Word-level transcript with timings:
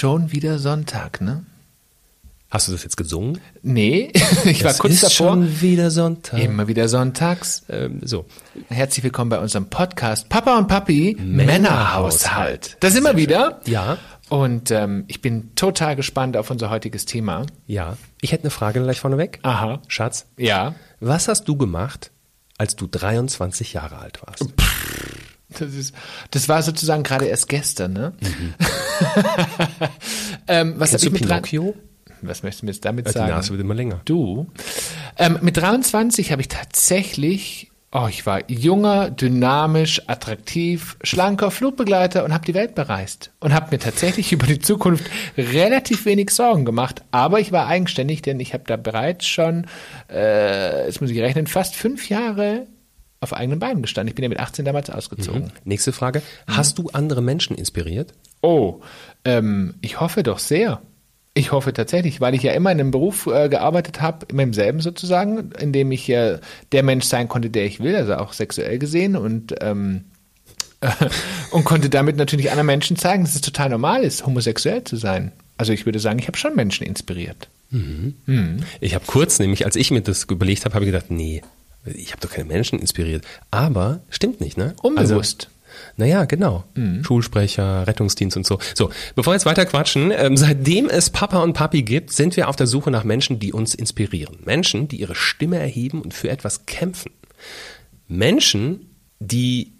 schon 0.00 0.32
wieder 0.32 0.58
Sonntag, 0.58 1.20
ne? 1.20 1.44
Hast 2.50 2.68
du 2.68 2.72
das 2.72 2.84
jetzt 2.84 2.96
gesungen? 2.96 3.38
Nee, 3.62 4.10
ich 4.46 4.64
war 4.64 4.72
kurz 4.72 4.94
ist 4.94 5.02
davor. 5.02 5.32
schon 5.34 5.60
wieder 5.60 5.90
Sonntag. 5.90 6.40
Immer 6.40 6.68
wieder 6.68 6.88
sonntags. 6.88 7.64
Ähm, 7.68 8.00
so. 8.02 8.24
Herzlich 8.68 9.04
willkommen 9.04 9.28
bei 9.28 9.38
unserem 9.38 9.66
Podcast 9.68 10.30
Papa 10.30 10.56
und 10.56 10.68
Papi 10.68 11.18
Männerhaushalt. 11.20 12.78
Da 12.80 12.88
sind 12.88 13.04
wir 13.04 13.16
wieder. 13.18 13.60
Ja. 13.66 13.98
Und 14.30 14.70
ähm, 14.70 15.04
ich 15.06 15.20
bin 15.20 15.54
total 15.54 15.96
gespannt 15.96 16.34
auf 16.38 16.50
unser 16.50 16.70
heutiges 16.70 17.04
Thema. 17.04 17.44
Ja. 17.66 17.98
Ich 18.22 18.32
hätte 18.32 18.44
eine 18.44 18.50
Frage 18.50 18.82
gleich 18.82 19.00
vorneweg. 19.00 19.38
Aha. 19.42 19.82
Schatz, 19.86 20.24
Ja. 20.38 20.74
was 21.00 21.28
hast 21.28 21.44
du 21.44 21.58
gemacht, 21.58 22.10
als 22.56 22.74
du 22.74 22.86
23 22.86 23.74
Jahre 23.74 23.98
alt 23.98 24.22
warst? 24.26 24.46
Das, 25.58 25.74
ist, 25.74 25.94
das 26.30 26.48
war 26.48 26.62
sozusagen 26.62 27.02
gerade 27.02 27.26
erst 27.26 27.48
gestern, 27.48 27.92
ne? 27.92 28.12
ähm, 30.48 30.74
was 30.76 30.90
Kennst 30.90 31.06
du 31.06 31.10
mit 31.10 31.22
Pinocchio? 31.22 31.74
Was 32.22 32.42
möchtest 32.42 32.62
du 32.62 32.66
mir 32.66 32.72
jetzt 32.72 32.84
damit 32.84 33.06
Die 33.06 33.12
sagen? 33.12 33.30
Nase 33.30 33.50
wird 33.50 33.60
immer 33.60 33.74
länger. 33.74 34.00
Du. 34.04 34.46
Ähm, 35.18 35.38
mit 35.42 35.56
23 35.56 36.32
habe 36.32 36.42
ich 36.42 36.48
tatsächlich, 36.48 37.70
oh, 37.92 38.06
ich 38.08 38.26
war 38.26 38.50
junger, 38.50 39.10
dynamisch, 39.10 40.02
attraktiv, 40.06 40.96
schlanker 41.02 41.50
Flugbegleiter 41.50 42.24
und 42.24 42.34
habe 42.34 42.44
die 42.44 42.54
Welt 42.54 42.74
bereist. 42.74 43.30
Und 43.40 43.54
habe 43.54 43.68
mir 43.70 43.78
tatsächlich 43.78 44.32
über 44.32 44.46
die 44.46 44.58
Zukunft 44.58 45.04
relativ 45.36 46.04
wenig 46.04 46.30
Sorgen 46.30 46.64
gemacht. 46.64 47.02
Aber 47.10 47.40
ich 47.40 47.52
war 47.52 47.66
eigenständig, 47.66 48.22
denn 48.22 48.40
ich 48.40 48.52
habe 48.52 48.64
da 48.66 48.76
bereits 48.76 49.26
schon, 49.26 49.66
äh, 50.10 50.86
jetzt 50.86 51.00
muss 51.00 51.10
ich 51.10 51.20
rechnen, 51.20 51.46
fast 51.46 51.74
fünf 51.74 52.08
Jahre 52.08 52.66
auf 53.20 53.34
eigenen 53.34 53.58
Beinen 53.58 53.82
gestanden. 53.82 54.08
Ich 54.08 54.14
bin 54.14 54.22
ja 54.22 54.28
mit 54.28 54.40
18 54.40 54.64
damals 54.64 54.88
ausgezogen. 54.90 55.52
Nächste 55.64 55.92
Frage. 55.92 56.22
Hast 56.46 56.78
du 56.78 56.88
andere 56.92 57.22
Menschen 57.22 57.56
inspiriert? 57.56 58.14
Oh, 58.40 58.80
ähm, 59.24 59.74
ich 59.82 60.00
hoffe 60.00 60.22
doch 60.22 60.38
sehr. 60.38 60.80
Ich 61.34 61.52
hoffe 61.52 61.72
tatsächlich, 61.72 62.20
weil 62.20 62.34
ich 62.34 62.42
ja 62.42 62.52
immer 62.52 62.72
in 62.72 62.80
einem 62.80 62.90
Beruf 62.90 63.26
äh, 63.26 63.48
gearbeitet 63.48 64.00
habe, 64.00 64.26
immer 64.30 64.42
im 64.42 64.52
selben 64.52 64.80
sozusagen, 64.80 65.52
in 65.52 65.72
dem 65.72 65.92
ich 65.92 66.08
ja 66.08 66.38
der 66.72 66.82
Mensch 66.82 67.04
sein 67.04 67.28
konnte, 67.28 67.50
der 67.50 67.66
ich 67.66 67.80
will, 67.80 67.94
also 67.94 68.16
auch 68.16 68.32
sexuell 68.32 68.78
gesehen 68.78 69.16
und 69.16 69.54
ähm, 69.60 70.06
und 71.50 71.64
konnte 71.64 71.90
damit 71.90 72.16
natürlich 72.16 72.50
anderen 72.50 72.66
Menschen 72.66 72.96
zeigen, 72.96 73.22
dass 73.22 73.34
es 73.34 73.42
total 73.42 73.68
normal 73.68 74.02
ist, 74.02 74.24
homosexuell 74.24 74.82
zu 74.82 74.96
sein. 74.96 75.30
Also 75.58 75.74
ich 75.74 75.84
würde 75.84 75.98
sagen, 75.98 76.18
ich 76.18 76.26
habe 76.26 76.38
schon 76.38 76.56
Menschen 76.56 76.86
inspiriert. 76.86 77.48
Ich 78.80 78.94
habe 78.94 79.04
kurz, 79.06 79.38
nämlich 79.38 79.66
als 79.66 79.76
ich 79.76 79.90
mir 79.90 80.00
das 80.00 80.24
überlegt 80.24 80.64
habe, 80.64 80.74
habe 80.74 80.86
ich 80.86 80.90
gedacht, 80.90 81.10
nee, 81.10 81.42
ich 81.84 82.12
habe 82.12 82.20
doch 82.20 82.30
keine 82.30 82.48
Menschen 82.48 82.78
inspiriert. 82.78 83.24
Aber 83.50 84.00
stimmt 84.10 84.40
nicht, 84.40 84.58
ne? 84.58 84.74
Unbewusst. 84.82 85.46
Also, 85.46 85.60
naja, 85.96 86.24
genau. 86.24 86.64
Schulsprecher, 87.02 87.86
Rettungsdienst 87.86 88.36
und 88.36 88.46
so. 88.46 88.58
So, 88.74 88.90
bevor 89.14 89.32
wir 89.32 89.36
jetzt 89.36 89.46
weiter 89.46 89.64
quatschen, 89.66 90.12
ähm, 90.14 90.36
seitdem 90.36 90.88
es 90.88 91.10
Papa 91.10 91.42
und 91.42 91.52
Papi 91.52 91.82
gibt, 91.82 92.12
sind 92.12 92.36
wir 92.36 92.48
auf 92.48 92.56
der 92.56 92.66
Suche 92.66 92.90
nach 92.90 93.04
Menschen, 93.04 93.38
die 93.38 93.52
uns 93.52 93.74
inspirieren. 93.74 94.38
Menschen, 94.44 94.88
die 94.88 95.00
ihre 95.00 95.14
Stimme 95.14 95.58
erheben 95.58 96.02
und 96.02 96.12
für 96.12 96.28
etwas 96.28 96.66
kämpfen. 96.66 97.12
Menschen, 98.08 98.96
die 99.20 99.74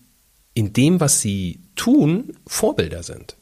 in 0.55 0.73
dem, 0.73 1.01
was 1.01 1.21
sie 1.21 1.63
tun, 1.77 2.33
Vorbilder 2.47 3.03
sind. 3.03 3.37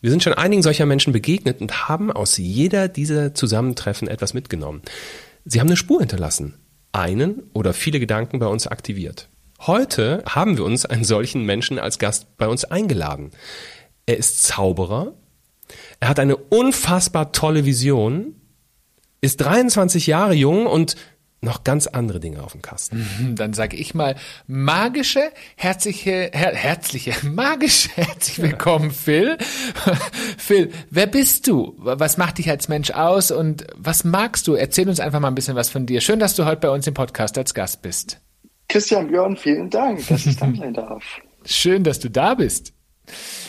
Wir 0.00 0.10
sind 0.10 0.22
schon 0.22 0.34
einigen 0.34 0.62
solcher 0.62 0.86
Menschen 0.86 1.12
begegnet 1.12 1.60
und 1.60 1.88
haben 1.88 2.12
aus 2.12 2.36
jeder 2.36 2.88
dieser 2.88 3.34
Zusammentreffen 3.34 4.08
etwas 4.08 4.34
mitgenommen. 4.34 4.82
Sie 5.44 5.60
haben 5.60 5.68
eine 5.68 5.76
Spur 5.76 6.00
hinterlassen, 6.00 6.54
einen 6.94 7.42
oder 7.52 7.74
viele 7.74 8.00
Gedanken 8.00 8.38
bei 8.38 8.46
uns 8.46 8.66
aktiviert. 8.66 9.28
Heute 9.60 10.22
haben 10.26 10.56
wir 10.56 10.64
uns 10.64 10.86
einen 10.86 11.04
solchen 11.04 11.44
Menschen 11.44 11.78
als 11.78 11.98
Gast 11.98 12.36
bei 12.36 12.46
uns 12.46 12.64
eingeladen. 12.64 13.30
Er 14.06 14.16
ist 14.16 14.44
Zauberer, 14.44 15.14
er 16.00 16.08
hat 16.08 16.18
eine 16.18 16.36
unfassbar 16.36 17.32
tolle 17.32 17.64
Vision, 17.64 18.36
ist 19.20 19.38
23 19.38 20.06
Jahre 20.06 20.34
jung 20.34 20.66
und 20.66 20.96
noch 21.44 21.64
ganz 21.64 21.86
andere 21.86 22.20
Dinge 22.20 22.42
auf 22.42 22.52
dem 22.52 22.62
Kasten. 22.62 23.34
Dann 23.36 23.52
sage 23.52 23.76
ich 23.76 23.94
mal 23.94 24.16
magische, 24.46 25.30
herzliche, 25.56 26.30
her, 26.32 26.54
herzliche, 26.54 27.14
magisch 27.26 27.88
herzlich 27.94 28.40
willkommen, 28.40 28.90
Phil. 28.90 29.38
Phil, 30.38 30.72
wer 30.90 31.06
bist 31.06 31.46
du? 31.46 31.74
Was 31.78 32.16
macht 32.16 32.38
dich 32.38 32.50
als 32.50 32.68
Mensch 32.68 32.90
aus 32.90 33.30
und 33.30 33.66
was 33.76 34.04
magst 34.04 34.46
du? 34.48 34.54
Erzähl 34.54 34.88
uns 34.88 35.00
einfach 35.00 35.20
mal 35.20 35.28
ein 35.28 35.34
bisschen 35.34 35.56
was 35.56 35.68
von 35.68 35.86
dir. 35.86 36.00
Schön, 36.00 36.18
dass 36.18 36.34
du 36.34 36.44
heute 36.44 36.60
bei 36.60 36.70
uns 36.70 36.86
im 36.86 36.94
Podcast 36.94 37.38
als 37.38 37.54
Gast 37.54 37.82
bist. 37.82 38.20
Christian 38.68 39.08
Björn, 39.08 39.36
vielen 39.36 39.70
Dank, 39.70 40.06
dass 40.08 40.26
ich 40.26 40.36
da 40.36 40.52
sein 40.52 40.74
darf. 40.74 41.04
Schön, 41.44 41.84
dass 41.84 42.00
du 42.00 42.08
da 42.08 42.34
bist. 42.34 42.72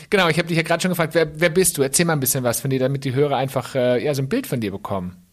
Genau, 0.10 0.28
ich 0.28 0.38
habe 0.38 0.48
dich 0.48 0.58
ja 0.58 0.64
gerade 0.64 0.82
schon 0.82 0.90
gefragt, 0.90 1.16
wer, 1.16 1.40
wer 1.40 1.50
bist 1.50 1.78
du? 1.78 1.82
Erzähl 1.82 2.06
mal 2.06 2.14
ein 2.14 2.20
bisschen 2.20 2.44
was 2.44 2.60
von 2.60 2.70
dir, 2.70 2.80
damit 2.80 3.06
die 3.06 3.14
Hörer 3.14 3.38
einfach 3.38 3.74
äh, 3.76 4.04
ja, 4.04 4.14
so 4.14 4.22
ein 4.22 4.30
Bild 4.30 4.48
von 4.48 4.60
dir 4.60 4.72
bekommen. 4.72 5.26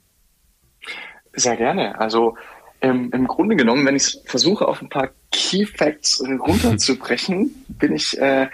Sehr 1.35 1.57
gerne. 1.57 1.99
Also 1.99 2.37
ähm, 2.83 3.11
im 3.13 3.27
Grunde 3.27 3.57
genommen, 3.57 3.87
wenn 3.87 3.97
ich 3.97 4.19
versuche, 4.27 4.67
auf 4.67 4.83
ein 4.83 4.89
paar 4.89 5.11
Key 5.31 5.65
Facts 5.65 6.21
äh, 6.21 6.33
runterzubrechen, 6.35 7.65
bin 7.69 7.95
ich 7.95 8.19
äh, 8.19 8.49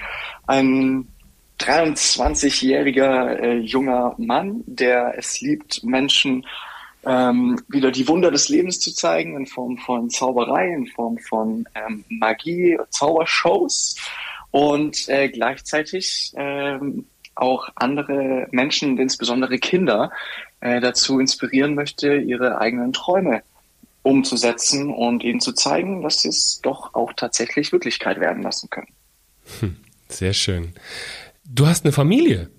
ein 0.46 1.08
23-jähriger 1.58 3.40
äh, 3.40 3.58
junger 3.58 4.14
Mann, 4.18 4.62
der 4.66 5.14
es 5.16 5.40
liebt, 5.40 5.82
Menschen 5.82 6.46
ähm, 7.04 7.60
wieder 7.68 7.90
die 7.90 8.06
Wunder 8.06 8.30
des 8.30 8.48
Lebens 8.48 8.80
zu 8.80 8.94
zeigen 8.94 9.36
in 9.36 9.46
Form 9.46 9.78
von 9.78 10.10
Zauberei, 10.10 10.68
in 10.68 10.86
Form 10.86 11.18
von 11.18 11.64
ähm, 11.74 12.04
Magie, 12.08 12.78
Zaubershows 12.90 13.96
und 14.50 15.08
äh, 15.08 15.28
gleichzeitig 15.28 16.32
ähm, 16.36 17.06
auch 17.34 17.68
andere 17.76 18.48
Menschen, 18.50 18.98
insbesondere 18.98 19.58
Kinder, 19.58 20.10
äh, 20.60 20.80
dazu 20.80 21.18
inspirieren 21.20 21.74
möchte, 21.74 22.16
ihre 22.16 22.60
eigenen 22.60 22.92
Träume 22.92 23.42
umzusetzen 24.08 24.90
und 24.90 25.22
ihnen 25.22 25.40
zu 25.40 25.52
zeigen, 25.52 26.02
dass 26.02 26.22
sie 26.22 26.28
es 26.28 26.60
doch 26.62 26.94
auch 26.94 27.12
tatsächlich 27.12 27.72
Wirklichkeit 27.72 28.18
werden 28.20 28.42
lassen 28.42 28.70
können. 28.70 28.88
Sehr 30.08 30.32
schön. 30.32 30.72
Du 31.44 31.66
hast 31.66 31.84
eine 31.84 31.92
Familie. 31.92 32.50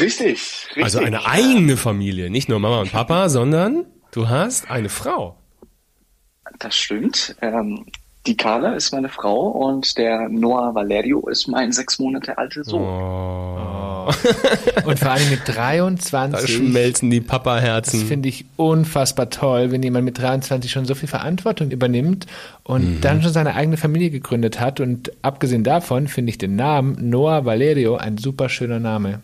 Richtig, 0.00 0.66
richtig. 0.70 0.82
Also 0.82 0.98
eine 0.98 1.26
eigene 1.26 1.76
Familie, 1.76 2.30
nicht 2.30 2.48
nur 2.48 2.58
Mama 2.58 2.80
und 2.80 2.92
Papa, 2.92 3.28
sondern 3.28 3.86
du 4.12 4.28
hast 4.28 4.70
eine 4.70 4.88
Frau. 4.88 5.36
Das 6.58 6.74
stimmt. 6.74 7.36
Ähm, 7.42 7.86
die 8.26 8.36
Carla 8.36 8.74
ist 8.74 8.92
meine 8.92 9.08
Frau 9.08 9.48
und 9.48 9.98
der 9.98 10.28
Noah 10.28 10.74
Valerio 10.74 11.28
ist 11.28 11.48
mein 11.48 11.72
sechs 11.72 11.98
Monate 11.98 12.38
alter 12.38 12.64
Sohn. 12.64 12.82
Oh, 12.82 13.91
Und 14.84 14.98
vor 14.98 15.10
allem 15.10 15.30
mit 15.30 15.46
da 15.46 15.52
23. 15.52 16.56
schmelzen 16.56 17.10
die 17.10 17.20
Das 17.20 17.28
Papa-Herzen. 17.28 18.06
finde 18.06 18.28
ich 18.28 18.44
unfassbar 18.56 19.30
toll, 19.30 19.70
wenn 19.70 19.82
jemand 19.82 20.04
mit 20.04 20.18
23 20.18 20.70
schon 20.70 20.84
so 20.84 20.94
viel 20.94 21.08
Verantwortung 21.08 21.70
übernimmt 21.70 22.26
und 22.64 23.00
dann 23.02 23.22
schon 23.22 23.32
seine 23.32 23.54
eigene 23.54 23.76
Familie 23.76 24.10
gegründet 24.10 24.60
hat. 24.60 24.80
Und 24.80 25.12
abgesehen 25.22 25.64
davon 25.64 26.08
finde 26.08 26.30
ich 26.30 26.38
den 26.38 26.56
Namen 26.56 26.96
Noah 27.10 27.44
Valerio 27.44 27.96
ein 27.96 28.18
super 28.18 28.48
schöner 28.48 28.80
Name. 28.80 29.20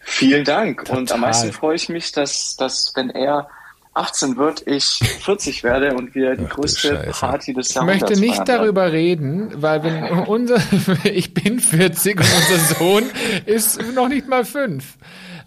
Vielen 0.00 0.44
Dank. 0.44 0.80
Und 0.90 1.08
Total. 1.08 1.14
am 1.14 1.20
meisten 1.20 1.52
freue 1.52 1.76
ich 1.76 1.88
mich, 1.88 2.12
dass, 2.12 2.56
dass 2.56 2.92
wenn 2.96 3.10
er 3.10 3.48
18 3.94 4.36
wird, 4.36 4.66
ich 4.66 5.00
40 5.20 5.64
werde 5.64 5.94
und 5.94 6.14
wir 6.14 6.34
die 6.34 6.46
Ach 6.48 6.54
größte. 6.56 7.10
Party 7.12 7.52
des 7.52 7.68
Ich 7.70 7.74
Jahrhunderts 7.74 8.02
möchte 8.02 8.20
nicht 8.20 8.48
darüber 8.48 8.90
reden, 8.90 9.52
weil 9.56 9.82
wenn 9.82 10.04
unser, 10.26 10.56
ich 11.04 11.34
bin 11.34 11.60
40 11.60 12.18
und 12.18 12.26
unser 12.26 12.74
Sohn 12.74 13.04
ist 13.44 13.80
noch 13.94 14.08
nicht 14.08 14.28
mal 14.28 14.44
fünf. 14.44 14.96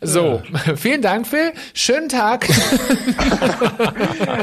So, 0.01 0.43
vielen 0.75 1.01
Dank, 1.01 1.25
Phil. 1.25 1.53
Schönen 1.73 2.09
Tag. 2.09 2.47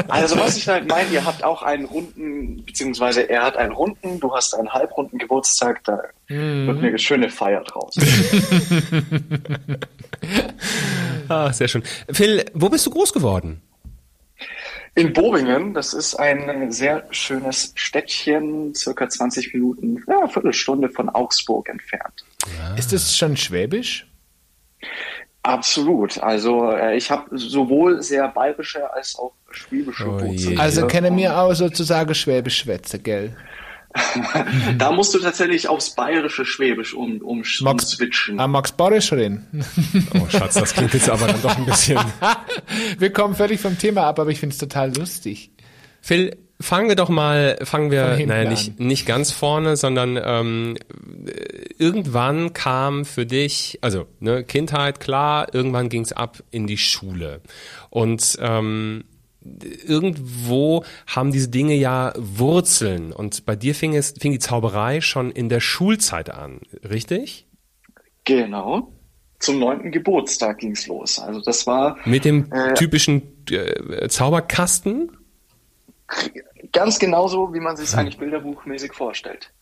Also 0.09 0.39
was 0.39 0.57
ich 0.57 0.69
halt 0.69 0.89
meine, 0.89 1.09
ihr 1.11 1.25
habt 1.25 1.43
auch 1.45 1.63
einen 1.63 1.85
runden, 1.85 2.65
beziehungsweise 2.65 3.29
er 3.29 3.43
hat 3.43 3.57
einen 3.57 3.73
runden, 3.73 4.21
du 4.21 4.35
hast 4.35 4.55
einen 4.55 4.71
halbrunden 4.71 5.19
Geburtstag, 5.19 5.83
da 5.85 6.03
wird 6.29 6.79
eine 6.79 6.99
schöne 6.99 7.31
Feier 7.31 7.63
draus. 7.63 7.97
Ah, 11.29 11.53
sehr 11.53 11.69
schön. 11.69 11.83
Phil, 12.11 12.45
wo 12.55 12.69
bist 12.69 12.87
du 12.87 12.91
groß 12.91 13.13
geworden? 13.13 13.63
In 14.95 15.13
Bobingen, 15.15 15.73
das 15.73 15.95
ist 15.95 16.15
ein 16.17 16.71
sehr 16.71 17.05
schönes 17.11 17.73
Städtchen, 17.77 18.75
circa 18.75 19.09
20 19.09 19.55
Minuten, 19.55 20.05
ja, 20.07 20.27
Viertelstunde 20.27 20.91
von 20.91 21.09
Augsburg 21.09 21.69
entfernt. 21.71 22.25
Ist 22.77 22.93
es 22.93 23.17
schon 23.17 23.37
Schwäbisch? 23.37 24.07
Absolut. 25.43 26.23
Also 26.23 26.71
äh, 26.71 26.97
ich 26.97 27.11
habe 27.11 27.37
sowohl 27.37 28.03
sehr 28.03 28.29
bayerische 28.29 28.93
als 28.93 29.19
auch 29.19 29.33
schwäbische 29.51 30.07
Oh. 30.09 30.21
Wurzeln. 30.21 30.61
Also 30.61 30.87
kenne 30.87 31.11
mir 31.11 31.37
auch 31.39 31.55
sozusagen 31.55 32.15
Schwäbisch 32.15 32.59
Schwätze, 32.59 32.99
gell? 32.99 33.35
Da 34.79 34.93
musst 34.93 35.15
du 35.15 35.19
tatsächlich 35.19 35.69
aufs 35.69 35.91
bayerische 35.95 36.45
Schwäbisch 36.45 36.95
um, 36.95 37.19
um, 37.19 37.39
Max- 37.39 37.61
umswitchen. 37.61 38.41
Ah, 38.41 38.47
Max 38.47 38.73
Boris 38.73 39.13
reden. 39.13 39.47
Oh, 40.15 40.29
Schatz, 40.29 40.55
das 40.55 40.75
klingt 40.75 40.95
jetzt 40.95 41.09
aber 41.11 41.27
dann 41.27 41.43
doch 41.43 41.57
ein 41.57 41.67
bisschen. 41.67 41.99
Wir 42.99 43.13
kommen 43.13 43.35
völlig 43.35 43.61
vom 43.61 43.79
Thema 43.79 44.05
ab, 44.05 44.19
aber 44.19 44.31
ich 44.31 44.41
finde 44.41 44.53
es 44.55 44.59
total 44.59 44.95
lustig. 44.97 45.51
Phil, 46.01 46.37
fangen 46.61 46.89
wir 46.89 46.97
doch 46.97 47.09
mal, 47.09 47.59
fangen 47.63 47.91
wir, 47.91 48.25
naja, 48.27 48.49
nicht, 48.49 48.79
nicht 48.81 49.07
ganz 49.07 49.31
vorne, 49.31 49.77
sondern 49.77 50.19
ähm, 50.23 50.77
irgendwann 51.79 52.53
kam 52.53 53.05
für 53.05 53.27
dich, 53.27 53.79
also 53.83 54.07
ne, 54.21 54.45
Kindheit, 54.45 55.01
klar, 55.01 55.53
irgendwann 55.55 55.89
ging 55.89 56.03
es 56.03 56.13
ab 56.13 56.43
in 56.51 56.67
die 56.67 56.79
Schule. 56.79 57.41
Und 57.91 58.37
ähm, 58.41 59.05
irgendwo 59.87 60.85
haben 61.07 61.33
diese 61.33 61.49
Dinge 61.49 61.75
ja 61.75 62.13
Wurzeln. 62.17 63.13
Und 63.13 63.45
bei 63.47 63.57
dir 63.57 63.75
fing 63.75 63.95
es, 63.95 64.15
fing 64.19 64.33
die 64.33 64.39
Zauberei 64.39 65.01
schon 65.01 65.31
in 65.31 65.49
der 65.49 65.61
Schulzeit 65.61 66.31
an, 66.31 66.61
richtig? 66.89 67.47
Genau. 68.25 68.93
Zum 69.39 69.59
neunten 69.59 69.91
Geburtstag 69.91 70.59
ging's 70.59 70.87
los. 70.87 71.19
Also 71.19 71.41
das 71.41 71.67
war 71.67 71.99
mit 72.05 72.25
dem 72.25 72.51
äh, 72.53 72.75
typischen 72.75 73.45
äh, 73.51 74.09
Zauberkasten. 74.09 75.17
Ganz 76.73 76.99
genauso, 76.99 77.53
wie 77.53 77.61
man 77.61 77.77
sich 77.77 77.89
es 77.89 77.95
eigentlich 77.95 78.19
bilderbuchmäßig 78.19 78.93
vorstellt. 78.93 79.53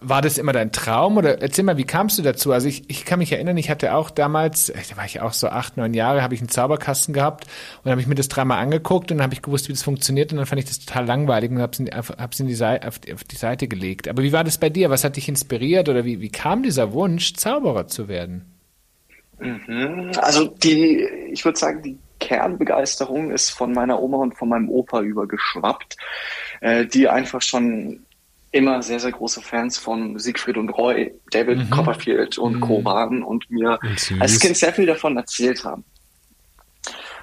War 0.00 0.22
das 0.22 0.38
immer 0.38 0.52
dein 0.52 0.72
Traum 0.72 1.16
oder 1.16 1.40
erzähl 1.42 1.64
mal, 1.64 1.76
wie 1.76 1.84
kamst 1.84 2.18
du 2.18 2.22
dazu? 2.22 2.52
Also 2.52 2.68
ich, 2.68 2.88
ich 2.88 3.04
kann 3.04 3.18
mich 3.18 3.32
erinnern, 3.32 3.56
ich 3.56 3.70
hatte 3.70 3.94
auch 3.94 4.10
damals, 4.10 4.66
da 4.66 4.96
war 4.96 5.04
ich 5.04 5.20
auch 5.20 5.32
so 5.32 5.48
acht, 5.48 5.76
neun 5.76 5.94
Jahre, 5.94 6.22
habe 6.22 6.34
ich 6.34 6.40
einen 6.40 6.48
Zauberkasten 6.48 7.14
gehabt 7.14 7.46
und 7.82 7.90
habe 7.90 8.00
ich 8.00 8.06
mir 8.06 8.14
das 8.14 8.28
dreimal 8.28 8.58
angeguckt 8.58 9.10
und 9.10 9.18
dann 9.18 9.24
habe 9.24 9.34
ich 9.34 9.42
gewusst, 9.42 9.68
wie 9.68 9.72
das 9.72 9.82
funktioniert 9.82 10.32
und 10.32 10.38
dann 10.38 10.46
fand 10.46 10.60
ich 10.60 10.66
das 10.66 10.78
total 10.78 11.06
langweilig 11.06 11.50
und 11.50 11.60
habe 11.60 11.72
es 11.72 11.78
die 11.78 11.92
auf, 11.92 12.98
die, 12.98 13.14
auf 13.14 13.24
die 13.24 13.36
Seite 13.36 13.68
gelegt. 13.68 14.08
Aber 14.08 14.22
wie 14.22 14.32
war 14.32 14.44
das 14.44 14.58
bei 14.58 14.70
dir? 14.70 14.90
Was 14.90 15.04
hat 15.04 15.16
dich 15.16 15.28
inspiriert 15.28 15.88
oder 15.88 16.04
wie, 16.04 16.20
wie 16.20 16.30
kam 16.30 16.62
dieser 16.62 16.92
Wunsch, 16.92 17.34
Zauberer 17.34 17.86
zu 17.86 18.08
werden? 18.08 18.50
Mhm. 19.40 20.12
Also 20.20 20.46
die, 20.46 21.06
ich 21.32 21.44
würde 21.44 21.58
sagen, 21.58 21.82
die 21.82 21.98
Kernbegeisterung 22.20 23.30
ist 23.30 23.50
von 23.50 23.72
meiner 23.72 24.00
Oma 24.00 24.18
und 24.18 24.36
von 24.36 24.48
meinem 24.48 24.68
Opa 24.68 25.00
übergeschwappt, 25.00 25.96
äh, 26.60 26.86
die 26.86 27.08
einfach 27.08 27.42
schon 27.42 28.04
immer 28.52 28.82
sehr, 28.82 28.98
sehr 28.98 29.12
große 29.12 29.40
Fans 29.40 29.78
von 29.78 30.18
Siegfried 30.18 30.56
und 30.56 30.70
Roy, 30.70 31.12
David 31.30 31.58
mhm. 31.58 31.70
Copperfield 31.70 32.38
und 32.38 32.56
mhm. 32.56 32.60
Co. 32.60 32.84
waren 32.84 33.22
und 33.22 33.50
mir 33.50 33.78
Süß. 33.96 34.20
als 34.20 34.40
Kind 34.40 34.56
sehr 34.56 34.72
viel 34.72 34.86
davon 34.86 35.16
erzählt 35.16 35.64
haben. 35.64 35.84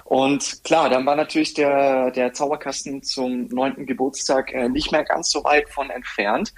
Und 0.05 0.63
klar, 0.63 0.89
dann 0.89 1.05
war 1.05 1.17
natürlich 1.17 1.53
der, 1.53 2.11
der 2.11 2.31
Zauberkasten 2.31 3.03
zum 3.03 3.47
neunten 3.47 3.85
Geburtstag 3.85 4.53
äh, 4.53 4.69
nicht 4.69 4.93
mehr 4.93 5.03
ganz 5.03 5.29
so 5.29 5.43
weit 5.43 5.69
von 5.69 5.89
entfernt. 5.89 6.53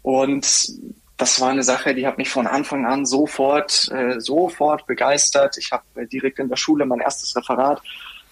Und 0.00 0.70
das 1.18 1.38
war 1.40 1.50
eine 1.50 1.64
Sache, 1.64 1.94
die 1.94 2.06
hat 2.06 2.16
mich 2.16 2.30
von 2.30 2.46
Anfang 2.46 2.86
an 2.86 3.04
sofort, 3.04 3.90
äh, 3.92 4.18
sofort 4.20 4.86
begeistert. 4.86 5.58
Ich 5.58 5.70
habe 5.70 5.82
äh, 5.96 6.06
direkt 6.06 6.38
in 6.38 6.48
der 6.48 6.56
Schule 6.56 6.86
mein 6.86 7.00
erstes 7.00 7.36
Referat 7.36 7.82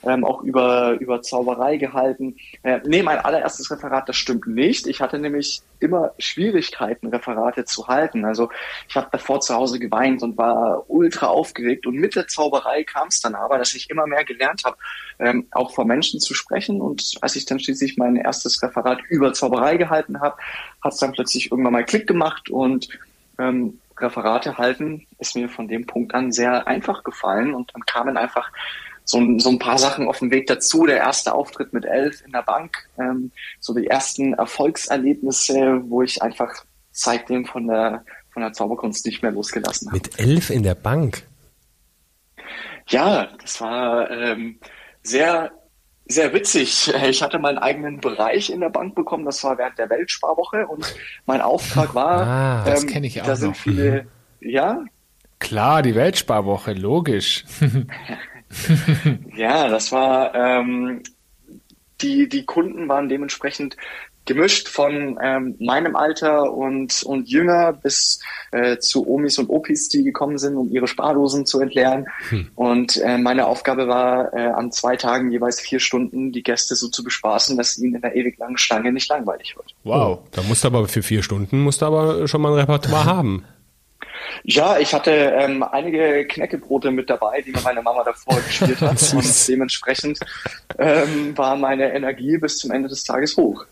ähm, 0.07 0.25
auch 0.25 0.43
über, 0.43 0.93
über 1.01 1.21
Zauberei 1.23 1.77
gehalten. 1.77 2.37
Äh, 2.63 2.81
nee, 2.87 3.03
mein 3.03 3.19
allererstes 3.19 3.71
Referat, 3.71 4.09
das 4.09 4.17
stimmt 4.17 4.47
nicht. 4.47 4.87
Ich 4.87 5.01
hatte 5.01 5.19
nämlich 5.19 5.63
immer 5.81 6.13
Schwierigkeiten, 6.19 7.09
Referate 7.09 7.65
zu 7.65 7.89
halten. 7.89 8.25
Also 8.25 8.49
ich 8.89 8.97
habe 8.97 9.09
davor 9.11 9.41
zu 9.41 9.55
Hause 9.55 9.79
geweint 9.79 10.23
und 10.23 10.39
war 10.39 10.89
ultra 10.89 11.27
aufgeregt. 11.27 11.87
Und 11.87 11.97
mit 11.97 12.15
der 12.15 12.29
Zauberei 12.29 12.85
kam 12.85 13.09
es 13.09 13.21
dann 13.21 13.35
aber, 13.35 13.59
dass 13.59 13.75
ich 13.75 13.91
immer 13.91 14.07
mehr 14.07 14.25
gelernt 14.25 14.63
habe, 14.65 14.77
ähm, 15.19 15.47
auch 15.51 15.75
vor 15.75 15.85
Menschen 15.85 16.21
zu 16.21 16.35
sprechen. 16.35 16.81
Und 16.81 17.15
als 17.21 17.37
ich 17.37 17.45
dann 17.45 17.59
schließlich 17.59 17.97
mein 17.97 18.17
erstes 18.17 18.63
Referat 18.63 19.01
über 19.09 19.33
Zauberei 19.33 19.77
gehalten 19.77 20.21
habe, 20.21 20.37
hat 20.83 20.93
es 20.93 20.99
dann 20.99 21.13
plötzlich 21.13 21.51
irgendwann 21.51 21.73
mal 21.73 21.85
Klick 21.85 22.07
gemacht 22.07 22.49
und 22.49 22.89
ähm, 23.39 23.79
Referate 23.99 24.59
halten 24.59 25.07
ist 25.19 25.37
mir 25.37 25.49
von 25.49 25.69
dem 25.69 25.87
Punkt 25.87 26.15
an 26.15 26.33
sehr 26.33 26.67
einfach 26.67 27.03
gefallen 27.03 27.55
und 27.55 27.75
dann 27.75 27.87
kamen 27.87 28.17
einfach 28.17 28.51
so, 29.07 29.39
so 29.39 29.51
ein 29.51 29.59
paar 29.59 29.79
Sachen 29.79 30.09
auf 30.09 30.19
dem 30.19 30.31
Weg 30.31 30.49
dazu. 30.49 30.85
Der 30.85 30.99
erste 30.99 31.33
Auftritt 31.33 31.73
mit 31.73 31.85
elf 31.85 32.23
in 32.27 32.33
der 32.33 32.43
Bank, 32.43 32.89
ähm, 32.99 33.31
so 33.61 33.73
die 33.73 33.87
ersten 33.87 34.35
Erfolgserlebnisse, 34.35 35.81
wo 35.87 36.03
ich 36.03 36.21
einfach 36.21 36.53
seitdem 36.91 37.47
von 37.47 37.69
der, 37.69 38.05
von 38.31 38.43
der 38.43 38.53
Zauberkunst 38.53 39.07
nicht 39.07 39.23
mehr 39.23 39.31
losgelassen 39.31 39.89
habe. 39.89 39.99
Mit 39.99 40.19
elf 40.19 40.51
in 40.51 40.65
der 40.65 40.75
Bank? 40.75 41.23
Ja, 42.89 43.29
das 43.41 43.61
war 43.61 44.11
ähm, 44.11 44.59
sehr, 45.03 45.53
sehr 46.07 46.33
witzig. 46.33 46.93
Ich 47.09 47.23
hatte 47.23 47.39
meinen 47.39 47.59
eigenen 47.59 48.01
Bereich 48.01 48.51
in 48.51 48.61
der 48.61 48.71
Bank 48.71 48.97
bekommen. 48.97 49.25
Das 49.25 49.45
war 49.45 49.57
während 49.57 49.79
der 49.79 49.89
Weltsparwoche 49.89 50.67
und 50.67 50.97
mein 51.27 51.41
Auftrag 51.41 51.95
war, 51.95 52.27
ah, 52.27 52.65
das 52.65 52.83
ähm, 52.83 52.89
kenne 52.89 53.07
ich 53.07 53.23
auch 53.23 53.27
da 53.27 53.37
sind 53.37 53.51
noch. 53.51 53.57
viele, 53.57 54.03
mhm. 54.41 54.49
ja. 54.49 54.85
Klar, 55.39 55.83
die 55.83 55.95
Weltsparwoche, 55.95 56.73
logisch. 56.73 57.45
ja, 59.37 59.69
das 59.69 59.93
war, 59.93 60.35
ähm, 60.35 61.03
die, 62.01 62.29
die 62.29 62.45
Kunden 62.45 62.89
waren 62.89 63.09
dementsprechend 63.09 63.77
gemischt 64.27 64.69
von 64.69 65.19
ähm, 65.23 65.55
meinem 65.61 65.97
Alter 65.97 66.53
und, 66.53 67.03
und 67.05 67.29
jünger 67.29 67.73
bis 67.73 68.21
äh, 68.51 68.77
zu 68.79 69.09
Omis 69.09 69.39
und 69.39 69.49
Opis, 69.49 69.89
die 69.89 70.03
gekommen 70.03 70.37
sind, 70.37 70.57
um 70.57 70.69
ihre 70.71 70.89
Spardosen 70.89 71.47
zu 71.47 71.61
entleeren. 71.61 72.07
Hm. 72.29 72.51
Und 72.57 72.97
äh, 72.99 73.19
meine 73.19 73.47
Aufgabe 73.47 73.89
war, 73.89 74.35
äh, 74.35 74.49
an 74.49 74.73
zwei 74.73 74.97
Tagen 74.97 75.31
jeweils 75.31 75.61
vier 75.61 75.81
Stunden 75.81 76.33
die 76.33 76.43
Gäste 76.43 76.75
so 76.75 76.89
zu 76.89 77.03
bespaßen, 77.05 77.57
dass 77.57 77.79
ihnen 77.79 77.95
in 77.95 78.01
der 78.01 78.17
ewig 78.17 78.37
langen 78.39 78.59
Schlange 78.59 78.93
nicht 78.93 79.09
langweilig 79.09 79.57
wird. 79.57 79.75
Wow, 79.85 80.19
da 80.33 80.43
musst 80.43 80.65
du 80.65 80.69
aber 80.69 80.87
für 80.89 81.03
vier 81.03 81.23
Stunden 81.23 81.61
musst 81.61 81.83
du 81.83 81.87
aber 81.87 82.27
schon 82.29 82.43
mal 82.43 82.53
ein 82.53 82.59
Repertoire 82.59 83.05
haben. 83.05 83.45
Ja, 84.45 84.79
ich 84.79 84.95
hatte 84.95 85.11
ähm, 85.11 85.63
einige 85.63 86.27
Knäckebrote 86.27 86.91
mit 86.91 87.11
dabei, 87.11 87.43
die 87.43 87.53
mir 87.53 87.61
meine 87.63 87.83
Mama 87.83 88.05
davor 88.05 88.41
gespielt 88.41 88.81
hat. 88.81 89.13
und 89.15 89.49
dementsprechend 89.49 90.21
ähm, 90.79 91.37
war 91.37 91.57
meine 91.57 91.93
Energie 91.93 92.39
bis 92.39 92.59
zum 92.59 92.71
Ende 92.71 92.89
des 92.89 93.05
Tages 93.05 93.37
hoch. 93.37 93.65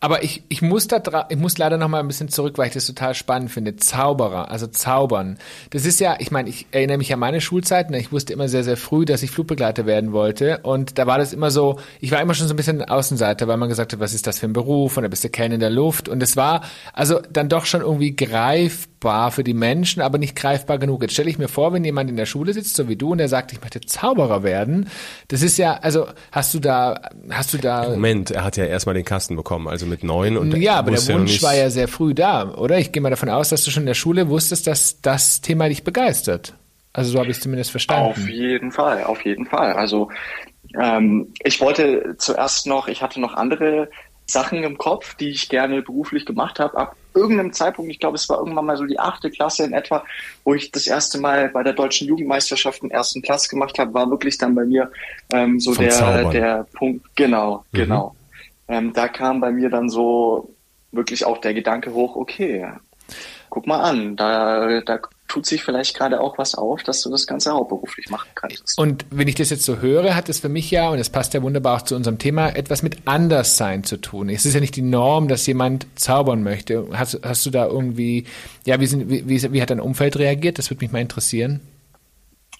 Aber 0.00 0.22
ich, 0.22 0.44
ich 0.48 0.62
muss 0.62 0.86
da 0.86 1.26
ich 1.28 1.36
muss 1.36 1.58
leider 1.58 1.76
noch 1.76 1.88
mal 1.88 1.98
ein 1.98 2.06
bisschen 2.06 2.28
zurück, 2.28 2.56
weil 2.56 2.68
ich 2.68 2.74
das 2.74 2.86
total 2.86 3.14
spannend 3.14 3.50
finde. 3.50 3.74
Zauberer, 3.76 4.48
also 4.48 4.68
Zaubern. 4.68 5.38
Das 5.70 5.84
ist 5.84 5.98
ja, 5.98 6.16
ich 6.20 6.30
meine, 6.30 6.48
ich 6.48 6.66
erinnere 6.70 6.98
mich 6.98 7.12
an 7.12 7.18
meine 7.18 7.40
Schulzeiten. 7.40 7.94
Ich 7.94 8.12
wusste 8.12 8.32
immer 8.32 8.48
sehr, 8.48 8.62
sehr 8.62 8.76
früh, 8.76 9.04
dass 9.04 9.24
ich 9.24 9.32
Flugbegleiter 9.32 9.86
werden 9.86 10.12
wollte. 10.12 10.58
Und 10.58 10.98
da 10.98 11.08
war 11.08 11.18
das 11.18 11.32
immer 11.32 11.50
so, 11.50 11.80
ich 12.00 12.12
war 12.12 12.20
immer 12.20 12.34
schon 12.34 12.46
so 12.46 12.54
ein 12.54 12.56
bisschen 12.56 12.82
Außenseiter, 12.82 13.48
weil 13.48 13.56
man 13.56 13.68
gesagt 13.68 13.92
hat, 13.92 13.98
was 13.98 14.14
ist 14.14 14.28
das 14.28 14.38
für 14.38 14.46
ein 14.46 14.52
Beruf? 14.52 14.96
Und 14.96 15.02
da 15.02 15.08
bist 15.08 15.24
du 15.24 15.30
Kellner 15.30 15.54
in 15.54 15.60
der 15.60 15.70
Luft. 15.70 16.08
Und 16.08 16.22
es 16.22 16.36
war 16.36 16.62
also 16.92 17.20
dann 17.32 17.48
doch 17.48 17.64
schon 17.64 17.80
irgendwie 17.80 18.14
greifbar 18.14 19.32
für 19.32 19.42
die 19.42 19.54
Menschen, 19.54 20.00
aber 20.00 20.18
nicht 20.18 20.36
greifbar 20.36 20.78
genug. 20.78 21.02
Jetzt 21.02 21.14
stelle 21.14 21.28
ich 21.28 21.38
mir 21.38 21.48
vor, 21.48 21.72
wenn 21.72 21.84
jemand 21.84 22.08
in 22.08 22.16
der 22.16 22.26
Schule 22.26 22.52
sitzt, 22.52 22.76
so 22.76 22.88
wie 22.88 22.96
du, 22.96 23.12
und 23.12 23.18
der 23.18 23.28
sagt, 23.28 23.52
ich 23.52 23.60
möchte 23.60 23.80
Zauberer 23.80 24.44
werden. 24.44 24.88
Das 25.26 25.42
ist 25.42 25.58
ja, 25.58 25.74
also 25.74 26.06
hast 26.30 26.54
du 26.54 26.60
da, 26.60 27.00
hast 27.30 27.52
du 27.52 27.58
da. 27.58 27.88
Moment, 27.88 28.30
er 28.30 28.44
hat 28.44 28.56
ja 28.56 28.64
erstmal 28.64 28.94
den 28.94 29.04
Kasten 29.04 29.34
bekommen, 29.34 29.66
also 29.66 29.87
mit 29.88 30.04
neun 30.04 30.36
und 30.36 30.56
ja, 30.56 30.76
aber 30.76 30.92
der 30.92 31.06
Wunsch 31.08 31.42
war 31.42 31.54
ja 31.54 31.70
sehr 31.70 31.88
früh 31.88 32.14
da, 32.14 32.54
oder? 32.54 32.78
Ich 32.78 32.92
gehe 32.92 33.02
mal 33.02 33.10
davon 33.10 33.28
aus, 33.28 33.48
dass 33.48 33.64
du 33.64 33.70
schon 33.70 33.82
in 33.82 33.88
der 33.88 33.94
Schule 33.94 34.28
wusstest, 34.28 34.66
dass 34.66 35.00
das 35.00 35.40
Thema 35.40 35.68
dich 35.68 35.84
begeistert. 35.84 36.54
Also 36.92 37.12
so 37.12 37.18
habe 37.18 37.30
ich 37.30 37.36
es 37.36 37.42
zumindest 37.42 37.70
verstanden. 37.70 38.10
Auf 38.10 38.28
jeden 38.28 38.72
Fall, 38.72 39.04
auf 39.04 39.24
jeden 39.24 39.46
Fall. 39.46 39.72
Also 39.72 40.10
ähm, 40.78 41.32
ich 41.44 41.60
wollte 41.60 42.16
zuerst 42.18 42.66
noch, 42.66 42.88
ich 42.88 43.02
hatte 43.02 43.20
noch 43.20 43.34
andere 43.34 43.88
Sachen 44.26 44.62
im 44.62 44.76
Kopf, 44.76 45.14
die 45.14 45.30
ich 45.30 45.48
gerne 45.48 45.82
beruflich 45.82 46.26
gemacht 46.26 46.60
habe. 46.60 46.76
Ab 46.76 46.96
irgendeinem 47.14 47.52
Zeitpunkt, 47.52 47.90
ich 47.90 47.98
glaube, 47.98 48.16
es 48.16 48.28
war 48.28 48.38
irgendwann 48.38 48.66
mal 48.66 48.76
so 48.76 48.84
die 48.84 48.98
achte 48.98 49.30
Klasse 49.30 49.64
in 49.64 49.72
etwa, 49.72 50.04
wo 50.44 50.54
ich 50.54 50.70
das 50.70 50.86
erste 50.86 51.18
Mal 51.18 51.48
bei 51.48 51.62
der 51.62 51.72
deutschen 51.72 52.06
Jugendmeisterschaft 52.08 52.82
in 52.82 52.90
ersten 52.90 53.22
Platz 53.22 53.48
gemacht 53.48 53.78
habe, 53.78 53.94
war 53.94 54.10
wirklich 54.10 54.36
dann 54.36 54.54
bei 54.54 54.64
mir 54.64 54.90
ähm, 55.32 55.58
so 55.58 55.74
der, 55.74 56.30
der 56.30 56.66
Punkt. 56.74 57.06
Genau, 57.16 57.64
mhm. 57.72 57.78
genau 57.78 58.14
ähm, 58.68 58.92
da 58.92 59.08
kam 59.08 59.40
bei 59.40 59.50
mir 59.50 59.70
dann 59.70 59.88
so 59.88 60.54
wirklich 60.92 61.24
auch 61.26 61.38
der 61.38 61.54
Gedanke 61.54 61.92
hoch, 61.92 62.16
okay, 62.16 62.66
guck 63.50 63.66
mal 63.66 63.80
an, 63.80 64.16
da, 64.16 64.80
da 64.82 65.00
tut 65.26 65.46
sich 65.46 65.62
vielleicht 65.62 65.96
gerade 65.96 66.20
auch 66.20 66.38
was 66.38 66.54
auf, 66.54 66.82
dass 66.82 67.02
du 67.02 67.10
das 67.10 67.26
Ganze 67.26 67.52
hauptberuflich 67.52 68.08
machen 68.08 68.28
kannst. 68.34 68.78
Und 68.78 69.04
wenn 69.10 69.28
ich 69.28 69.34
das 69.34 69.50
jetzt 69.50 69.64
so 69.64 69.78
höre, 69.78 70.14
hat 70.16 70.28
es 70.28 70.40
für 70.40 70.48
mich 70.48 70.70
ja, 70.70 70.88
und 70.88 70.98
es 70.98 71.10
passt 71.10 71.34
ja 71.34 71.42
wunderbar 71.42 71.76
auch 71.76 71.82
zu 71.82 71.94
unserem 71.94 72.18
Thema, 72.18 72.48
etwas 72.48 72.82
mit 72.82 73.06
Anderssein 73.06 73.84
zu 73.84 73.98
tun. 73.98 74.30
Es 74.30 74.46
ist 74.46 74.54
ja 74.54 74.60
nicht 74.60 74.76
die 74.76 74.82
Norm, 74.82 75.28
dass 75.28 75.46
jemand 75.46 75.86
zaubern 75.96 76.42
möchte. 76.42 76.88
Hast, 76.92 77.20
hast 77.22 77.44
du 77.44 77.50
da 77.50 77.66
irgendwie, 77.66 78.24
ja, 78.64 78.80
wie, 78.80 78.86
sind, 78.86 79.10
wie, 79.10 79.28
wie, 79.28 79.52
wie 79.52 79.62
hat 79.62 79.70
dein 79.70 79.80
Umfeld 79.80 80.18
reagiert? 80.18 80.58
Das 80.58 80.70
würde 80.70 80.84
mich 80.84 80.92
mal 80.92 81.00
interessieren. 81.00 81.60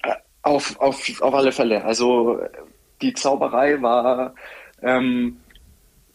Äh, 0.03 0.13
auf, 0.43 0.79
auf, 0.79 1.21
auf 1.21 1.33
alle 1.33 1.51
Fälle. 1.51 1.83
Also 1.83 2.39
die 3.01 3.13
Zauberei 3.13 3.81
war 3.81 4.35
ähm, 4.81 5.37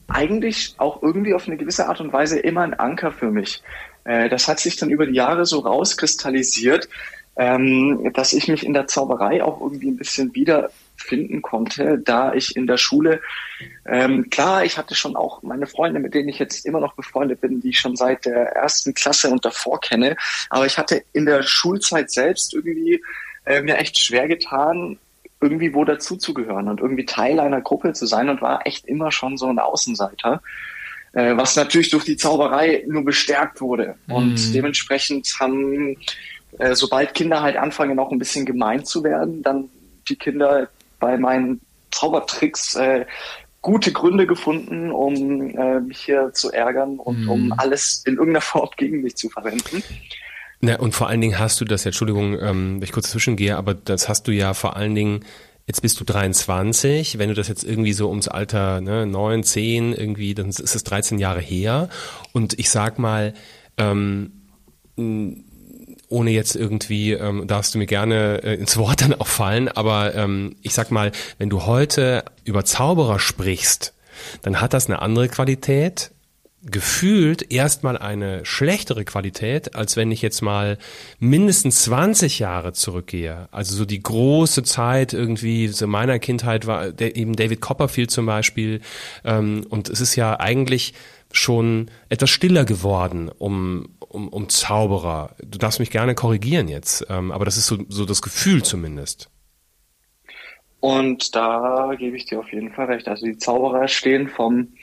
eigentlich 0.08 0.74
auch 0.78 1.02
irgendwie 1.02 1.34
auf 1.34 1.46
eine 1.46 1.56
gewisse 1.56 1.86
Art 1.86 2.00
und 2.00 2.12
Weise 2.12 2.38
immer 2.38 2.62
ein 2.62 2.74
Anker 2.74 3.12
für 3.12 3.30
mich. 3.30 3.62
Äh, 4.04 4.28
das 4.28 4.48
hat 4.48 4.60
sich 4.60 4.76
dann 4.76 4.90
über 4.90 5.06
die 5.06 5.14
Jahre 5.14 5.46
so 5.46 5.60
rauskristallisiert, 5.60 6.88
ähm, 7.36 8.12
dass 8.14 8.32
ich 8.32 8.48
mich 8.48 8.64
in 8.64 8.74
der 8.74 8.86
Zauberei 8.86 9.42
auch 9.42 9.60
irgendwie 9.60 9.88
ein 9.88 9.96
bisschen 9.96 10.34
wiederfinden 10.34 11.42
konnte, 11.42 11.98
da 11.98 12.32
ich 12.32 12.54
in 12.54 12.66
der 12.66 12.76
Schule, 12.76 13.20
ähm, 13.86 14.30
klar, 14.30 14.64
ich 14.64 14.78
hatte 14.78 14.94
schon 14.94 15.16
auch 15.16 15.42
meine 15.42 15.66
Freunde, 15.66 15.98
mit 15.98 16.14
denen 16.14 16.28
ich 16.28 16.38
jetzt 16.38 16.64
immer 16.64 16.80
noch 16.80 16.94
befreundet 16.94 17.40
bin, 17.40 17.60
die 17.60 17.70
ich 17.70 17.80
schon 17.80 17.96
seit 17.96 18.24
der 18.26 18.52
ersten 18.52 18.94
Klasse 18.94 19.30
und 19.30 19.44
davor 19.44 19.80
kenne, 19.80 20.16
aber 20.50 20.66
ich 20.66 20.78
hatte 20.78 21.02
in 21.12 21.26
der 21.26 21.42
Schulzeit 21.42 22.10
selbst 22.10 22.54
irgendwie 22.54 23.02
äh, 23.46 23.62
mir 23.62 23.78
echt 23.78 23.98
schwer 23.98 24.28
getan, 24.28 24.98
irgendwie 25.40 25.74
wo 25.74 25.84
dazuzugehören 25.84 26.68
und 26.68 26.80
irgendwie 26.80 27.04
Teil 27.06 27.40
einer 27.40 27.60
Gruppe 27.60 27.92
zu 27.92 28.06
sein 28.06 28.28
und 28.28 28.40
war 28.40 28.66
echt 28.66 28.86
immer 28.86 29.12
schon 29.12 29.36
so 29.36 29.46
ein 29.46 29.58
Außenseiter. 29.58 30.40
äh, 31.14 31.36
was 31.36 31.56
natürlich 31.56 31.90
durch 31.90 32.04
die 32.04 32.16
Zauberei 32.16 32.84
nur 32.86 33.04
bestärkt 33.04 33.60
wurde. 33.60 33.94
Und 34.08 34.34
mhm. 34.34 34.52
dementsprechend 34.52 35.32
haben, 35.38 35.96
äh, 36.58 36.74
sobald 36.74 37.14
Kinder 37.14 37.40
halt 37.42 37.56
anfangen, 37.56 37.98
auch 37.98 38.10
ein 38.10 38.18
bisschen 38.18 38.44
gemein 38.44 38.84
zu 38.84 39.04
werden, 39.04 39.42
dann 39.42 39.68
die 40.08 40.16
Kinder 40.16 40.68
bei 40.98 41.16
meinen 41.16 41.60
Zaubertricks 41.90 42.74
äh, 42.74 43.06
gute 43.62 43.92
Gründe 43.92 44.26
gefunden, 44.26 44.90
um 44.90 45.56
äh, 45.56 45.80
mich 45.80 46.00
hier 46.00 46.32
zu 46.34 46.52
ärgern 46.52 46.98
und 46.98 47.22
mhm. 47.22 47.30
um 47.30 47.52
alles 47.56 48.02
in 48.04 48.16
irgendeiner 48.16 48.42
Form 48.42 48.68
gegen 48.76 49.00
mich 49.00 49.16
zu 49.16 49.30
verwenden. 49.30 49.82
Na, 50.64 50.78
und 50.78 50.94
vor 50.94 51.08
allen 51.08 51.20
Dingen 51.20 51.38
hast 51.38 51.60
du 51.60 51.66
das, 51.66 51.84
Entschuldigung, 51.84 52.38
ähm, 52.40 52.76
wenn 52.76 52.82
ich 52.82 52.92
kurz 52.92 53.10
zwischengehe, 53.10 53.56
aber 53.56 53.74
das 53.74 54.08
hast 54.08 54.26
du 54.26 54.32
ja 54.32 54.54
vor 54.54 54.76
allen 54.76 54.94
Dingen 54.94 55.20
Jetzt 55.66 55.80
bist 55.80 55.98
du 55.98 56.04
23, 56.04 57.16
wenn 57.16 57.30
du 57.30 57.34
das 57.34 57.48
jetzt 57.48 57.64
irgendwie 57.64 57.94
so 57.94 58.10
ums 58.10 58.28
Alter 58.28 58.82
ne, 58.82 59.06
9, 59.06 59.42
10 59.44 59.94
irgendwie, 59.94 60.34
dann 60.34 60.50
ist 60.50 60.60
es 60.60 60.84
13 60.84 61.18
Jahre 61.18 61.40
her. 61.40 61.88
Und 62.32 62.58
ich 62.58 62.68
sag 62.68 62.98
mal, 62.98 63.32
ähm, 63.78 64.32
ohne 66.10 66.30
jetzt 66.32 66.54
irgendwie, 66.54 67.12
ähm, 67.12 67.46
darfst 67.46 67.74
du 67.74 67.78
mir 67.78 67.86
gerne 67.86 68.42
äh, 68.42 68.56
ins 68.56 68.76
Wort 68.76 69.00
dann 69.00 69.14
auch 69.14 69.26
fallen, 69.26 69.68
aber 69.68 70.14
ähm, 70.14 70.54
ich 70.60 70.74
sag 70.74 70.90
mal, 70.90 71.12
wenn 71.38 71.48
du 71.48 71.64
heute 71.64 72.24
über 72.44 72.66
Zauberer 72.66 73.18
sprichst, 73.18 73.94
dann 74.42 74.60
hat 74.60 74.74
das 74.74 74.86
eine 74.86 75.00
andere 75.00 75.28
Qualität, 75.28 76.10
gefühlt 76.66 77.52
erstmal 77.52 77.98
eine 77.98 78.44
schlechtere 78.44 79.04
Qualität, 79.04 79.74
als 79.74 79.96
wenn 79.96 80.10
ich 80.10 80.22
jetzt 80.22 80.40
mal 80.40 80.78
mindestens 81.18 81.82
20 81.82 82.38
Jahre 82.38 82.72
zurückgehe. 82.72 83.48
Also 83.50 83.74
so 83.74 83.84
die 83.84 84.02
große 84.02 84.62
Zeit 84.62 85.12
irgendwie, 85.12 85.68
so 85.68 85.86
meiner 85.86 86.18
Kindheit 86.18 86.66
war 86.66 86.90
der, 86.90 87.16
eben 87.16 87.36
David 87.36 87.60
Copperfield 87.60 88.10
zum 88.10 88.26
Beispiel. 88.26 88.80
Ähm, 89.24 89.66
und 89.68 89.88
es 89.88 90.00
ist 90.00 90.16
ja 90.16 90.40
eigentlich 90.40 90.94
schon 91.32 91.90
etwas 92.08 92.30
stiller 92.30 92.64
geworden 92.64 93.28
um, 93.28 93.96
um, 94.08 94.28
um 94.28 94.48
Zauberer. 94.48 95.34
Du 95.44 95.58
darfst 95.58 95.80
mich 95.80 95.90
gerne 95.90 96.14
korrigieren 96.14 96.68
jetzt, 96.68 97.06
ähm, 97.10 97.32
aber 97.32 97.44
das 97.44 97.56
ist 97.56 97.66
so, 97.66 97.78
so 97.88 98.04
das 98.04 98.22
Gefühl 98.22 98.62
zumindest. 98.62 99.30
Und 100.80 101.34
da 101.34 101.94
gebe 101.98 102.16
ich 102.16 102.26
dir 102.26 102.38
auf 102.38 102.52
jeden 102.52 102.70
Fall 102.70 102.86
recht. 102.86 103.08
Also 103.08 103.24
die 103.26 103.38
Zauberer 103.38 103.88
stehen 103.88 104.28
vom 104.28 104.74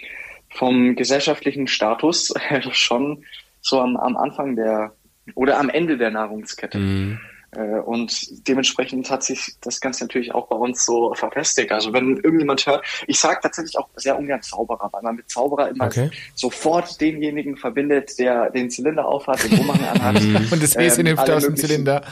vom 0.52 0.96
gesellschaftlichen 0.96 1.68
Status 1.68 2.34
schon 2.72 3.24
so 3.62 3.80
am, 3.80 3.98
am 3.98 4.18
Anfang 4.18 4.56
der 4.56 4.94
oder 5.36 5.60
am 5.60 5.70
Ende 5.70 5.98
der 5.98 6.12
Nahrungskette. 6.12 6.78
Mhm. 6.78 7.20
Äh, 7.54 7.80
und 7.80 8.48
dementsprechend 8.48 9.10
hat 9.10 9.24
sich 9.24 9.56
das 9.62 9.82
Ganze 9.82 10.06
natürlich 10.06 10.34
auch 10.34 10.48
bei 10.48 10.56
uns 10.56 10.86
so 10.86 11.14
verfestigt. 11.14 11.72
Also 11.72 11.92
wenn 11.94 12.18
irgendjemand 12.18 12.66
hört, 12.66 12.86
ich 13.08 13.20
sage 13.20 13.40
tatsächlich 13.42 13.78
auch 13.78 13.90
sehr 13.96 14.18
ungern 14.18 14.42
Zauberer, 14.42 14.90
weil 14.92 15.02
man 15.02 15.16
mit 15.16 15.30
Zauberer 15.30 15.70
immer 15.70 15.88
okay. 15.88 16.10
sofort 16.34 17.00
denjenigen 17.02 17.58
verbindet, 17.58 18.18
der 18.20 18.50
den 18.52 18.70
Zylinder 18.70 19.06
aufhat, 19.06 19.44
den 19.44 19.60
Umhang 19.60 19.84
anhat. 19.84 20.22
Mhm. 20.24 20.48
und 20.52 20.64
das 20.64 20.78
Wesen 20.78 21.06
ähm, 21.06 21.20
aus 21.20 21.44
dem 21.44 21.58
Zylinder. 21.58 22.04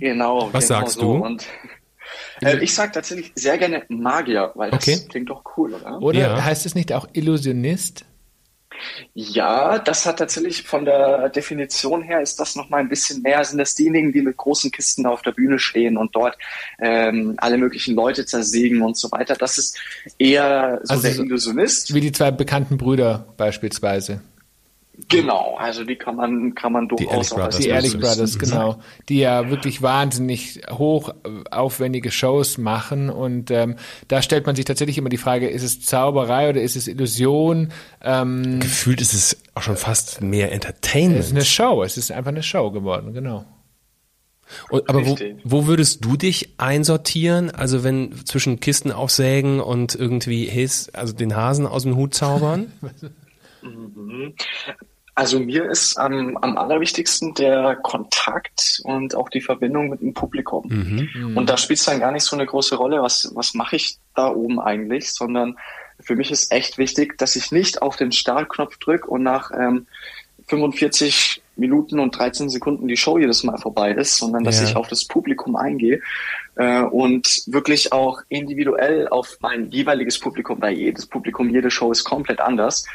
Genau. 0.00 0.48
Was 0.52 0.68
genau 0.68 0.80
sagst 0.80 0.94
so. 0.94 1.00
du? 1.02 1.24
Und 1.24 1.46
äh, 2.42 2.58
ich 2.58 2.74
sage 2.74 2.92
tatsächlich 2.92 3.32
sehr 3.34 3.58
gerne 3.58 3.84
Magier, 3.88 4.52
weil 4.54 4.70
das 4.70 4.82
okay. 4.82 4.98
klingt 5.08 5.30
doch 5.30 5.42
cool, 5.56 5.74
oder? 5.74 6.00
Oder 6.00 6.20
ja. 6.20 6.44
heißt 6.44 6.66
es 6.66 6.74
nicht 6.74 6.92
auch 6.92 7.08
Illusionist? 7.12 8.04
Ja, 9.14 9.78
das 9.78 10.06
hat 10.06 10.18
tatsächlich 10.18 10.62
von 10.62 10.84
der 10.84 11.28
Definition 11.28 12.02
her 12.02 12.20
ist 12.20 12.40
das 12.40 12.56
nochmal 12.56 12.80
ein 12.80 12.88
bisschen 12.88 13.22
mehr. 13.22 13.44
Sind 13.44 13.58
das 13.58 13.74
diejenigen, 13.74 14.12
die 14.12 14.22
mit 14.22 14.36
großen 14.36 14.70
Kisten 14.70 15.06
auf 15.06 15.22
der 15.22 15.32
Bühne 15.32 15.58
stehen 15.58 15.96
und 15.96 16.14
dort 16.14 16.36
ähm, 16.80 17.34
alle 17.36 17.58
möglichen 17.58 17.94
Leute 17.94 18.24
zersägen 18.26 18.82
und 18.82 18.96
so 18.96 19.10
weiter. 19.12 19.34
Das 19.34 19.58
ist 19.58 19.78
eher 20.18 20.80
so 20.82 20.94
also 20.94 21.02
der 21.02 21.24
Illusionist. 21.24 21.94
Wie 21.94 22.00
die 22.00 22.12
zwei 22.12 22.30
bekannten 22.30 22.78
Brüder 22.78 23.26
beispielsweise. 23.36 24.20
Genau, 25.08 25.56
also 25.58 25.84
die 25.84 25.96
kann 25.96 26.16
man, 26.16 26.54
kann 26.54 26.72
man 26.72 26.86
durchaus 26.86 27.30
die 27.30 27.34
Brothers, 27.34 27.56
die 27.58 27.68
Ehrlich 27.68 27.98
Brothers, 27.98 28.38
genau. 28.38 28.78
Die 29.08 29.20
ja 29.20 29.48
wirklich 29.48 29.80
wahnsinnig 29.80 30.60
hoch 30.70 31.08
äh, 31.24 31.48
aufwendige 31.50 32.10
Shows 32.10 32.58
machen. 32.58 33.08
Und 33.08 33.50
ähm, 33.50 33.76
da 34.08 34.20
stellt 34.20 34.44
man 34.44 34.54
sich 34.54 34.66
tatsächlich 34.66 34.98
immer 34.98 35.08
die 35.08 35.16
Frage, 35.16 35.48
ist 35.48 35.62
es 35.62 35.80
Zauberei 35.82 36.50
oder 36.50 36.60
ist 36.60 36.76
es 36.76 36.88
Illusion? 36.88 37.72
Ähm, 38.02 38.60
Gefühlt 38.60 39.00
ist 39.00 39.14
es 39.14 39.38
auch 39.54 39.62
schon 39.62 39.76
fast 39.76 40.20
mehr 40.20 40.52
Entertainment. 40.52 41.20
Es 41.20 41.26
ist 41.28 41.32
eine 41.32 41.44
Show, 41.44 41.82
es 41.82 41.96
ist 41.96 42.12
einfach 42.12 42.30
eine 42.30 42.42
Show 42.42 42.70
geworden, 42.70 43.14
genau. 43.14 43.46
Und, 44.68 44.86
aber 44.90 45.06
wo, 45.06 45.16
wo 45.44 45.66
würdest 45.66 46.04
du 46.04 46.18
dich 46.18 46.54
einsortieren? 46.58 47.50
Also 47.50 47.82
wenn 47.82 48.26
zwischen 48.26 48.60
Kisten 48.60 48.92
aufsägen 48.92 49.60
und 49.60 49.94
irgendwie 49.94 50.44
His, 50.44 50.90
also 50.90 51.14
den 51.14 51.34
Hasen 51.34 51.66
aus 51.66 51.84
dem 51.84 51.96
Hut 51.96 52.12
zaubern? 52.12 52.70
Mhm. 53.62 54.34
Also 55.14 55.38
mir 55.38 55.68
ist 55.68 55.98
am, 55.98 56.38
am 56.38 56.56
allerwichtigsten 56.56 57.34
der 57.34 57.76
Kontakt 57.76 58.80
und 58.84 59.14
auch 59.14 59.28
die 59.28 59.42
Verbindung 59.42 59.90
mit 59.90 60.00
dem 60.00 60.14
Publikum. 60.14 60.68
Mhm. 60.68 61.36
Und 61.36 61.50
da 61.50 61.58
spielt 61.58 61.80
es 61.80 61.84
dann 61.84 62.00
gar 62.00 62.12
nicht 62.12 62.24
so 62.24 62.34
eine 62.34 62.46
große 62.46 62.76
Rolle, 62.76 63.02
was, 63.02 63.30
was 63.34 63.52
mache 63.52 63.76
ich 63.76 63.98
da 64.14 64.28
oben 64.28 64.58
eigentlich, 64.58 65.12
sondern 65.12 65.58
für 66.00 66.16
mich 66.16 66.30
ist 66.30 66.50
echt 66.50 66.78
wichtig, 66.78 67.18
dass 67.18 67.36
ich 67.36 67.52
nicht 67.52 67.82
auf 67.82 67.96
den 67.96 68.10
Startknopf 68.10 68.78
drücke 68.78 69.06
und 69.08 69.22
nach 69.22 69.50
ähm, 69.50 69.86
45 70.48 71.42
Minuten 71.56 72.00
und 72.00 72.18
13 72.18 72.48
Sekunden 72.48 72.88
die 72.88 72.96
Show 72.96 73.18
jedes 73.18 73.44
Mal 73.44 73.58
vorbei 73.58 73.92
ist, 73.92 74.16
sondern 74.16 74.44
dass 74.44 74.60
ja. 74.60 74.66
ich 74.66 74.76
auf 74.76 74.88
das 74.88 75.04
Publikum 75.04 75.56
eingehe 75.56 76.00
äh, 76.56 76.80
und 76.80 77.42
wirklich 77.46 77.92
auch 77.92 78.22
individuell 78.28 79.08
auf 79.08 79.36
mein 79.40 79.70
jeweiliges 79.70 80.18
Publikum, 80.18 80.60
weil 80.62 80.72
jedes 80.72 81.06
Publikum, 81.06 81.50
jede 81.50 81.70
Show 81.70 81.92
ist 81.92 82.04
komplett 82.04 82.40
anders 82.40 82.86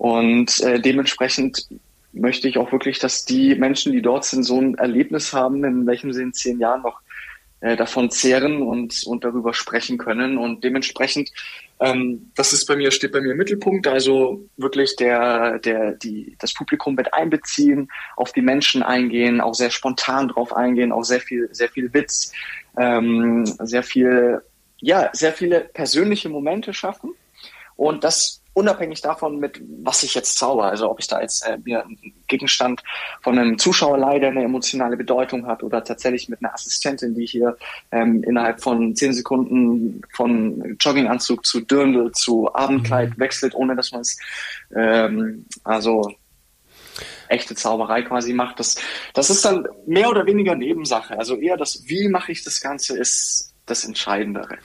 und 0.00 0.60
äh, 0.60 0.80
dementsprechend 0.80 1.68
möchte 2.14 2.48
ich 2.48 2.56
auch 2.56 2.72
wirklich, 2.72 3.00
dass 3.00 3.26
die 3.26 3.54
Menschen, 3.54 3.92
die 3.92 4.00
dort 4.00 4.24
sind, 4.24 4.44
so 4.44 4.58
ein 4.58 4.74
Erlebnis 4.76 5.34
haben, 5.34 5.62
in 5.62 5.86
welchem 5.86 6.14
sie 6.14 6.22
in 6.22 6.32
zehn 6.32 6.58
Jahren 6.58 6.80
noch 6.80 7.02
äh, 7.60 7.76
davon 7.76 8.10
zehren 8.10 8.62
und, 8.62 9.04
und 9.04 9.24
darüber 9.24 9.52
sprechen 9.52 9.98
können. 9.98 10.38
Und 10.38 10.64
dementsprechend, 10.64 11.30
ähm, 11.80 12.30
das 12.34 12.54
ist 12.54 12.64
bei 12.64 12.76
mir, 12.76 12.92
steht 12.92 13.12
bei 13.12 13.20
mir 13.20 13.32
im 13.32 13.36
Mittelpunkt, 13.36 13.86
also 13.88 14.40
wirklich 14.56 14.96
der, 14.96 15.58
der, 15.58 15.92
die, 15.92 16.34
das 16.38 16.54
Publikum 16.54 16.94
mit 16.94 17.12
einbeziehen, 17.12 17.90
auf 18.16 18.32
die 18.32 18.40
Menschen 18.40 18.82
eingehen, 18.82 19.42
auch 19.42 19.54
sehr 19.54 19.70
spontan 19.70 20.28
drauf 20.28 20.56
eingehen, 20.56 20.92
auch 20.92 21.04
sehr 21.04 21.20
viel, 21.20 21.50
sehr 21.52 21.68
viel 21.68 21.92
Witz, 21.92 22.32
ähm, 22.78 23.44
sehr 23.44 23.82
viel, 23.82 24.40
ja, 24.78 25.10
sehr 25.12 25.34
viele 25.34 25.60
persönliche 25.60 26.30
Momente 26.30 26.72
schaffen. 26.72 27.10
Und 27.76 28.02
das 28.02 28.39
unabhängig 28.52 29.00
davon, 29.00 29.38
mit 29.38 29.60
was 29.82 30.02
ich 30.02 30.14
jetzt 30.14 30.38
zauber, 30.38 30.64
also 30.64 30.90
ob 30.90 30.98
ich 31.00 31.06
da 31.06 31.20
jetzt 31.20 31.46
äh, 31.46 31.58
mir 31.64 31.84
einen 31.84 31.98
Gegenstand 32.26 32.82
von 33.22 33.38
einem 33.38 33.58
Zuschauer 33.58 33.98
leider 33.98 34.28
eine 34.28 34.44
emotionale 34.44 34.96
Bedeutung 34.96 35.46
hat 35.46 35.62
oder 35.62 35.84
tatsächlich 35.84 36.28
mit 36.28 36.42
einer 36.42 36.54
Assistentin, 36.54 37.14
die 37.14 37.26
hier 37.26 37.56
ähm, 37.92 38.22
innerhalb 38.24 38.60
von 38.60 38.94
zehn 38.96 39.12
Sekunden 39.12 40.02
von 40.14 40.76
Jogginganzug 40.80 41.44
zu 41.46 41.60
Dirndl 41.60 42.12
zu 42.12 42.52
Abendkleid 42.54 43.16
mhm. 43.16 43.20
wechselt, 43.20 43.54
ohne 43.54 43.76
dass 43.76 43.92
man 43.92 44.00
es 44.00 44.18
ähm, 44.74 45.46
also 45.64 46.12
echte 47.28 47.54
Zauberei 47.54 48.02
quasi 48.02 48.32
macht. 48.32 48.58
Das, 48.58 48.76
das 49.14 49.30
ist 49.30 49.44
dann 49.44 49.66
mehr 49.86 50.10
oder 50.10 50.26
weniger 50.26 50.54
Nebensache. 50.54 51.18
Also 51.18 51.36
eher 51.36 51.56
das, 51.56 51.84
wie 51.86 52.08
mache 52.08 52.32
ich 52.32 52.42
das 52.42 52.60
Ganze, 52.60 52.98
ist 52.98 53.49
das 53.70 53.84
Entscheidendere. 53.84 54.58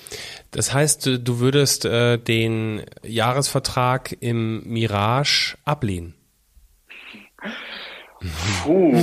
Das 0.52 0.74
heißt, 0.74 1.06
du 1.22 1.40
würdest 1.40 1.86
äh, 1.86 2.18
den 2.18 2.84
Jahresvertrag 3.04 4.16
im 4.20 4.64
Mirage 4.66 5.58
ablehnen? 5.64 6.16
Puh. 8.64 8.94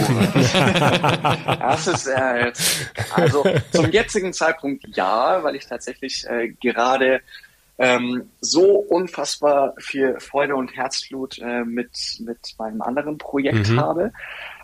das 1.61 1.87
ist 1.87 2.07
äh, 2.07 2.47
jetzt, 2.47 2.91
also 3.15 3.45
zum 3.71 3.91
jetzigen 3.91 4.33
Zeitpunkt 4.33 4.85
ja, 4.97 5.43
weil 5.43 5.55
ich 5.55 5.67
tatsächlich 5.67 6.27
äh, 6.27 6.49
gerade 6.61 7.21
ähm, 7.79 8.31
so 8.41 8.77
unfassbar 8.77 9.75
viel 9.79 10.19
Freude 10.19 10.57
und 10.57 10.77
Herzblut 10.77 11.39
äh, 11.39 11.65
mit, 11.65 11.91
mit 12.21 12.39
meinem 12.59 12.83
anderen 12.83 13.19
Projekt 13.19 13.71
mhm. 13.71 13.81
habe. 13.81 14.13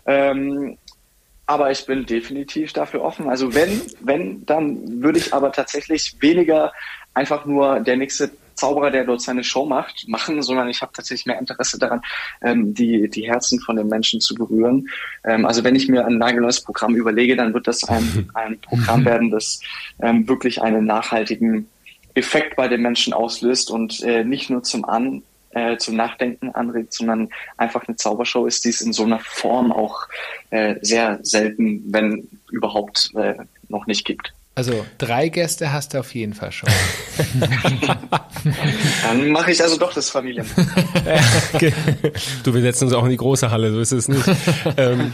Ähm, 0.05 0.77
aber 1.49 1.71
ich 1.71 1.83
bin 1.87 2.05
definitiv 2.05 2.73
dafür 2.73 3.01
offen. 3.01 3.27
Also 3.27 3.55
wenn, 3.55 3.81
wenn, 4.01 4.45
dann 4.45 5.01
würde 5.01 5.17
ich 5.17 5.33
aber 5.33 5.51
tatsächlich 5.51 6.15
weniger 6.19 6.71
einfach 7.15 7.47
nur 7.47 7.79
der 7.79 7.97
nächste 7.97 8.29
Zauberer, 8.53 8.91
der 8.91 9.03
dort 9.03 9.23
seine 9.23 9.43
Show 9.43 9.65
macht, 9.65 10.07
machen, 10.07 10.43
sondern 10.43 10.69
ich 10.69 10.83
habe 10.83 10.93
tatsächlich 10.93 11.25
mehr 11.25 11.39
Interesse 11.39 11.79
daran, 11.79 12.01
ähm, 12.43 12.75
die, 12.75 13.09
die 13.09 13.27
Herzen 13.27 13.59
von 13.61 13.77
den 13.77 13.87
Menschen 13.87 14.21
zu 14.21 14.35
berühren. 14.35 14.87
Ähm, 15.23 15.47
also 15.47 15.63
wenn 15.63 15.75
ich 15.75 15.87
mir 15.87 16.05
ein 16.05 16.19
nagelneues 16.19 16.61
Programm 16.61 16.95
überlege, 16.95 17.35
dann 17.35 17.51
wird 17.55 17.67
das 17.67 17.83
ein, 17.85 18.29
ein 18.35 18.59
Programm 18.61 19.03
werden, 19.03 19.31
das 19.31 19.59
ähm, 20.03 20.27
wirklich 20.27 20.61
einen 20.61 20.85
nachhaltigen 20.85 21.67
Effekt 22.13 22.57
bei 22.57 22.67
den 22.67 22.83
Menschen 22.83 23.11
auslöst 23.11 23.71
und 23.71 24.03
äh, 24.03 24.23
nicht 24.23 24.51
nur 24.51 24.61
zum 24.61 24.85
An 24.85 25.23
äh, 25.51 25.77
zum 25.77 25.95
Nachdenken 25.95 26.49
anregt, 26.51 26.93
sondern 26.93 27.29
einfach 27.57 27.87
eine 27.87 27.95
Zaubershow 27.97 28.45
ist, 28.45 28.65
die 28.65 28.69
es 28.69 28.81
in 28.81 28.93
so 28.93 29.03
einer 29.03 29.19
Form 29.19 29.71
auch 29.71 30.07
äh, 30.49 30.75
sehr 30.81 31.19
selten, 31.23 31.83
wenn 31.87 32.27
überhaupt, 32.51 33.11
äh, 33.15 33.35
noch 33.67 33.85
nicht 33.87 34.05
gibt. 34.05 34.33
Also 34.55 34.85
drei 34.97 35.29
Gäste 35.29 35.71
hast 35.71 35.93
du 35.93 35.99
auf 35.99 36.13
jeden 36.13 36.33
Fall 36.33 36.51
schon. 36.51 36.67
Dann 39.03 39.29
mache 39.29 39.51
ich 39.51 39.61
also 39.61 39.77
doch 39.77 39.93
das 39.93 40.09
Familien. 40.09 40.45
du, 42.43 42.53
wir 42.53 42.61
setzen 42.61 42.83
uns 42.85 42.93
auch 42.93 43.05
in 43.05 43.11
die 43.11 43.17
große 43.17 43.51
Halle, 43.51 43.71
so 43.71 43.79
ist 43.79 43.93
es 43.93 44.09
nicht. 44.09 44.25
ähm, 44.75 45.13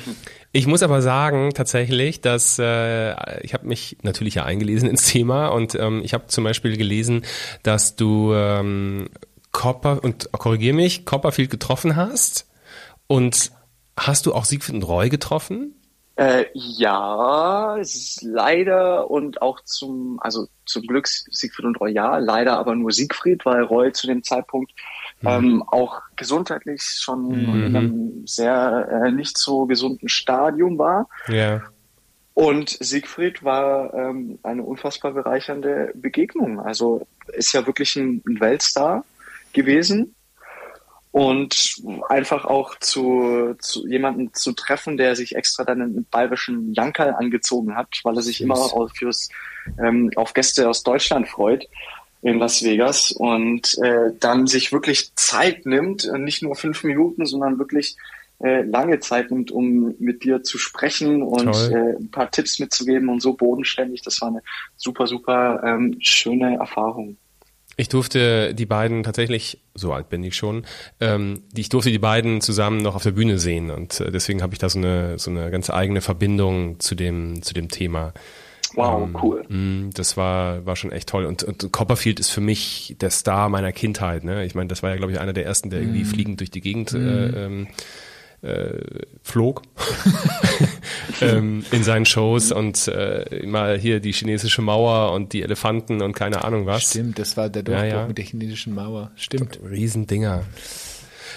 ich 0.52 0.66
muss 0.66 0.82
aber 0.82 1.04
sagen, 1.04 1.52
tatsächlich, 1.54 2.22
dass 2.22 2.58
äh, 2.58 3.14
ich 3.42 3.54
habe 3.54 3.68
mich 3.68 3.98
natürlich 4.02 4.36
ja 4.36 4.46
eingelesen 4.46 4.90
ins 4.90 5.06
Thema 5.06 5.50
und 5.50 5.76
ähm, 5.76 6.02
ich 6.04 6.16
habe 6.16 6.26
zum 6.26 6.44
Beispiel 6.44 6.76
gelesen, 6.76 7.24
dass 7.62 7.96
du 7.96 8.34
ähm, 8.34 9.10
Copper 9.56 10.04
und 10.04 10.30
korrigier 10.34 10.74
mich, 10.74 11.06
Copperfield 11.06 11.50
getroffen 11.50 11.96
hast 11.96 12.46
und 13.08 13.52
hast 13.98 14.26
du 14.26 14.34
auch 14.34 14.44
Siegfried 14.44 14.76
und 14.76 14.84
Roy 14.84 15.08
getroffen? 15.08 15.76
Äh, 16.18 16.46
ja, 16.54 17.78
leider 18.22 19.10
und 19.10 19.42
auch 19.42 19.62
zum, 19.62 20.20
also 20.22 20.48
zum 20.66 20.84
Glück 20.84 21.08
Siegfried 21.08 21.66
und 21.66 21.80
Roy 21.80 21.94
ja, 21.94 22.18
leider 22.18 22.60
aber 22.60 22.76
nur 22.76 22.92
Siegfried, 22.92 23.46
weil 23.46 23.64
Roy 23.64 23.94
zu 23.94 24.08
dem 24.08 24.24
Zeitpunkt 24.24 24.74
mhm. 25.22 25.30
ähm, 25.30 25.64
auch 25.68 26.02
gesundheitlich 26.18 26.82
schon 26.84 27.28
mhm. 27.28 27.66
in 27.66 27.76
einem 27.78 28.28
sehr 28.28 28.90
äh, 29.06 29.12
nicht 29.12 29.38
so 29.38 29.68
gesunden 29.68 30.10
Stadium 30.10 30.78
war. 30.78 31.08
Ja. 31.30 31.64
Und 32.34 32.78
Siegfried 32.82 33.46
war 33.46 33.94
ähm, 33.94 34.38
eine 34.44 34.64
unfassbar 34.64 35.14
bereichernde 35.14 35.94
Begegnung. 35.96 36.60
Also 36.60 37.08
ist 37.28 37.54
ja 37.54 37.66
wirklich 37.66 37.96
ein, 37.96 38.22
ein 38.28 38.42
Weltstar 38.42 39.06
gewesen 39.56 40.16
und 41.16 41.82
einfach 42.10 42.44
auch 42.44 42.78
zu, 42.80 43.56
zu 43.60 43.88
jemanden 43.88 44.34
zu 44.34 44.52
treffen, 44.52 44.98
der 44.98 45.16
sich 45.16 45.36
extra 45.36 45.64
dann 45.64 45.82
einen 45.82 46.06
bayerischen 46.12 46.74
Jankerl 46.74 47.14
angezogen 47.14 47.76
hat, 47.76 48.02
weil 48.04 48.18
er 48.18 48.22
sich 48.22 48.42
immer 48.42 48.56
auf, 48.56 48.92
fürs, 48.92 49.30
ähm, 49.82 50.12
auf 50.18 50.34
Gäste 50.34 50.70
aus 50.70 50.84
Deutschland 50.84 51.30
freut 51.30 51.68
in 52.22 52.38
Las 52.40 52.64
Vegas 52.64 53.12
und 53.12 53.78
äh, 53.82 54.12
dann 54.20 54.48
sich 54.48 54.74
wirklich 54.74 55.16
Zeit 55.16 55.66
nimmt, 55.66 56.12
nicht 56.18 56.44
nur 56.44 56.56
fünf 56.56 56.84
Minuten, 56.84 57.26
sondern 57.26 57.60
wirklich 57.60 57.96
äh, 58.44 58.64
lange 58.64 59.00
Zeit 59.00 59.32
nimmt, 59.32 59.52
um 59.52 59.96
mit 60.00 60.26
dir 60.26 60.44
zu 60.44 60.58
sprechen 60.58 61.24
und 61.24 61.48
äh, 61.72 61.96
ein 61.98 62.12
paar 62.12 62.30
Tipps 62.30 62.60
mitzugeben 62.60 63.08
und 63.08 63.22
so 63.22 63.34
bodenständig. 63.34 64.02
Das 64.02 64.20
war 64.20 64.28
eine 64.28 64.42
super, 64.76 65.08
super 65.08 65.62
ähm, 65.64 65.96
schöne 66.02 66.58
Erfahrung. 66.58 67.16
Ich 67.78 67.90
durfte 67.90 68.54
die 68.54 68.66
beiden 68.66 69.04
tatsächlich, 69.04 69.60
so 69.74 69.92
alt 69.92 70.10
bin 70.10 70.24
ich 70.24 70.36
schon, 70.36 70.66
ähm, 71.02 71.44
ich 71.56 71.70
durfte 71.70 71.92
die 71.92 72.00
beiden 72.00 72.42
zusammen 72.42 72.78
noch 72.78 72.96
auf 72.96 73.04
der 73.04 73.12
Bühne 73.12 73.38
sehen 73.38 73.70
und 73.70 74.00
äh, 74.00 74.12
deswegen 74.12 74.42
habe 74.42 74.54
ich 74.54 74.60
da 74.60 74.70
so 74.70 74.80
eine 74.80 75.20
so 75.20 75.30
eine 75.30 75.52
ganz 75.52 75.70
eigene 75.70 76.02
Verbindung 76.02 76.80
zu 76.80 76.96
dem 76.96 77.42
zu 77.42 77.54
dem 77.54 77.70
Thema. 77.70 78.14
Wow, 78.76 79.04
ähm, 79.04 79.18
cool. 79.22 79.46
Mh, 79.48 79.90
das 79.94 80.18
war 80.18 80.66
war 80.66 80.76
schon 80.76 80.92
echt 80.92 81.10
toll 81.10 81.26
und, 81.26 81.44
und 81.44 81.72
Copperfield 81.72 82.20
ist 82.20 82.30
für 82.30 82.42
mich 82.42 82.96
der 83.00 83.10
Star 83.10 83.50
meiner 83.50 83.72
Kindheit. 83.72 84.24
Ne? 84.24 84.46
Ich 84.46 84.56
meine, 84.56 84.68
das 84.68 84.84
war 84.84 84.90
ja 84.90 84.96
glaube 84.96 85.12
ich 85.12 85.20
einer 85.20 85.34
der 85.34 85.46
ersten, 85.46 85.70
der 85.70 85.82
irgendwie 85.82 86.04
mm. 86.04 86.08
fliegend 86.08 86.40
durch 86.40 86.52
die 86.52 86.62
Gegend 86.62 86.94
mm. 86.94 86.96
äh, 86.96 87.46
ähm, 87.46 87.68
äh, 88.46 89.06
flog 89.24 89.64
ähm, 91.22 91.66
in 91.72 91.84
seinen 91.84 92.06
Shows 92.06 92.52
und 92.52 92.88
äh, 92.88 93.46
mal 93.46 93.78
hier 93.78 94.00
die 94.00 94.12
chinesische 94.12 94.62
Mauer 94.62 95.12
und 95.14 95.34
die 95.34 95.42
Elefanten 95.42 96.02
und 96.02 96.14
keine 96.14 96.44
Ahnung 96.44 96.66
was. 96.66 96.92
Stimmt, 96.92 97.20
das 97.20 97.36
war 97.38 97.50
der 97.50 97.64
Durchbruch 97.64 97.88
ja, 97.88 98.02
ja. 98.02 98.08
mit 98.08 98.18
der 98.18 98.26
chinesischen 98.26 98.76
Mauer. 98.76 99.12
Stimmt. 99.16 99.60
Riesendinger. 99.68 100.44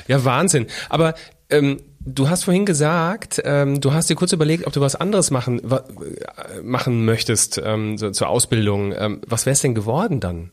Ja, 0.06 0.24
Wahnsinn. 0.24 0.66
Aber 0.88 1.14
ähm, 1.50 1.80
du 2.00 2.28
hast 2.28 2.44
vorhin 2.44 2.66
gesagt, 2.66 3.40
ähm, 3.44 3.80
du 3.80 3.92
hast 3.92 4.10
dir 4.10 4.16
kurz 4.16 4.32
überlegt, 4.32 4.66
ob 4.66 4.72
du 4.72 4.80
was 4.80 4.96
anderes 4.96 5.30
machen, 5.30 5.60
wa 5.62 5.78
äh, 5.78 6.62
machen 6.62 7.04
möchtest 7.04 7.60
ähm, 7.62 7.98
so, 7.98 8.10
zur 8.10 8.28
Ausbildung. 8.28 8.94
Ähm, 8.96 9.20
was 9.26 9.46
wäre 9.46 9.52
es 9.52 9.60
denn 9.60 9.74
geworden 9.74 10.20
dann? 10.20 10.50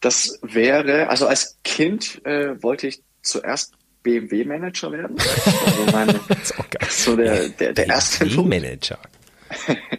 Das 0.00 0.40
wäre, 0.42 1.08
also 1.08 1.26
als 1.26 1.58
Kind 1.62 2.24
äh, 2.26 2.60
wollte 2.62 2.88
ich 2.88 3.02
zuerst 3.22 3.74
BMW-Manager 4.02 4.92
werden. 4.92 5.16
Also 5.66 5.92
meine, 5.92 6.20
so 6.88 7.16
der, 7.16 7.48
der, 7.48 7.72
der 7.72 7.86
erste 7.86 8.26
BMW-Manager. 8.26 8.98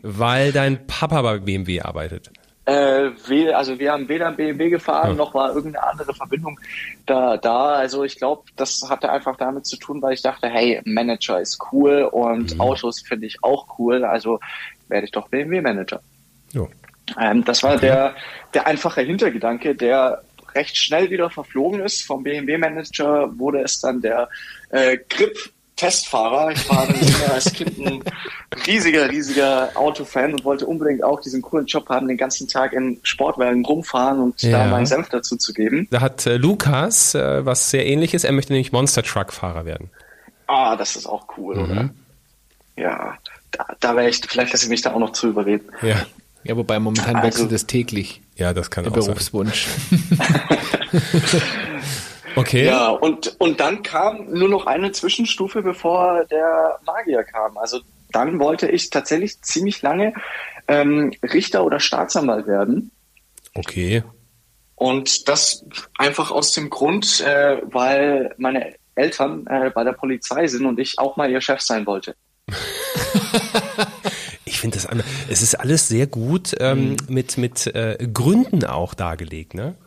Weil 0.01 0.51
dein 0.51 0.87
Papa 0.87 1.21
bei 1.21 1.39
BMW 1.39 1.81
arbeitet. 1.81 2.31
Äh, 2.65 3.11
also 3.51 3.77
wir 3.77 3.91
haben 3.91 4.07
weder 4.07 4.31
BMW 4.31 4.69
gefahren, 4.69 5.09
ja. 5.09 5.15
noch 5.15 5.33
war 5.33 5.53
irgendeine 5.53 5.85
andere 5.85 6.13
Verbindung 6.13 6.57
da. 7.05 7.35
da. 7.35 7.73
Also 7.73 8.05
ich 8.05 8.15
glaube, 8.15 8.43
das 8.55 8.81
hatte 8.89 9.11
einfach 9.11 9.35
damit 9.35 9.65
zu 9.65 9.75
tun, 9.75 10.01
weil 10.01 10.13
ich 10.13 10.21
dachte, 10.21 10.47
hey, 10.47 10.81
Manager 10.85 11.41
ist 11.41 11.59
cool 11.73 12.03
und 12.09 12.53
mhm. 12.53 12.61
Autos 12.61 13.01
finde 13.01 13.27
ich 13.27 13.43
auch 13.43 13.77
cool, 13.77 14.05
also 14.05 14.39
werde 14.87 15.03
ich 15.03 15.11
doch 15.11 15.27
BMW-Manager. 15.27 15.99
Ähm, 17.19 17.43
das 17.43 17.63
war 17.63 17.75
okay. 17.75 17.87
der, 17.87 18.15
der 18.53 18.67
einfache 18.67 19.01
Hintergedanke, 19.01 19.75
der 19.75 20.23
recht 20.55 20.77
schnell 20.77 21.09
wieder 21.09 21.29
verflogen 21.29 21.81
ist. 21.81 22.03
Vom 22.03 22.23
BMW-Manager 22.23 23.37
wurde 23.37 23.61
es 23.61 23.79
dann 23.79 24.01
der 24.01 24.29
äh, 24.69 24.97
Grip 25.09 25.37
Testfahrer. 25.75 26.51
Ich 26.51 26.69
war 26.69 26.87
als 27.33 27.51
Kind 27.53 27.77
ein 27.79 28.03
riesiger, 28.65 29.09
riesiger 29.09 29.71
Autofan 29.75 30.33
und 30.33 30.45
wollte 30.45 30.65
unbedingt 30.65 31.03
auch 31.03 31.19
diesen 31.19 31.41
coolen 31.41 31.65
Job 31.65 31.89
haben, 31.89 32.07
den 32.07 32.17
ganzen 32.17 32.47
Tag 32.47 32.73
in 32.73 32.99
Sportwagen 33.03 33.65
rumfahren 33.65 34.19
und 34.19 34.41
ja. 34.43 34.51
da 34.51 34.65
meinen 34.67 34.85
Senf 34.85 35.09
dazu 35.09 35.35
zu 35.35 35.51
geben. 35.53 35.87
Da 35.89 36.01
hat 36.01 36.25
äh, 36.25 36.37
Lukas 36.37 37.15
äh, 37.15 37.45
was 37.45 37.71
sehr 37.71 37.85
ähnliches. 37.85 38.23
Er 38.23 38.31
möchte 38.31 38.53
nämlich 38.53 38.71
Monster 38.71 39.03
Truck 39.03 39.33
Fahrer 39.33 39.65
werden. 39.65 39.89
Ah, 40.47 40.75
das 40.75 40.95
ist 40.95 41.07
auch 41.07 41.27
cool, 41.37 41.55
mhm. 41.55 41.63
oder? 41.63 41.89
Ja, 42.75 43.17
da, 43.51 43.65
da 43.79 43.95
wäre 43.95 44.09
ich, 44.09 44.21
vielleicht 44.27 44.51
lasse 44.53 44.65
ich 44.65 44.69
mich 44.69 44.81
da 44.81 44.93
auch 44.93 44.99
noch 44.99 45.11
zu 45.11 45.27
überreden. 45.27 45.69
Ja. 45.81 46.05
Ja, 46.43 46.57
wobei 46.57 46.79
momentan 46.79 47.15
also, 47.15 47.27
wechselt 47.27 47.51
es 47.53 47.67
täglich. 47.67 48.21
Ja, 48.35 48.53
das 48.53 48.71
kann 48.71 48.83
der 48.83 48.91
auch 48.91 48.97
Berufswunsch. 48.97 49.67
okay. 52.35 52.65
Ja, 52.65 52.89
und, 52.89 53.39
und 53.39 53.59
dann 53.59 53.83
kam 53.83 54.31
nur 54.31 54.49
noch 54.49 54.65
eine 54.65 54.91
Zwischenstufe, 54.91 55.61
bevor 55.61 56.25
der 56.25 56.79
Magier 56.85 57.23
kam. 57.23 57.57
Also 57.57 57.81
dann 58.11 58.39
wollte 58.39 58.67
ich 58.67 58.89
tatsächlich 58.89 59.41
ziemlich 59.41 59.81
lange 59.81 60.13
ähm, 60.67 61.13
Richter 61.23 61.63
oder 61.63 61.79
Staatsanwalt 61.79 62.47
werden. 62.47 62.91
Okay. 63.53 64.03
Und 64.75 65.29
das 65.29 65.65
einfach 65.97 66.31
aus 66.31 66.51
dem 66.51 66.69
Grund, 66.69 67.21
äh, 67.21 67.61
weil 67.63 68.33
meine 68.37 68.75
Eltern 68.95 69.45
äh, 69.47 69.69
bei 69.69 69.83
der 69.83 69.93
Polizei 69.93 70.47
sind 70.47 70.65
und 70.65 70.79
ich 70.79 70.99
auch 70.99 71.17
mal 71.17 71.29
ihr 71.29 71.41
Chef 71.41 71.61
sein 71.61 71.85
wollte. 71.85 72.15
Ich 74.53 74.59
finde 74.59 74.77
das, 74.77 74.87
es 75.29 75.41
ist 75.41 75.55
alles 75.55 75.87
sehr 75.87 76.05
gut 76.05 76.55
ähm, 76.59 76.89
mhm. 76.89 76.97
mit, 77.07 77.39
mit 77.39 77.65
äh, 77.65 77.97
Gründen 78.13 78.63
auch 78.63 78.93
dargelegt, 78.93 79.55
ne? 79.55 79.75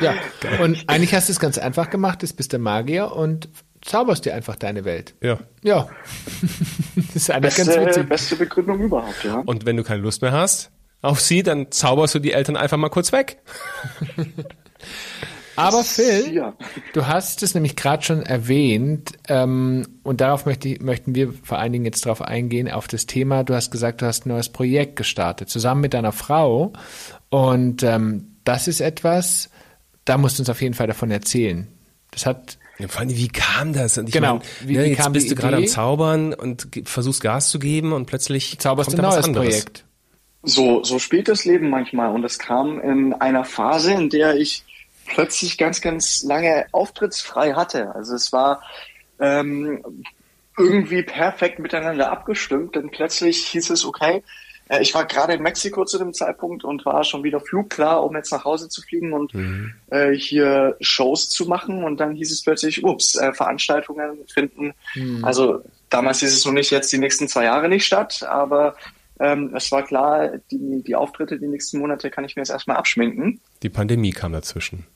Ja, 0.00 0.14
und 0.62 0.84
eigentlich 0.86 1.14
hast 1.14 1.28
du 1.28 1.32
es 1.32 1.40
ganz 1.40 1.58
einfach 1.58 1.90
gemacht, 1.90 2.22
du 2.22 2.26
bist 2.28 2.52
der 2.52 2.58
Magier 2.58 3.12
und 3.12 3.48
zauberst 3.82 4.24
dir 4.24 4.34
einfach 4.34 4.56
deine 4.56 4.84
Welt. 4.84 5.14
Ja. 5.22 5.38
Ja. 5.62 5.88
das 6.96 7.16
ist 7.16 7.30
eigentlich 7.30 7.54
beste, 7.56 7.74
ganz 7.74 7.86
witzig. 7.88 8.08
Beste 8.08 8.36
Begründung 8.36 8.80
überhaupt, 8.80 9.24
ja. 9.24 9.42
Und 9.44 9.66
wenn 9.66 9.76
du 9.76 9.82
keine 9.82 10.02
Lust 10.02 10.22
mehr 10.22 10.32
hast 10.32 10.70
auf 11.02 11.20
sie, 11.20 11.42
dann 11.42 11.70
zauberst 11.70 12.14
du 12.14 12.18
die 12.18 12.32
Eltern 12.32 12.56
einfach 12.56 12.76
mal 12.76 12.88
kurz 12.88 13.12
weg. 13.12 13.38
Aber 15.56 15.84
Phil, 15.84 16.32
ja. 16.32 16.54
du 16.92 17.06
hast 17.06 17.42
es 17.42 17.54
nämlich 17.54 17.76
gerade 17.76 18.02
schon 18.02 18.22
erwähnt 18.22 19.12
ähm, 19.28 19.86
und 20.02 20.20
darauf 20.20 20.46
möchte, 20.46 20.76
möchten 20.82 21.14
wir 21.14 21.32
vor 21.42 21.58
allen 21.58 21.72
Dingen 21.72 21.84
jetzt 21.84 22.06
darauf 22.06 22.22
eingehen, 22.22 22.70
auf 22.70 22.88
das 22.88 23.06
Thema, 23.06 23.44
du 23.44 23.54
hast 23.54 23.70
gesagt, 23.70 24.02
du 24.02 24.06
hast 24.06 24.26
ein 24.26 24.30
neues 24.30 24.48
Projekt 24.48 24.96
gestartet, 24.96 25.48
zusammen 25.48 25.80
mit 25.80 25.94
deiner 25.94 26.12
Frau 26.12 26.72
und 27.28 27.82
ähm, 27.82 28.36
das 28.44 28.68
ist 28.68 28.80
etwas, 28.80 29.50
da 30.04 30.18
musst 30.18 30.38
du 30.38 30.42
uns 30.42 30.50
auf 30.50 30.62
jeden 30.62 30.74
Fall 30.74 30.86
davon 30.86 31.10
erzählen. 31.10 31.68
Das 32.10 32.26
hat 32.26 32.58
ja, 32.80 32.88
vor 32.88 33.02
allem, 33.02 33.10
wie 33.10 33.28
kam 33.28 33.72
das? 33.74 33.98
Und 33.98 34.08
ich 34.08 34.14
genau. 34.14 34.36
Mein, 34.36 34.42
wie, 34.64 34.76
ne, 34.76 34.84
wie 34.84 34.88
jetzt 34.88 35.12
bist 35.12 35.30
du 35.30 35.34
gerade 35.34 35.58
am 35.58 35.66
Zaubern 35.66 36.32
und 36.32 36.68
versuchst 36.84 37.20
Gas 37.20 37.50
zu 37.50 37.58
geben 37.58 37.92
und 37.92 38.06
plötzlich 38.06 38.58
zauberst 38.58 38.92
du 38.92 38.96
ein 38.96 39.02
neues 39.02 39.30
Projekt. 39.30 39.84
So, 40.42 40.82
so 40.82 40.98
spielt 40.98 41.28
das 41.28 41.44
Leben 41.44 41.68
manchmal 41.68 42.10
und 42.14 42.24
es 42.24 42.38
kam 42.38 42.80
in 42.80 43.12
einer 43.12 43.44
Phase, 43.44 43.92
in 43.92 44.08
der 44.08 44.36
ich 44.36 44.64
plötzlich 45.10 45.58
ganz, 45.58 45.80
ganz 45.80 46.22
lange 46.22 46.66
auftrittsfrei 46.72 47.52
hatte. 47.54 47.94
Also 47.94 48.14
es 48.14 48.32
war 48.32 48.62
ähm, 49.18 49.84
irgendwie 50.56 51.02
perfekt 51.02 51.58
miteinander 51.58 52.10
abgestimmt, 52.10 52.76
denn 52.76 52.90
plötzlich 52.90 53.46
hieß 53.46 53.70
es, 53.70 53.84
okay, 53.84 54.22
äh, 54.68 54.80
ich 54.80 54.94
war 54.94 55.04
gerade 55.06 55.34
in 55.34 55.42
Mexiko 55.42 55.84
zu 55.84 55.98
dem 55.98 56.14
Zeitpunkt 56.14 56.64
und 56.64 56.86
war 56.86 57.04
schon 57.04 57.24
wieder 57.24 57.40
flugklar, 57.40 58.02
um 58.04 58.14
jetzt 58.14 58.32
nach 58.32 58.44
Hause 58.44 58.68
zu 58.68 58.80
fliegen 58.82 59.12
und 59.12 59.34
mhm. 59.34 59.74
äh, 59.90 60.12
hier 60.12 60.76
Shows 60.80 61.28
zu 61.28 61.46
machen. 61.46 61.84
Und 61.84 61.98
dann 61.98 62.14
hieß 62.14 62.30
es 62.30 62.42
plötzlich, 62.42 62.84
ups, 62.84 63.16
äh, 63.16 63.32
Veranstaltungen 63.32 64.18
finden. 64.32 64.72
Mhm. 64.94 65.24
Also 65.24 65.62
damals 65.90 66.20
hieß 66.20 66.32
es 66.32 66.44
noch 66.44 66.52
nicht 66.52 66.70
jetzt 66.70 66.92
die 66.92 66.98
nächsten 66.98 67.28
zwei 67.28 67.44
Jahre 67.44 67.68
nicht 67.68 67.84
statt, 67.84 68.22
aber 68.22 68.76
ähm, 69.18 69.52
es 69.54 69.70
war 69.70 69.82
klar, 69.82 70.38
die, 70.50 70.82
die 70.82 70.94
Auftritte 70.94 71.38
die 71.38 71.48
nächsten 71.48 71.78
Monate 71.78 72.10
kann 72.10 72.24
ich 72.24 72.36
mir 72.36 72.40
jetzt 72.40 72.50
erstmal 72.50 72.78
abschminken. 72.78 73.40
Die 73.62 73.68
Pandemie 73.68 74.12
kam 74.12 74.32
dazwischen. 74.32 74.86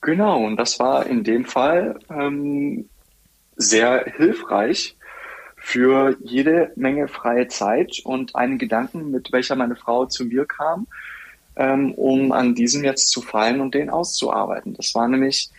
Genau, 0.00 0.44
und 0.44 0.56
das 0.56 0.78
war 0.80 1.06
in 1.06 1.24
dem 1.24 1.44
Fall 1.44 1.98
ähm, 2.10 2.88
sehr 3.56 4.04
hilfreich 4.16 4.96
für 5.56 6.16
jede 6.22 6.72
Menge 6.74 7.06
freie 7.06 7.48
Zeit 7.48 8.00
und 8.04 8.34
einen 8.34 8.58
Gedanken, 8.58 9.10
mit 9.10 9.30
welcher 9.30 9.56
meine 9.56 9.76
Frau 9.76 10.06
zu 10.06 10.24
mir 10.24 10.46
kam, 10.46 10.86
ähm, 11.56 11.92
um 11.92 12.32
an 12.32 12.54
diesem 12.54 12.82
jetzt 12.82 13.10
zu 13.10 13.20
fallen 13.20 13.60
und 13.60 13.74
den 13.74 13.90
auszuarbeiten. 13.90 14.72
Das 14.74 14.94
war 14.94 15.06
nämlich 15.06 15.50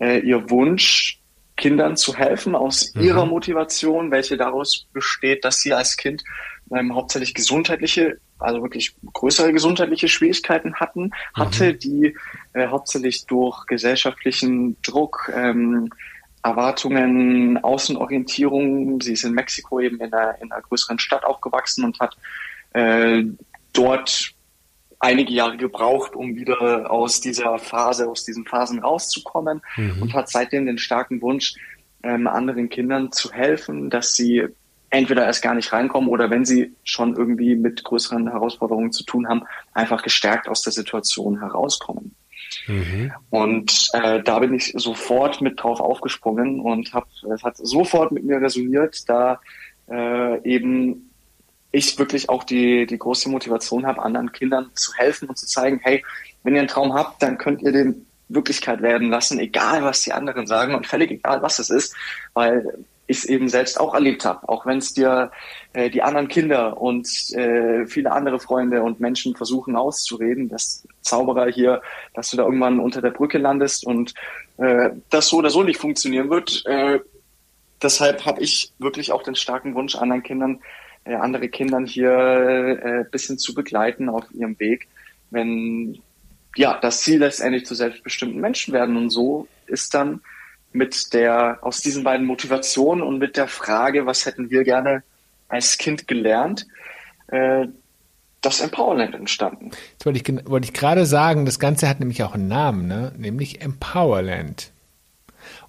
äh, 0.00 0.20
ihr 0.20 0.48
Wunsch, 0.48 1.18
Kindern 1.56 1.96
zu 1.96 2.16
helfen 2.16 2.54
aus 2.54 2.94
mhm. 2.94 3.02
ihrer 3.02 3.26
Motivation, 3.26 4.10
welche 4.10 4.38
daraus 4.38 4.86
besteht, 4.92 5.44
dass 5.44 5.60
sie 5.60 5.74
als 5.74 5.98
Kind 5.98 6.24
ähm, 6.74 6.94
hauptsächlich 6.94 7.34
gesundheitliche, 7.34 8.18
also 8.42 8.62
wirklich 8.62 8.94
größere 9.12 9.52
gesundheitliche 9.52 10.08
Schwierigkeiten 10.08 10.74
hatten, 10.74 11.12
hatte, 11.34 11.72
mhm. 11.72 11.78
die 11.78 12.16
äh, 12.52 12.68
hauptsächlich 12.68 13.26
durch 13.26 13.66
gesellschaftlichen 13.66 14.76
Druck, 14.82 15.30
ähm, 15.34 15.90
Erwartungen, 16.42 17.62
Außenorientierung. 17.62 19.00
Sie 19.00 19.12
ist 19.12 19.24
in 19.24 19.32
Mexiko 19.32 19.80
eben 19.80 20.00
in 20.00 20.12
einer, 20.12 20.40
in 20.40 20.50
einer 20.50 20.62
größeren 20.62 20.98
Stadt 20.98 21.24
aufgewachsen 21.24 21.84
und 21.84 22.00
hat 22.00 22.16
äh, 22.72 23.22
dort 23.72 24.34
einige 24.98 25.32
Jahre 25.32 25.56
gebraucht, 25.56 26.14
um 26.14 26.36
wieder 26.36 26.90
aus 26.90 27.20
dieser 27.20 27.58
Phase, 27.58 28.08
aus 28.08 28.24
diesen 28.24 28.44
Phasen 28.44 28.78
rauszukommen 28.78 29.60
mhm. 29.76 30.02
und 30.02 30.14
hat 30.14 30.28
seitdem 30.28 30.66
den 30.66 30.78
starken 30.78 31.20
Wunsch, 31.22 31.54
ähm, 32.04 32.26
anderen 32.26 32.68
Kindern 32.68 33.12
zu 33.12 33.32
helfen, 33.32 33.90
dass 33.90 34.14
sie 34.14 34.46
entweder 34.92 35.24
erst 35.24 35.42
gar 35.42 35.54
nicht 35.54 35.72
reinkommen 35.72 36.10
oder 36.10 36.28
wenn 36.30 36.44
sie 36.44 36.74
schon 36.84 37.16
irgendwie 37.16 37.56
mit 37.56 37.82
größeren 37.82 38.30
Herausforderungen 38.30 38.92
zu 38.92 39.04
tun 39.04 39.26
haben, 39.26 39.42
einfach 39.72 40.02
gestärkt 40.02 40.48
aus 40.48 40.62
der 40.62 40.72
Situation 40.72 41.40
herauskommen. 41.40 42.14
Mhm. 42.66 43.10
Und 43.30 43.88
äh, 43.94 44.22
da 44.22 44.38
bin 44.38 44.52
ich 44.52 44.74
sofort 44.76 45.40
mit 45.40 45.62
drauf 45.62 45.80
aufgesprungen 45.80 46.60
und 46.60 46.92
hab, 46.92 47.06
es 47.34 47.42
hat 47.42 47.56
sofort 47.56 48.12
mit 48.12 48.24
mir 48.24 48.40
resoniert, 48.42 49.08
da 49.08 49.40
äh, 49.90 50.42
eben 50.46 51.10
ich 51.70 51.98
wirklich 51.98 52.28
auch 52.28 52.44
die, 52.44 52.84
die 52.84 52.98
große 52.98 53.30
Motivation 53.30 53.86
habe, 53.86 54.02
anderen 54.02 54.30
Kindern 54.32 54.70
zu 54.74 54.92
helfen 54.92 55.30
und 55.30 55.38
zu 55.38 55.46
zeigen, 55.46 55.80
hey, 55.82 56.04
wenn 56.42 56.54
ihr 56.54 56.60
einen 56.60 56.68
Traum 56.68 56.92
habt, 56.92 57.22
dann 57.22 57.38
könnt 57.38 57.62
ihr 57.62 57.72
den 57.72 58.06
Wirklichkeit 58.28 58.82
werden 58.82 59.08
lassen, 59.08 59.38
egal 59.38 59.82
was 59.82 60.02
die 60.02 60.12
anderen 60.12 60.46
sagen 60.46 60.74
und 60.74 60.86
völlig 60.86 61.10
egal, 61.10 61.40
was 61.40 61.58
es 61.58 61.70
ist, 61.70 61.96
weil 62.34 62.84
ich 63.12 63.18
es 63.18 63.24
eben 63.24 63.48
selbst 63.48 63.78
auch 63.78 63.94
erlebt 63.94 64.24
habe, 64.24 64.48
auch 64.48 64.66
wenn 64.66 64.78
es 64.78 64.92
dir 64.92 65.30
äh, 65.72 65.88
die 65.88 66.02
anderen 66.02 66.28
Kinder 66.28 66.80
und 66.80 67.08
äh, 67.34 67.86
viele 67.86 68.12
andere 68.12 68.40
Freunde 68.40 68.82
und 68.82 69.00
Menschen 69.00 69.36
versuchen 69.36 69.76
auszureden, 69.76 70.48
dass 70.48 70.86
Zauberer 71.00 71.46
hier, 71.46 71.82
dass 72.14 72.30
du 72.30 72.36
da 72.36 72.44
irgendwann 72.44 72.80
unter 72.80 73.00
der 73.00 73.10
Brücke 73.10 73.38
landest 73.38 73.86
und 73.86 74.14
äh, 74.58 74.90
das 75.10 75.28
so 75.28 75.36
oder 75.36 75.50
so 75.50 75.62
nicht 75.62 75.78
funktionieren 75.78 76.28
wird. 76.30 76.64
Äh, 76.66 76.98
deshalb 77.80 78.26
habe 78.26 78.42
ich 78.42 78.72
wirklich 78.78 79.12
auch 79.12 79.22
den 79.22 79.36
starken 79.36 79.74
Wunsch, 79.74 79.94
anderen 79.94 80.22
Kindern 80.22 80.60
äh, 81.04 81.14
andere 81.14 81.48
Kindern 81.48 81.86
hier 81.86 82.12
äh, 82.12 83.04
bisschen 83.10 83.38
zu 83.38 83.54
begleiten 83.54 84.08
auf 84.08 84.24
ihrem 84.32 84.58
Weg, 84.60 84.88
wenn 85.30 86.00
ja 86.56 86.78
das 86.80 87.02
Ziel 87.02 87.18
letztendlich 87.18 87.66
zu 87.66 87.74
selbstbestimmten 87.74 88.40
Menschen 88.40 88.72
werden. 88.72 88.96
Und 88.96 89.10
so 89.10 89.48
ist 89.66 89.94
dann 89.94 90.20
mit 90.74 91.12
der 91.14 91.58
aus 91.62 91.80
diesen 91.80 92.04
beiden 92.04 92.26
Motivationen 92.26 93.02
und 93.02 93.18
mit 93.18 93.36
der 93.36 93.48
Frage, 93.48 94.06
was 94.06 94.26
hätten 94.26 94.50
wir 94.50 94.64
gerne 94.64 95.02
als 95.48 95.78
Kind 95.78 96.08
gelernt, 96.08 96.66
äh, 97.28 97.66
das 98.40 98.60
Empowerland 98.60 99.14
entstanden. 99.14 99.70
Jetzt 99.92 100.04
wollte 100.04 100.18
ich, 100.18 100.50
wollte 100.50 100.66
ich 100.66 100.72
gerade 100.72 101.06
sagen, 101.06 101.46
das 101.46 101.58
Ganze 101.58 101.88
hat 101.88 102.00
nämlich 102.00 102.22
auch 102.24 102.34
einen 102.34 102.48
Namen, 102.48 102.88
ne? 102.88 103.12
nämlich 103.16 103.62
Empowerland. 103.62 104.72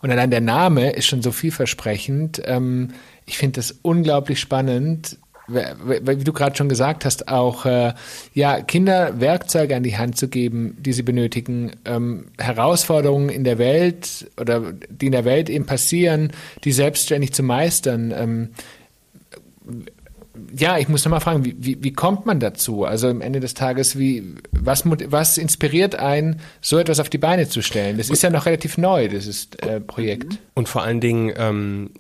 Und 0.01 0.11
allein 0.11 0.31
der 0.31 0.41
Name 0.41 0.91
ist 0.91 1.05
schon 1.05 1.21
so 1.21 1.31
vielversprechend. 1.31 2.41
Ähm, 2.45 2.89
ich 3.25 3.37
finde 3.37 3.57
das 3.57 3.71
unglaublich 3.83 4.39
spannend, 4.39 5.17
wie 5.47 6.23
du 6.23 6.33
gerade 6.33 6.55
schon 6.55 6.69
gesagt 6.69 7.05
hast, 7.05 7.27
auch 7.27 7.65
äh, 7.65 7.93
ja 8.33 8.61
Kinder 8.61 9.19
Werkzeuge 9.19 9.75
an 9.75 9.83
die 9.83 9.97
Hand 9.97 10.17
zu 10.17 10.27
geben, 10.29 10.77
die 10.79 10.93
sie 10.93 11.03
benötigen, 11.03 11.71
ähm, 11.85 12.27
Herausforderungen 12.37 13.29
in 13.29 13.43
der 13.43 13.57
Welt 13.57 14.31
oder 14.39 14.73
die 14.89 15.07
in 15.07 15.11
der 15.11 15.25
Welt 15.25 15.49
eben 15.49 15.65
passieren, 15.65 16.31
die 16.63 16.71
selbstständig 16.71 17.33
zu 17.33 17.43
meistern. 17.43 18.13
Ähm, 18.15 18.49
ja, 20.55 20.77
ich 20.77 20.89
muss 20.89 21.05
nochmal 21.05 21.19
fragen, 21.19 21.45
wie, 21.45 21.55
wie, 21.59 21.83
wie 21.83 21.93
kommt 21.93 22.25
man 22.25 22.39
dazu? 22.39 22.85
Also 22.85 23.07
am 23.07 23.21
Ende 23.21 23.39
des 23.39 23.53
Tages, 23.53 23.97
wie, 23.99 24.35
was, 24.51 24.83
was 24.85 25.37
inspiriert 25.37 25.95
einen, 25.95 26.39
so 26.61 26.79
etwas 26.79 26.99
auf 26.99 27.09
die 27.09 27.17
Beine 27.19 27.47
zu 27.47 27.61
stellen? 27.61 27.97
Das 27.97 28.09
ist 28.09 28.23
ja 28.23 28.29
noch 28.29 28.45
relativ 28.45 28.77
neu, 28.77 29.07
dieses 29.07 29.49
äh, 29.59 29.79
Projekt. 29.79 30.39
Und 30.55 30.69
vor 30.69 30.83
allen 30.83 31.01
Dingen, 31.01 31.31
ähm, 31.37 31.91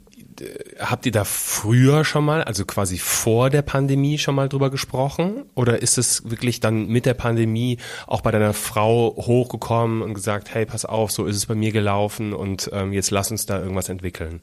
habt 0.79 1.05
ihr 1.05 1.11
da 1.11 1.23
früher 1.23 2.05
schon 2.05 2.25
mal, 2.25 2.43
also 2.43 2.65
quasi 2.65 2.97
vor 2.97 3.49
der 3.49 3.61
Pandemie 3.61 4.17
schon 4.17 4.35
mal 4.35 4.49
drüber 4.49 4.69
gesprochen? 4.69 5.45
Oder 5.55 5.81
ist 5.81 5.97
es 5.97 6.29
wirklich 6.29 6.59
dann 6.59 6.87
mit 6.87 7.05
der 7.05 7.13
Pandemie 7.13 7.77
auch 8.07 8.21
bei 8.21 8.31
deiner 8.31 8.53
Frau 8.53 9.15
hochgekommen 9.17 10.01
und 10.01 10.13
gesagt, 10.13 10.53
hey, 10.53 10.65
pass 10.65 10.85
auf, 10.85 11.11
so 11.11 11.25
ist 11.25 11.35
es 11.35 11.45
bei 11.45 11.55
mir 11.55 11.71
gelaufen 11.71 12.33
und 12.33 12.69
ähm, 12.73 12.93
jetzt 12.93 13.11
lass 13.11 13.31
uns 13.31 13.45
da 13.45 13.59
irgendwas 13.59 13.89
entwickeln? 13.89 14.41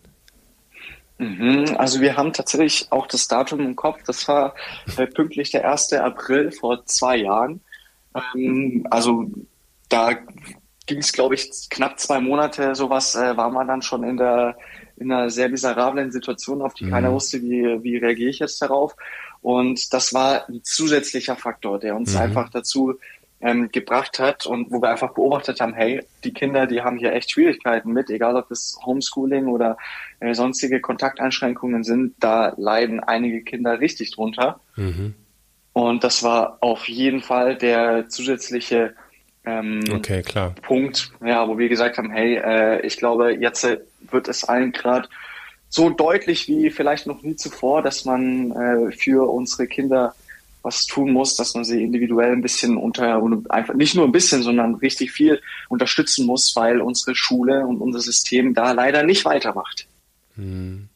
Mhm, 1.18 1.76
also 1.76 2.00
wir 2.00 2.16
haben 2.16 2.32
tatsächlich 2.32 2.86
auch 2.90 3.06
das 3.06 3.28
Datum 3.28 3.60
im 3.60 3.76
Kopf. 3.76 4.02
Das 4.06 4.26
war 4.26 4.54
äh, 4.96 5.06
pünktlich 5.06 5.50
der 5.50 5.70
1. 5.70 5.92
April 5.92 6.50
vor 6.50 6.84
zwei 6.86 7.16
Jahren. 7.16 7.60
Ähm, 8.34 8.86
also 8.90 9.30
da 9.90 10.14
ging 10.86 10.98
es, 10.98 11.12
glaube 11.12 11.34
ich, 11.34 11.50
knapp 11.70 12.00
zwei 12.00 12.20
Monate 12.20 12.74
sowas, 12.74 13.14
äh, 13.14 13.36
war 13.36 13.50
man 13.50 13.68
dann 13.68 13.82
schon 13.82 14.02
in 14.02 14.16
der 14.16 14.56
in 15.00 15.10
einer 15.10 15.30
sehr 15.30 15.48
miserablen 15.48 16.12
Situation, 16.12 16.62
auf 16.62 16.74
die 16.74 16.84
mhm. 16.84 16.90
keiner 16.90 17.12
wusste, 17.12 17.42
wie, 17.42 17.82
wie 17.82 17.96
reagiere 17.96 18.30
ich 18.30 18.38
jetzt 18.38 18.60
darauf. 18.60 18.94
Und 19.40 19.92
das 19.92 20.12
war 20.12 20.48
ein 20.48 20.60
zusätzlicher 20.62 21.36
Faktor, 21.36 21.78
der 21.78 21.96
uns 21.96 22.14
mhm. 22.14 22.20
einfach 22.20 22.50
dazu 22.50 22.98
ähm, 23.40 23.70
gebracht 23.72 24.18
hat 24.18 24.44
und 24.44 24.70
wo 24.70 24.82
wir 24.82 24.90
einfach 24.90 25.14
beobachtet 25.14 25.60
haben, 25.60 25.72
hey, 25.72 26.02
die 26.24 26.32
Kinder, 26.32 26.66
die 26.66 26.82
haben 26.82 26.98
hier 26.98 27.14
echt 27.14 27.30
Schwierigkeiten 27.30 27.92
mit, 27.92 28.10
egal 28.10 28.36
ob 28.36 28.48
das 28.50 28.78
Homeschooling 28.84 29.48
oder 29.48 29.78
äh, 30.20 30.34
sonstige 30.34 30.80
Kontakteinschränkungen 30.80 31.82
sind, 31.82 32.14
da 32.20 32.52
leiden 32.58 33.00
einige 33.00 33.42
Kinder 33.42 33.80
richtig 33.80 34.12
drunter. 34.12 34.60
Mhm. 34.76 35.14
Und 35.72 36.04
das 36.04 36.22
war 36.22 36.58
auf 36.60 36.88
jeden 36.88 37.22
Fall 37.22 37.56
der 37.56 38.08
zusätzliche 38.08 38.94
ähm, 39.46 39.80
okay. 39.90 40.22
Punkt, 40.60 41.12
ja, 41.24 41.48
wo 41.48 41.56
wir 41.56 41.70
gesagt 41.70 41.96
haben, 41.96 42.10
hey, 42.10 42.36
äh, 42.36 42.86
ich 42.86 42.98
glaube, 42.98 43.32
jetzt 43.32 43.66
wird 44.10 44.28
es 44.28 44.44
allen 44.44 44.72
gerade 44.72 45.08
so 45.68 45.88
deutlich 45.88 46.48
wie 46.48 46.70
vielleicht 46.70 47.06
noch 47.06 47.22
nie 47.22 47.36
zuvor, 47.36 47.82
dass 47.82 48.04
man 48.04 48.50
äh, 48.50 48.92
für 48.92 49.30
unsere 49.30 49.66
Kinder 49.66 50.14
was 50.62 50.86
tun 50.86 51.12
muss, 51.12 51.36
dass 51.36 51.54
man 51.54 51.64
sie 51.64 51.82
individuell 51.82 52.32
ein 52.32 52.42
bisschen 52.42 52.76
unter, 52.76 53.22
einfach 53.48 53.74
nicht 53.74 53.94
nur 53.94 54.04
ein 54.04 54.12
bisschen, 54.12 54.42
sondern 54.42 54.74
richtig 54.74 55.10
viel 55.10 55.40
unterstützen 55.68 56.26
muss, 56.26 56.54
weil 56.54 56.80
unsere 56.80 57.14
Schule 57.14 57.66
und 57.66 57.80
unser 57.80 58.00
System 58.00 58.52
da 58.52 58.72
leider 58.72 59.02
nicht 59.02 59.24
weitermacht. 59.24 59.86
Hm. 60.36 60.88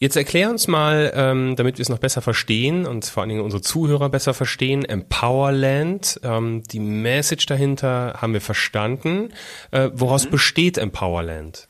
Jetzt 0.00 0.16
erklär 0.16 0.48
uns 0.48 0.68
mal, 0.68 1.12
ähm, 1.14 1.56
damit 1.56 1.76
wir 1.78 1.82
es 1.82 1.88
noch 1.88 1.98
besser 1.98 2.22
verstehen 2.22 2.86
und 2.86 3.04
vor 3.04 3.22
allen 3.22 3.30
Dingen 3.30 3.42
unsere 3.42 3.62
Zuhörer 3.62 4.08
besser 4.08 4.32
verstehen, 4.32 4.84
Empowerland, 4.84 6.20
ähm, 6.22 6.62
die 6.62 6.78
Message 6.78 7.46
dahinter 7.46 8.14
haben 8.18 8.32
wir 8.32 8.40
verstanden. 8.40 9.30
Äh, 9.72 9.90
woraus 9.92 10.26
mhm. 10.26 10.30
besteht 10.30 10.78
Empowerland? 10.78 11.67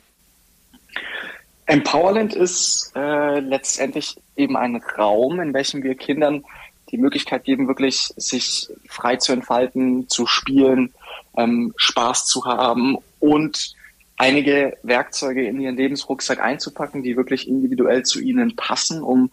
Empowerland 1.68 2.34
ist 2.34 2.92
äh, 2.96 3.40
letztendlich 3.40 4.16
eben 4.36 4.56
ein 4.56 4.82
Raum, 4.96 5.38
in 5.38 5.52
welchem 5.52 5.82
wir 5.82 5.94
Kindern 5.94 6.42
die 6.90 6.96
Möglichkeit 6.96 7.44
geben, 7.44 7.68
wirklich 7.68 8.10
sich 8.16 8.68
frei 8.88 9.16
zu 9.16 9.32
entfalten, 9.32 10.08
zu 10.08 10.26
spielen, 10.26 10.94
ähm, 11.36 11.74
Spaß 11.76 12.24
zu 12.24 12.46
haben 12.46 12.96
und 13.20 13.74
einige 14.16 14.78
Werkzeuge 14.82 15.46
in 15.46 15.60
ihren 15.60 15.76
Lebensrucksack 15.76 16.40
einzupacken, 16.40 17.02
die 17.02 17.18
wirklich 17.18 17.46
individuell 17.46 18.02
zu 18.02 18.18
ihnen 18.18 18.56
passen, 18.56 19.02
um 19.02 19.30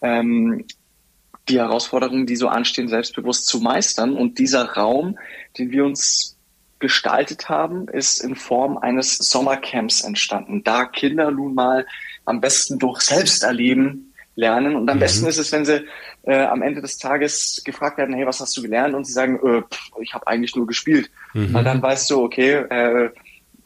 ähm, 0.00 0.64
die 1.50 1.58
Herausforderungen, 1.58 2.24
die 2.24 2.36
so 2.36 2.48
anstehen, 2.48 2.88
selbstbewusst 2.88 3.46
zu 3.46 3.60
meistern. 3.60 4.16
Und 4.16 4.38
dieser 4.38 4.72
Raum, 4.72 5.18
den 5.58 5.70
wir 5.70 5.84
uns 5.84 6.33
gestaltet 6.84 7.48
haben, 7.48 7.88
ist 7.88 8.22
in 8.22 8.36
Form 8.36 8.76
eines 8.76 9.16
Sommercamps 9.16 10.02
entstanden. 10.02 10.62
Da 10.62 10.84
Kinder 10.84 11.30
nun 11.30 11.54
mal 11.54 11.86
am 12.26 12.42
besten 12.42 12.78
durch 12.78 13.00
Selbsterleben 13.00 14.12
lernen. 14.36 14.76
Und 14.76 14.90
am 14.90 14.98
mhm. 14.98 15.00
besten 15.00 15.26
ist 15.26 15.38
es, 15.38 15.50
wenn 15.50 15.64
sie 15.64 15.86
äh, 16.24 16.44
am 16.44 16.60
Ende 16.60 16.82
des 16.82 16.98
Tages 16.98 17.62
gefragt 17.64 17.96
werden, 17.96 18.14
hey, 18.14 18.26
was 18.26 18.40
hast 18.40 18.54
du 18.56 18.62
gelernt? 18.62 18.94
Und 18.94 19.06
sie 19.06 19.14
sagen, 19.14 19.36
äh, 19.36 19.62
pff, 19.62 19.92
ich 20.02 20.12
habe 20.12 20.26
eigentlich 20.26 20.54
nur 20.56 20.66
gespielt. 20.66 21.10
Mhm. 21.32 21.54
Weil 21.54 21.64
dann 21.64 21.80
weißt 21.80 22.10
du, 22.10 22.22
okay, 22.22 22.52
äh, 22.52 23.10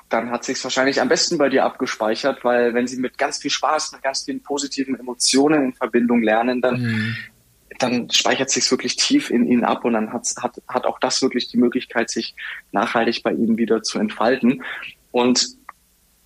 dann 0.09 0.31
hat 0.31 0.45
sich 0.45 0.63
wahrscheinlich 0.63 1.01
am 1.01 1.09
besten 1.09 1.39
bei 1.39 1.49
dir 1.49 1.65
abgespeichert, 1.65 2.45
weil 2.45 2.73
wenn 2.73 2.87
sie 2.87 2.99
mit 2.99 3.19
ganz 3.19 3.39
viel 3.39 3.51
Spaß, 3.51 3.93
mit 3.93 4.03
ganz 4.03 4.25
vielen 4.25 4.43
positiven 4.43 4.99
Emotionen 4.99 5.65
in 5.65 5.73
Verbindung 5.75 6.23
lernen, 6.23 6.63
dann, 6.63 6.81
mhm. 6.81 7.17
Dann 7.79 8.11
speichert 8.11 8.51
sich 8.51 8.71
wirklich 8.71 8.97
tief 8.97 9.31
in 9.31 9.47
ihnen 9.47 9.65
ab 9.65 9.85
und 9.85 9.95
dann 9.95 10.13
hat, 10.13 10.27
hat, 10.41 10.61
hat 10.69 10.87
auch 10.87 10.99
das 10.99 11.23
wirklich 11.23 11.49
die 11.49 11.59
Möglichkeit, 11.59 12.11
sich 12.11 12.35
nachhaltig 12.73 13.23
bei 13.23 13.33
ihnen 13.33 13.57
wieder 13.57 13.83
zu 13.83 13.99
entfalten. 13.99 14.63
Und 15.13 15.57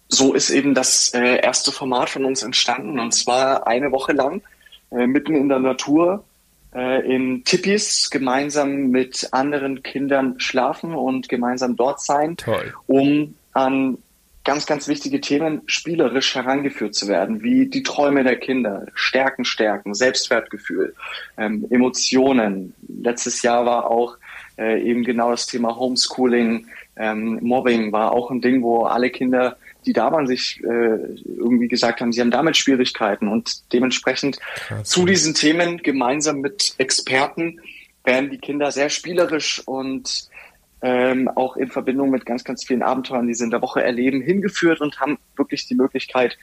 so 0.09 0.35
ist 0.35 0.51
eben 0.51 0.75
das 0.75 1.15
äh, 1.15 1.41
erste 1.41 1.73
Format 1.73 2.11
von 2.11 2.25
uns 2.25 2.43
entstanden 2.43 2.99
und 2.99 3.13
zwar 3.13 3.67
eine 3.67 3.93
Woche 3.93 4.13
lang 4.13 4.43
äh, 4.91 5.07
mitten 5.07 5.35
in 5.35 5.49
der 5.49 5.59
Natur 5.59 6.25
äh, 6.75 7.15
in 7.15 7.45
Tippis 7.45 8.11
gemeinsam 8.11 8.89
mit 8.89 9.29
anderen 9.33 9.83
Kindern 9.83 10.39
schlafen 10.39 10.95
und 10.95 11.29
gemeinsam 11.29 11.77
dort 11.77 12.01
sein, 12.01 12.37
Toll. 12.37 12.75
um 12.87 13.35
an 13.53 13.99
ganz, 14.45 14.67
ganz 14.67 14.89
wichtige 14.89 15.21
Themen 15.21 15.63
spielerisch 15.67 16.35
herangeführt 16.35 16.95
zu 16.95 17.09
werden, 17.09 17.43
wie 17.43 17.67
die 17.67 17.83
Träume 17.83 18.25
der 18.25 18.37
Kinder, 18.37 18.87
Stärken, 18.95 19.45
Stärken, 19.45 19.95
Selbstwertgefühl, 19.95 20.95
ähm, 21.39 21.67
Emotionen. 21.71 22.75
Letztes 23.03 23.43
Jahr 23.43 23.65
war 23.67 23.91
auch 23.91 24.17
äh, 24.59 24.83
eben 24.83 25.05
genau 25.05 25.31
das 25.31 25.47
Thema 25.47 25.77
Homeschooling, 25.77 26.67
ähm, 26.97 27.39
Mobbing 27.41 27.93
war 27.93 28.13
auch 28.13 28.31
ein 28.31 28.41
Ding, 28.41 28.63
wo 28.63 28.85
alle 28.85 29.11
Kinder, 29.11 29.57
die 29.87 29.93
da 29.93 30.13
waren, 30.13 30.27
sich 30.27 30.61
äh, 30.63 30.99
irgendwie 31.25 31.69
gesagt 31.69 32.01
haben, 32.01 32.13
sie 32.13 32.21
haben 32.21 32.31
damit 32.31 32.57
Schwierigkeiten 32.57 33.29
und 33.29 33.73
dementsprechend 33.73 34.39
Krass. 34.41 34.89
zu 34.89 35.07
diesen 35.07 35.35
Themen 35.35 35.79
gemeinsam 35.79 36.41
mit 36.41 36.75
Experten 36.79 37.61
werden 38.05 38.31
die 38.31 38.39
Kinder 38.39 38.71
sehr 38.73 38.91
spielerisch 38.91 39.63
und 39.65 40.29
ähm, 40.83 41.29
auch 41.37 41.57
in 41.57 41.69
Verbindung 41.69 42.11
mit 42.11 42.27
ganz, 42.27 42.43
ganz 42.43 42.65
vielen 42.65 42.83
Abenteuern, 42.83 43.27
die 43.29 43.35
sie 43.35 43.45
in 43.45 43.51
der 43.51 43.63
Woche 43.63 43.83
erleben, 43.83 44.21
hingeführt 44.21 44.81
und 44.81 44.99
haben 45.01 45.19
wirklich 45.37 45.67
die 45.67 45.77
Möglichkeit, 45.77 46.37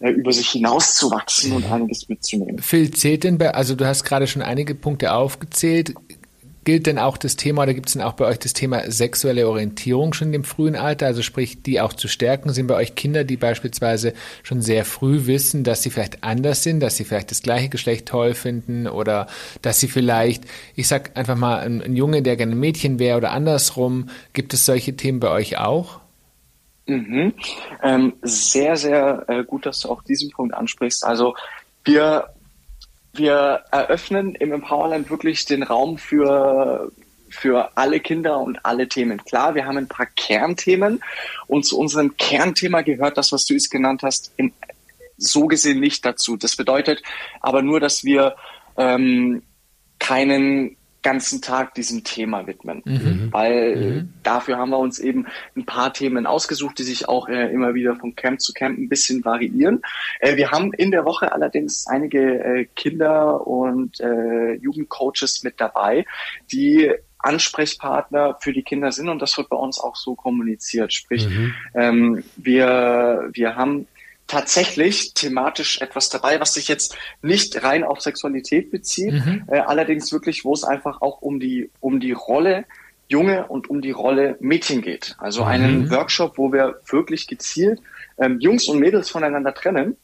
äh, 0.00 0.10
über 0.10 0.32
sich 0.32 0.50
hinauszuwachsen 0.50 1.52
und 1.52 1.70
einiges 1.72 2.08
mitzunehmen. 2.08 2.58
Phil, 2.58 2.90
zählt 2.90 3.24
denn 3.24 3.38
bei, 3.38 3.54
also 3.54 3.74
du 3.74 3.86
hast 3.86 4.04
gerade 4.04 4.26
schon 4.26 4.42
einige 4.42 4.74
Punkte 4.74 5.14
aufgezählt. 5.14 5.94
Gilt 6.66 6.88
denn 6.88 6.98
auch 6.98 7.16
das 7.16 7.36
Thema 7.36 7.62
oder 7.62 7.74
gibt 7.74 7.86
es 7.86 7.92
denn 7.92 8.02
auch 8.02 8.14
bei 8.14 8.24
euch 8.24 8.40
das 8.40 8.52
Thema 8.52 8.90
sexuelle 8.90 9.48
Orientierung 9.48 10.12
schon 10.14 10.32
dem 10.32 10.42
frühen 10.42 10.74
Alter? 10.74 11.06
Also 11.06 11.22
sprich, 11.22 11.62
die 11.62 11.80
auch 11.80 11.92
zu 11.92 12.08
stärken? 12.08 12.52
Sind 12.52 12.66
bei 12.66 12.74
euch 12.74 12.96
Kinder, 12.96 13.22
die 13.22 13.36
beispielsweise 13.36 14.14
schon 14.42 14.62
sehr 14.62 14.84
früh 14.84 15.26
wissen, 15.26 15.62
dass 15.62 15.84
sie 15.84 15.90
vielleicht 15.90 16.24
anders 16.24 16.64
sind, 16.64 16.80
dass 16.80 16.96
sie 16.96 17.04
vielleicht 17.04 17.30
das 17.30 17.42
gleiche 17.42 17.68
Geschlecht 17.68 18.06
toll 18.06 18.34
finden 18.34 18.88
oder 18.88 19.28
dass 19.62 19.78
sie 19.78 19.86
vielleicht, 19.86 20.42
ich 20.74 20.88
sag 20.88 21.16
einfach 21.16 21.36
mal, 21.36 21.60
ein, 21.60 21.82
ein 21.82 21.94
Junge, 21.94 22.22
der 22.22 22.34
gerne 22.34 22.50
ein 22.50 22.58
Mädchen 22.58 22.98
wäre 22.98 23.18
oder 23.18 23.30
andersrum. 23.30 24.08
Gibt 24.32 24.52
es 24.52 24.66
solche 24.66 24.96
Themen 24.96 25.20
bei 25.20 25.30
euch 25.30 25.58
auch? 25.58 26.00
Mhm. 26.86 27.32
Ähm, 27.80 28.14
sehr, 28.22 28.76
sehr 28.76 29.24
äh, 29.28 29.44
gut, 29.44 29.66
dass 29.66 29.78
du 29.78 29.88
auch 29.88 30.02
diesen 30.02 30.32
Punkt 30.32 30.52
ansprichst. 30.52 31.04
Also 31.04 31.36
wir, 31.84 32.34
wir 33.18 33.64
eröffnen 33.70 34.34
im 34.34 34.52
Empowerland 34.52 35.10
wirklich 35.10 35.44
den 35.44 35.62
Raum 35.62 35.98
für, 35.98 36.92
für 37.28 37.76
alle 37.76 38.00
Kinder 38.00 38.38
und 38.38 38.64
alle 38.64 38.88
Themen. 38.88 39.22
Klar, 39.24 39.54
wir 39.54 39.66
haben 39.66 39.78
ein 39.78 39.88
paar 39.88 40.06
Kernthemen 40.06 41.00
und 41.46 41.64
zu 41.64 41.78
unserem 41.78 42.16
Kernthema 42.16 42.82
gehört 42.82 43.18
das, 43.18 43.32
was 43.32 43.44
du 43.44 43.54
es 43.54 43.70
genannt 43.70 44.02
hast, 44.02 44.32
in, 44.36 44.52
so 45.16 45.46
gesehen 45.46 45.80
nicht 45.80 46.04
dazu. 46.04 46.36
Das 46.36 46.56
bedeutet 46.56 47.02
aber 47.40 47.62
nur, 47.62 47.80
dass 47.80 48.04
wir 48.04 48.36
ähm, 48.76 49.42
keinen 49.98 50.75
ganzen 51.06 51.40
Tag 51.40 51.74
diesem 51.74 52.02
Thema 52.02 52.48
widmen, 52.48 52.82
Mhm. 52.84 53.28
weil 53.30 54.08
dafür 54.24 54.58
haben 54.58 54.70
wir 54.70 54.78
uns 54.78 54.98
eben 54.98 55.26
ein 55.54 55.64
paar 55.64 55.92
Themen 55.92 56.26
ausgesucht, 56.26 56.80
die 56.80 56.82
sich 56.82 57.08
auch 57.08 57.28
äh, 57.28 57.52
immer 57.52 57.74
wieder 57.74 57.94
von 57.94 58.16
Camp 58.16 58.40
zu 58.40 58.52
Camp 58.52 58.76
ein 58.76 58.88
bisschen 58.88 59.24
variieren. 59.24 59.82
Äh, 60.18 60.34
wir 60.36 60.50
haben 60.50 60.72
in 60.72 60.90
der 60.90 61.04
Woche 61.04 61.30
allerdings 61.30 61.86
einige 61.86 62.42
äh, 62.42 62.64
Kinder 62.74 63.46
und 63.46 64.00
äh, 64.00 64.54
Jugendcoaches 64.54 65.44
mit 65.44 65.60
dabei, 65.60 66.04
die 66.50 66.90
Ansprechpartner 67.18 68.36
für 68.40 68.52
die 68.52 68.64
Kinder 68.64 68.90
sind 68.90 69.08
und 69.08 69.22
das 69.22 69.38
wird 69.38 69.48
bei 69.48 69.56
uns 69.56 69.78
auch 69.78 69.94
so 69.94 70.16
kommuniziert. 70.16 70.92
Sprich, 70.92 71.28
ähm, 71.74 72.24
wir, 72.36 73.28
wir 73.32 73.54
haben 73.54 73.86
tatsächlich 74.26 75.14
thematisch 75.14 75.80
etwas 75.80 76.08
dabei, 76.08 76.40
was 76.40 76.54
sich 76.54 76.68
jetzt 76.68 76.96
nicht 77.22 77.62
rein 77.62 77.84
auf 77.84 78.00
Sexualität 78.00 78.70
bezieht, 78.70 79.14
äh, 79.48 79.58
allerdings 79.58 80.12
wirklich, 80.12 80.44
wo 80.44 80.52
es 80.52 80.64
einfach 80.64 81.00
auch 81.02 81.22
um 81.22 81.38
die, 81.38 81.70
um 81.80 82.00
die 82.00 82.12
Rolle 82.12 82.64
Junge 83.08 83.46
und 83.46 83.70
um 83.70 83.82
die 83.82 83.92
Rolle 83.92 84.36
Mädchen 84.40 84.82
geht. 84.82 85.14
Also 85.18 85.44
einen 85.44 85.90
Workshop, 85.90 86.38
wo 86.38 86.52
wir 86.52 86.80
wirklich 86.90 87.28
gezielt 87.28 87.80
ähm, 88.18 88.40
Jungs 88.40 88.68
und 88.68 88.80
Mädels 88.80 89.10
voneinander 89.10 89.54
trennen 89.54 89.96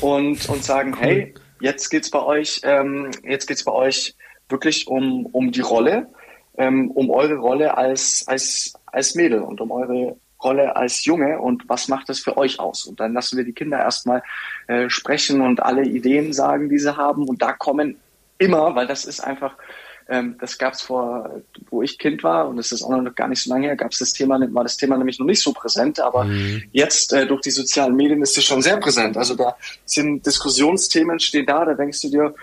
und, 0.00 0.48
und 0.48 0.64
sagen, 0.64 0.96
hey, 0.96 1.34
jetzt 1.60 1.88
geht's 1.88 2.10
bei 2.10 2.22
euch, 2.22 2.60
ähm, 2.62 3.10
jetzt 3.24 3.46
geht's 3.46 3.64
bei 3.64 3.72
euch 3.72 4.14
wirklich 4.48 4.86
um, 4.86 5.26
um 5.26 5.50
die 5.50 5.60
Rolle, 5.60 6.08
ähm, 6.56 6.90
um 6.90 7.10
eure 7.10 7.36
Rolle 7.36 7.76
als, 7.76 8.24
als, 8.26 8.74
als 8.86 9.14
Mädel 9.14 9.40
und 9.40 9.60
um 9.60 9.70
eure 9.70 10.16
Rolle 10.42 10.76
als 10.76 11.04
Junge 11.04 11.40
und 11.40 11.68
was 11.68 11.88
macht 11.88 12.08
das 12.08 12.20
für 12.20 12.36
euch 12.36 12.60
aus? 12.60 12.86
Und 12.86 13.00
dann 13.00 13.12
lassen 13.12 13.36
wir 13.36 13.44
die 13.44 13.52
Kinder 13.52 13.78
erstmal 13.78 14.22
äh, 14.66 14.88
sprechen 14.88 15.40
und 15.40 15.62
alle 15.62 15.84
Ideen 15.84 16.32
sagen, 16.32 16.68
die 16.68 16.78
sie 16.78 16.96
haben. 16.96 17.28
Und 17.28 17.42
da 17.42 17.52
kommen 17.52 17.96
immer, 18.38 18.74
weil 18.74 18.86
das 18.86 19.04
ist 19.04 19.20
einfach, 19.20 19.54
ähm, 20.08 20.36
das 20.40 20.56
gab 20.58 20.74
es 20.74 20.82
vor, 20.82 21.42
wo 21.70 21.82
ich 21.82 21.98
Kind 21.98 22.22
war, 22.22 22.48
und 22.48 22.56
das 22.56 22.72
ist 22.72 22.82
auch 22.82 22.90
noch 22.90 23.14
gar 23.14 23.28
nicht 23.28 23.42
so 23.42 23.50
lange 23.50 23.66
her, 23.66 23.76
gab 23.76 23.92
es 23.92 23.98
das 23.98 24.12
Thema, 24.12 24.40
war 24.54 24.62
das 24.62 24.76
Thema 24.76 24.96
nämlich 24.96 25.18
noch 25.18 25.26
nicht 25.26 25.42
so 25.42 25.52
präsent, 25.52 26.00
aber 26.00 26.26
jetzt 26.72 27.12
äh, 27.12 27.26
durch 27.26 27.42
die 27.42 27.50
sozialen 27.50 27.96
Medien 27.96 28.22
ist 28.22 28.38
es 28.38 28.44
schon 28.44 28.62
sehr 28.62 28.78
präsent. 28.78 29.16
Also 29.16 29.34
da 29.34 29.56
sind 29.84 30.24
Diskussionsthemen 30.24 31.18
stehen 31.18 31.46
da, 31.46 31.64
da 31.64 31.74
denkst 31.74 32.00
du 32.02 32.10
dir, 32.10 32.34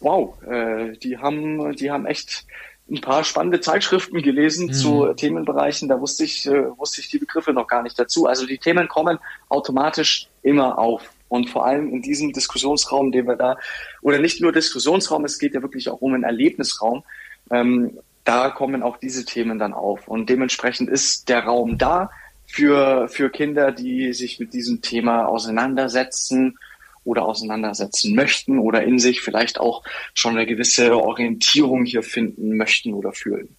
wow, 0.00 0.34
äh, 0.42 0.96
die 0.98 1.16
haben, 1.16 1.74
die 1.76 1.90
haben 1.90 2.06
echt 2.06 2.44
ein 2.88 3.00
paar 3.00 3.24
spannende 3.24 3.60
Zeitschriften 3.60 4.22
gelesen 4.22 4.72
zu 4.72 5.12
Themenbereichen, 5.14 5.88
da 5.88 6.00
wusste 6.00 6.24
ich, 6.24 6.46
äh, 6.46 6.78
wusste 6.78 7.00
ich 7.00 7.08
die 7.08 7.18
Begriffe 7.18 7.52
noch 7.52 7.66
gar 7.66 7.82
nicht 7.82 7.98
dazu. 7.98 8.26
Also 8.26 8.46
die 8.46 8.58
Themen 8.58 8.86
kommen 8.86 9.18
automatisch 9.48 10.28
immer 10.42 10.78
auf. 10.78 11.10
Und 11.28 11.50
vor 11.50 11.66
allem 11.66 11.88
in 11.88 12.02
diesem 12.02 12.32
Diskussionsraum, 12.32 13.10
den 13.10 13.26
wir 13.26 13.34
da, 13.34 13.58
oder 14.02 14.20
nicht 14.20 14.40
nur 14.40 14.52
Diskussionsraum, 14.52 15.24
es 15.24 15.40
geht 15.40 15.54
ja 15.54 15.62
wirklich 15.62 15.88
auch 15.88 16.00
um 16.00 16.14
einen 16.14 16.22
Erlebnisraum, 16.22 17.02
ähm, 17.50 17.98
da 18.24 18.50
kommen 18.50 18.82
auch 18.82 18.96
diese 18.96 19.24
Themen 19.24 19.58
dann 19.58 19.72
auf. 19.72 20.06
Und 20.06 20.28
dementsprechend 20.30 20.88
ist 20.88 21.28
der 21.28 21.44
Raum 21.44 21.78
da 21.78 22.10
für, 22.46 23.08
für 23.08 23.30
Kinder, 23.30 23.72
die 23.72 24.12
sich 24.12 24.38
mit 24.38 24.52
diesem 24.52 24.82
Thema 24.82 25.26
auseinandersetzen 25.26 26.58
oder 27.06 27.24
auseinandersetzen 27.24 28.14
möchten 28.14 28.58
oder 28.58 28.82
in 28.82 28.98
sich 28.98 29.20
vielleicht 29.22 29.58
auch 29.58 29.82
schon 30.12 30.36
eine 30.36 30.46
gewisse 30.46 30.94
Orientierung 30.96 31.84
hier 31.84 32.02
finden 32.02 32.56
möchten 32.56 32.92
oder 32.92 33.12
fühlen. 33.12 33.56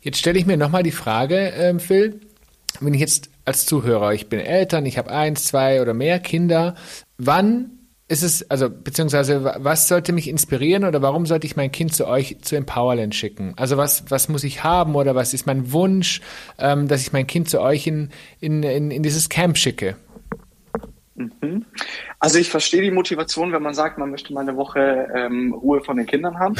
Jetzt 0.00 0.18
stelle 0.18 0.38
ich 0.38 0.46
mir 0.46 0.56
nochmal 0.56 0.82
die 0.82 0.90
Frage, 0.90 1.52
ähm, 1.56 1.78
Phil, 1.80 2.20
wenn 2.80 2.94
ich 2.94 3.00
jetzt 3.00 3.30
als 3.44 3.66
Zuhörer, 3.66 4.12
ich 4.12 4.28
bin 4.28 4.40
Eltern, 4.40 4.86
ich 4.86 4.98
habe 4.98 5.10
eins, 5.10 5.44
zwei 5.44 5.80
oder 5.82 5.94
mehr 5.94 6.18
Kinder, 6.20 6.74
wann 7.16 7.72
ist 8.10 8.22
es, 8.22 8.50
also 8.50 8.70
beziehungsweise 8.70 9.44
wa- 9.44 9.56
was 9.60 9.86
sollte 9.86 10.12
mich 10.12 10.28
inspirieren 10.28 10.84
oder 10.84 11.02
warum 11.02 11.26
sollte 11.26 11.46
ich 11.46 11.56
mein 11.56 11.70
Kind 11.70 11.94
zu 11.94 12.06
euch 12.06 12.38
zu 12.40 12.56
Empowerland 12.56 13.14
schicken? 13.14 13.52
Also 13.56 13.76
was, 13.76 14.10
was 14.10 14.28
muss 14.28 14.44
ich 14.44 14.64
haben 14.64 14.94
oder 14.94 15.14
was 15.14 15.34
ist 15.34 15.46
mein 15.46 15.72
Wunsch, 15.72 16.22
ähm, 16.58 16.88
dass 16.88 17.02
ich 17.02 17.12
mein 17.12 17.26
Kind 17.26 17.50
zu 17.50 17.60
euch 17.60 17.86
in, 17.86 18.08
in, 18.40 18.62
in, 18.62 18.90
in 18.90 19.02
dieses 19.02 19.28
Camp 19.28 19.58
schicke? 19.58 19.96
Also 22.18 22.38
ich 22.38 22.50
verstehe 22.50 22.82
die 22.82 22.90
Motivation, 22.90 23.52
wenn 23.52 23.62
man 23.62 23.74
sagt, 23.74 23.98
man 23.98 24.10
möchte 24.10 24.32
mal 24.32 24.40
eine 24.40 24.56
Woche 24.56 25.08
ähm, 25.14 25.52
Ruhe 25.52 25.82
von 25.82 25.96
den 25.96 26.06
Kindern 26.06 26.38
haben. 26.38 26.54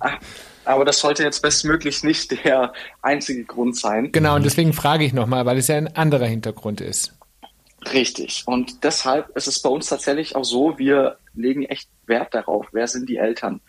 Ah, 0.00 0.18
Aber 0.64 0.84
das 0.84 1.00
sollte 1.00 1.22
jetzt 1.22 1.40
bestmöglich 1.40 2.04
nicht 2.04 2.44
der 2.44 2.72
einzige 3.02 3.44
Grund 3.44 3.76
sein. 3.76 4.12
Genau, 4.12 4.36
und 4.36 4.44
deswegen 4.44 4.72
frage 4.72 5.04
ich 5.04 5.12
nochmal, 5.12 5.46
weil 5.46 5.58
es 5.58 5.68
ja 5.68 5.76
ein 5.76 5.96
anderer 5.96 6.26
Hintergrund 6.26 6.80
ist. 6.80 7.16
Richtig. 7.92 8.42
Und 8.46 8.84
deshalb 8.84 9.34
ist 9.36 9.46
es 9.46 9.62
bei 9.62 9.70
uns 9.70 9.86
tatsächlich 9.86 10.36
auch 10.36 10.44
so, 10.44 10.78
wir 10.78 11.16
legen 11.34 11.64
echt 11.64 11.88
Wert 12.06 12.34
darauf, 12.34 12.66
wer 12.72 12.86
sind 12.86 13.08
die 13.08 13.16
Eltern. 13.16 13.60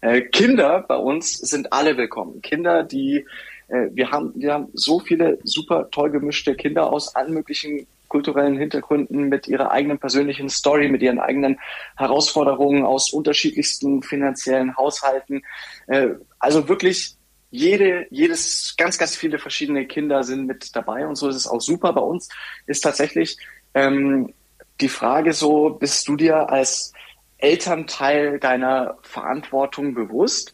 Äh, 0.00 0.22
Kinder 0.22 0.84
bei 0.86 0.96
uns 0.96 1.34
sind 1.34 1.72
alle 1.72 1.96
willkommen. 1.96 2.42
Kinder, 2.42 2.82
die 2.82 3.26
äh, 3.70 3.88
wir 3.92 4.10
haben, 4.10 4.32
wir 4.34 4.52
haben 4.52 4.68
so 4.74 4.98
viele 4.98 5.38
super 5.44 5.88
toll 5.90 6.10
gemischte 6.10 6.54
Kinder 6.54 6.92
aus 6.92 7.14
allen 7.14 7.32
möglichen 7.32 7.86
kulturellen 8.10 8.58
Hintergründen 8.58 9.30
mit 9.30 9.48
ihrer 9.48 9.70
eigenen 9.70 9.98
persönlichen 9.98 10.50
Story, 10.50 10.90
mit 10.90 11.00
ihren 11.00 11.18
eigenen 11.18 11.58
Herausforderungen 11.96 12.84
aus 12.84 13.10
unterschiedlichsten 13.12 14.02
finanziellen 14.02 14.76
Haushalten. 14.76 15.42
Äh, 15.86 16.08
also 16.38 16.68
wirklich 16.68 17.16
jede, 17.50 18.06
jedes, 18.10 18.74
ganz, 18.76 18.98
ganz 18.98 19.16
viele 19.16 19.38
verschiedene 19.38 19.86
Kinder 19.86 20.22
sind 20.22 20.46
mit 20.46 20.76
dabei 20.76 21.06
und 21.06 21.16
so 21.16 21.28
ist 21.28 21.36
es 21.36 21.46
auch 21.46 21.60
super. 21.60 21.92
Bei 21.94 22.02
uns 22.02 22.28
ist 22.66 22.82
tatsächlich 22.82 23.38
ähm, 23.74 24.34
die 24.80 24.88
Frage 24.88 25.32
so, 25.32 25.70
bist 25.70 26.06
du 26.08 26.16
dir 26.16 26.50
als 26.50 26.92
Elternteil 27.38 28.38
deiner 28.38 28.98
Verantwortung 29.02 29.94
bewusst 29.94 30.52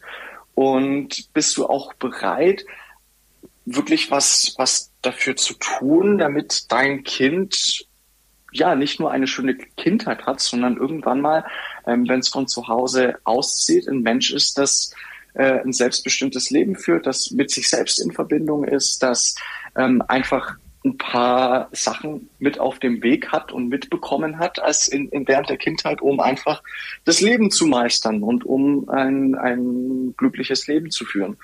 und 0.55 1.33
bist 1.33 1.57
du 1.57 1.67
auch 1.67 1.93
bereit, 1.95 2.65
wirklich 3.65 4.11
was, 4.11 4.55
was 4.57 4.91
dafür 5.07 5.35
zu 5.35 5.53
tun, 5.55 6.17
damit 6.17 6.71
dein 6.71 7.03
Kind 7.03 7.85
ja 8.51 8.75
nicht 8.75 8.99
nur 8.99 9.11
eine 9.11 9.27
schöne 9.27 9.55
Kindheit 9.55 10.25
hat, 10.25 10.39
sondern 10.39 10.77
irgendwann 10.77 11.21
mal, 11.21 11.45
ähm, 11.85 12.07
wenn 12.07 12.19
es 12.19 12.29
von 12.29 12.47
zu 12.47 12.67
Hause 12.67 13.15
auszieht, 13.23 13.87
ein 13.87 14.01
Mensch 14.01 14.31
ist, 14.31 14.57
das 14.57 14.93
äh, 15.33 15.61
ein 15.61 15.73
selbstbestimmtes 15.73 16.49
Leben 16.49 16.75
führt, 16.75 17.05
das 17.05 17.31
mit 17.31 17.51
sich 17.51 17.69
selbst 17.69 17.99
in 17.99 18.11
Verbindung 18.11 18.63
ist, 18.63 19.03
das 19.03 19.35
ähm, 19.75 20.01
einfach 20.07 20.57
ein 20.83 20.97
paar 20.97 21.69
Sachen 21.71 22.29
mit 22.39 22.59
auf 22.59 22.79
dem 22.79 23.03
Weg 23.03 23.31
hat 23.31 23.51
und 23.51 23.67
mitbekommen 23.67 24.39
hat, 24.39 24.59
als 24.59 24.87
in, 24.87 25.09
in 25.09 25.27
während 25.27 25.49
der 25.49 25.57
Kindheit, 25.57 26.01
um 26.01 26.19
einfach 26.19 26.63
das 27.03 27.19
Leben 27.19 27.51
zu 27.51 27.65
meistern 27.65 28.23
und 28.23 28.45
um 28.45 28.87
ein, 28.89 29.35
ein 29.35 30.13
glückliches 30.17 30.67
Leben 30.67 30.89
zu 30.91 31.05
führen. 31.05 31.37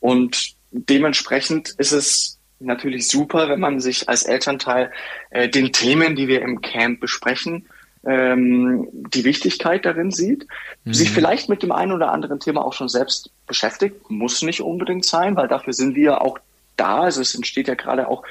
Und 0.00 0.54
dementsprechend 0.70 1.70
ist 1.78 1.92
es 1.92 2.37
natürlich 2.60 3.08
super, 3.08 3.48
wenn 3.48 3.60
man 3.60 3.80
sich 3.80 4.08
als 4.08 4.24
Elternteil 4.24 4.90
äh, 5.30 5.48
den 5.48 5.72
Themen, 5.72 6.16
die 6.16 6.28
wir 6.28 6.42
im 6.42 6.60
Camp 6.60 7.00
besprechen, 7.00 7.68
ähm, 8.06 8.88
die 8.92 9.24
Wichtigkeit 9.24 9.84
darin 9.84 10.10
sieht, 10.10 10.46
mhm. 10.84 10.94
sich 10.94 11.10
vielleicht 11.10 11.48
mit 11.48 11.62
dem 11.62 11.72
einen 11.72 11.92
oder 11.92 12.12
anderen 12.12 12.40
Thema 12.40 12.64
auch 12.64 12.72
schon 12.72 12.88
selbst 12.88 13.30
beschäftigt, 13.46 14.10
muss 14.10 14.42
nicht 14.42 14.60
unbedingt 14.60 15.04
sein, 15.04 15.36
weil 15.36 15.48
dafür 15.48 15.72
sind 15.72 15.94
wir 15.94 16.22
auch 16.22 16.38
da. 16.76 17.02
Also 17.02 17.20
es 17.20 17.34
entsteht 17.34 17.68
ja 17.68 17.74
gerade 17.74 18.08
auch 18.08 18.22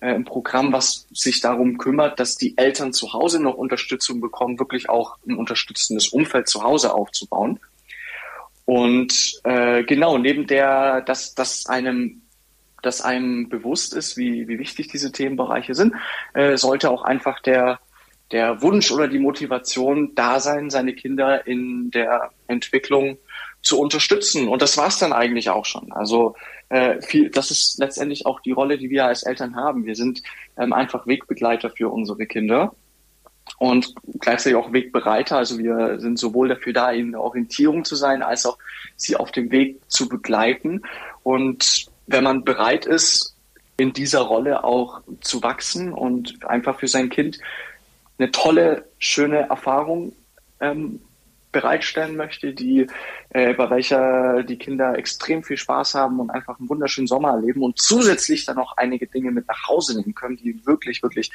äh, 0.00 0.14
ein 0.14 0.24
Programm, 0.24 0.72
was 0.72 1.06
sich 1.12 1.40
darum 1.40 1.78
kümmert, 1.78 2.20
dass 2.20 2.36
die 2.36 2.56
Eltern 2.56 2.92
zu 2.92 3.12
Hause 3.12 3.42
noch 3.42 3.54
Unterstützung 3.54 4.20
bekommen, 4.20 4.58
wirklich 4.58 4.88
auch 4.88 5.16
ein 5.26 5.34
unterstützendes 5.34 6.08
Umfeld 6.08 6.48
zu 6.48 6.62
Hause 6.62 6.94
aufzubauen. 6.94 7.60
Und 8.64 9.40
äh, 9.44 9.84
genau, 9.84 10.18
neben 10.18 10.46
der, 10.46 11.00
dass, 11.02 11.34
dass 11.34 11.66
einem 11.66 12.22
dass 12.86 13.02
einem 13.02 13.48
bewusst 13.48 13.94
ist, 13.94 14.16
wie, 14.16 14.48
wie 14.48 14.58
wichtig 14.58 14.88
diese 14.88 15.12
Themenbereiche 15.12 15.74
sind, 15.74 15.94
äh, 16.34 16.56
sollte 16.56 16.90
auch 16.90 17.02
einfach 17.02 17.40
der, 17.40 17.80
der 18.32 18.62
Wunsch 18.62 18.90
oder 18.90 19.08
die 19.08 19.18
Motivation 19.18 20.14
da 20.14 20.40
sein, 20.40 20.70
seine 20.70 20.94
Kinder 20.94 21.46
in 21.46 21.90
der 21.90 22.30
Entwicklung 22.46 23.18
zu 23.62 23.80
unterstützen. 23.80 24.48
Und 24.48 24.62
das 24.62 24.78
war 24.78 24.86
es 24.86 24.98
dann 24.98 25.12
eigentlich 25.12 25.50
auch 25.50 25.64
schon. 25.64 25.92
Also 25.92 26.36
äh, 26.68 27.02
viel, 27.02 27.30
das 27.30 27.50
ist 27.50 27.78
letztendlich 27.78 28.24
auch 28.24 28.40
die 28.40 28.52
Rolle, 28.52 28.78
die 28.78 28.90
wir 28.90 29.06
als 29.06 29.24
Eltern 29.24 29.56
haben. 29.56 29.84
Wir 29.84 29.96
sind 29.96 30.22
ähm, 30.56 30.72
einfach 30.72 31.06
Wegbegleiter 31.06 31.70
für 31.70 31.88
unsere 31.88 32.26
Kinder 32.26 32.74
und 33.58 33.94
gleichzeitig 34.20 34.56
auch 34.56 34.72
Wegbereiter. 34.72 35.36
Also 35.36 35.58
wir 35.58 35.98
sind 35.98 36.18
sowohl 36.18 36.48
dafür 36.48 36.72
da, 36.72 36.92
ihnen 36.92 37.14
eine 37.14 37.22
Orientierung 37.22 37.84
zu 37.84 37.96
sein, 37.96 38.22
als 38.22 38.46
auch 38.46 38.58
sie 38.96 39.16
auf 39.16 39.32
dem 39.32 39.50
Weg 39.50 39.80
zu 39.88 40.08
begleiten. 40.08 40.82
Und 41.22 41.86
wenn 42.06 42.24
man 42.24 42.44
bereit 42.44 42.86
ist, 42.86 43.36
in 43.76 43.92
dieser 43.92 44.20
Rolle 44.20 44.64
auch 44.64 45.02
zu 45.20 45.42
wachsen 45.42 45.92
und 45.92 46.44
einfach 46.46 46.78
für 46.78 46.88
sein 46.88 47.10
Kind 47.10 47.38
eine 48.18 48.30
tolle, 48.30 48.88
schöne 48.98 49.48
Erfahrung 49.50 50.12
ähm, 50.60 51.00
bereitstellen 51.52 52.16
möchte, 52.16 52.52
die 52.52 52.86
äh, 53.30 53.54
bei 53.54 53.70
welcher 53.70 54.42
die 54.42 54.58
Kinder 54.58 54.96
extrem 54.98 55.42
viel 55.42 55.56
Spaß 55.56 55.94
haben 55.94 56.20
und 56.20 56.30
einfach 56.30 56.58
einen 56.58 56.68
wunderschönen 56.68 57.06
Sommer 57.06 57.30
erleben 57.30 57.62
und 57.62 57.78
zusätzlich 57.78 58.44
dann 58.44 58.58
auch 58.58 58.76
einige 58.76 59.06
Dinge 59.06 59.30
mit 59.30 59.46
nach 59.48 59.66
Hause 59.68 59.98
nehmen 59.98 60.14
können, 60.14 60.36
die 60.36 60.66
wirklich, 60.66 61.02
wirklich 61.02 61.30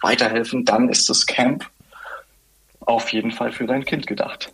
weiterhelfen, 0.00 0.64
dann 0.64 0.88
ist 0.88 1.08
das 1.08 1.26
Camp 1.26 1.70
auf 2.80 3.12
jeden 3.12 3.30
Fall 3.30 3.52
für 3.52 3.66
dein 3.66 3.84
Kind 3.84 4.06
gedacht. 4.06 4.52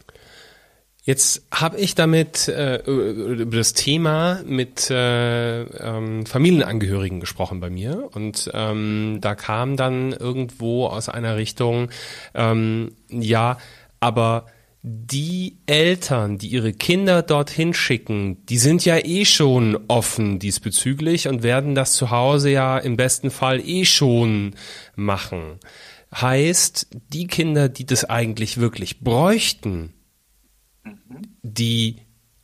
Jetzt 1.08 1.46
habe 1.50 1.78
ich 1.78 1.94
damit 1.94 2.48
äh, 2.48 2.82
über 2.82 3.56
das 3.56 3.72
Thema 3.72 4.42
mit 4.44 4.90
äh, 4.90 5.62
ähm, 5.62 6.26
Familienangehörigen 6.26 7.18
gesprochen 7.18 7.60
bei 7.60 7.70
mir 7.70 8.10
und 8.12 8.50
ähm, 8.52 9.16
da 9.22 9.34
kam 9.34 9.78
dann 9.78 10.12
irgendwo 10.12 10.84
aus 10.84 11.08
einer 11.08 11.38
Richtung, 11.38 11.88
ähm, 12.34 12.92
ja, 13.08 13.56
aber 14.00 14.48
die 14.82 15.56
Eltern, 15.64 16.36
die 16.36 16.48
ihre 16.48 16.74
Kinder 16.74 17.22
dorthin 17.22 17.72
schicken, 17.72 18.44
die 18.44 18.58
sind 18.58 18.84
ja 18.84 18.98
eh 18.98 19.24
schon 19.24 19.78
offen 19.88 20.38
diesbezüglich 20.38 21.26
und 21.26 21.42
werden 21.42 21.74
das 21.74 21.94
zu 21.94 22.10
Hause 22.10 22.50
ja 22.50 22.76
im 22.76 22.98
besten 22.98 23.30
Fall 23.30 23.66
eh 23.66 23.86
schon 23.86 24.54
machen. 24.94 25.58
Heißt, 26.14 26.88
die 27.14 27.28
Kinder, 27.28 27.70
die 27.70 27.86
das 27.86 28.04
eigentlich 28.04 28.58
wirklich 28.58 29.00
bräuchten, 29.00 29.94
die 31.42 31.96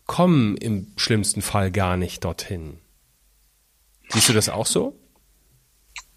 kommen 0.07 0.57
im 0.57 0.93
schlimmsten 0.97 1.43
Fall 1.43 1.71
gar 1.71 1.97
nicht 1.97 2.25
dorthin. 2.25 2.79
Siehst 4.09 4.29
du 4.29 4.33
das 4.33 4.49
auch 4.49 4.67
so? 4.67 4.99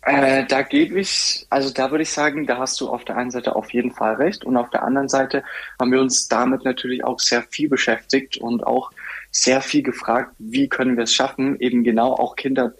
Äh, 0.02 0.46
da 0.46 0.62
gebe 0.62 1.00
ich, 1.00 1.46
also 1.50 1.70
da 1.70 1.92
würde 1.92 2.04
ich 2.04 2.12
sagen, 2.12 2.48
da 2.48 2.60
hast 2.60 2.80
du 2.80 2.90
auf 2.90 3.04
der 3.04 3.18
einen 3.18 3.32
Seite 3.32 3.56
auf 3.56 3.74
jeden 3.74 3.92
Fall 3.92 4.16
recht 4.16 4.46
und 4.46 4.56
auf 4.56 4.70
der 4.70 4.84
anderen 4.84 5.10
Seite 5.10 5.44
haben 5.80 5.92
wir 5.92 6.00
uns 6.00 6.30
damit 6.30 6.64
natürlich 6.64 7.04
auch 7.04 7.20
sehr 7.20 7.44
viel 7.44 7.68
beschäftigt 7.68 8.38
und 8.38 8.66
auch 8.66 8.92
sehr 9.32 9.62
viel 9.62 9.84
gefragt, 9.84 10.34
wie 10.40 10.70
können 10.70 10.96
wir 10.96 11.04
es 11.04 11.14
schaffen, 11.14 11.60
eben 11.60 11.84
genau 11.84 12.14
auch 12.14 12.38
Kinder 12.38 12.74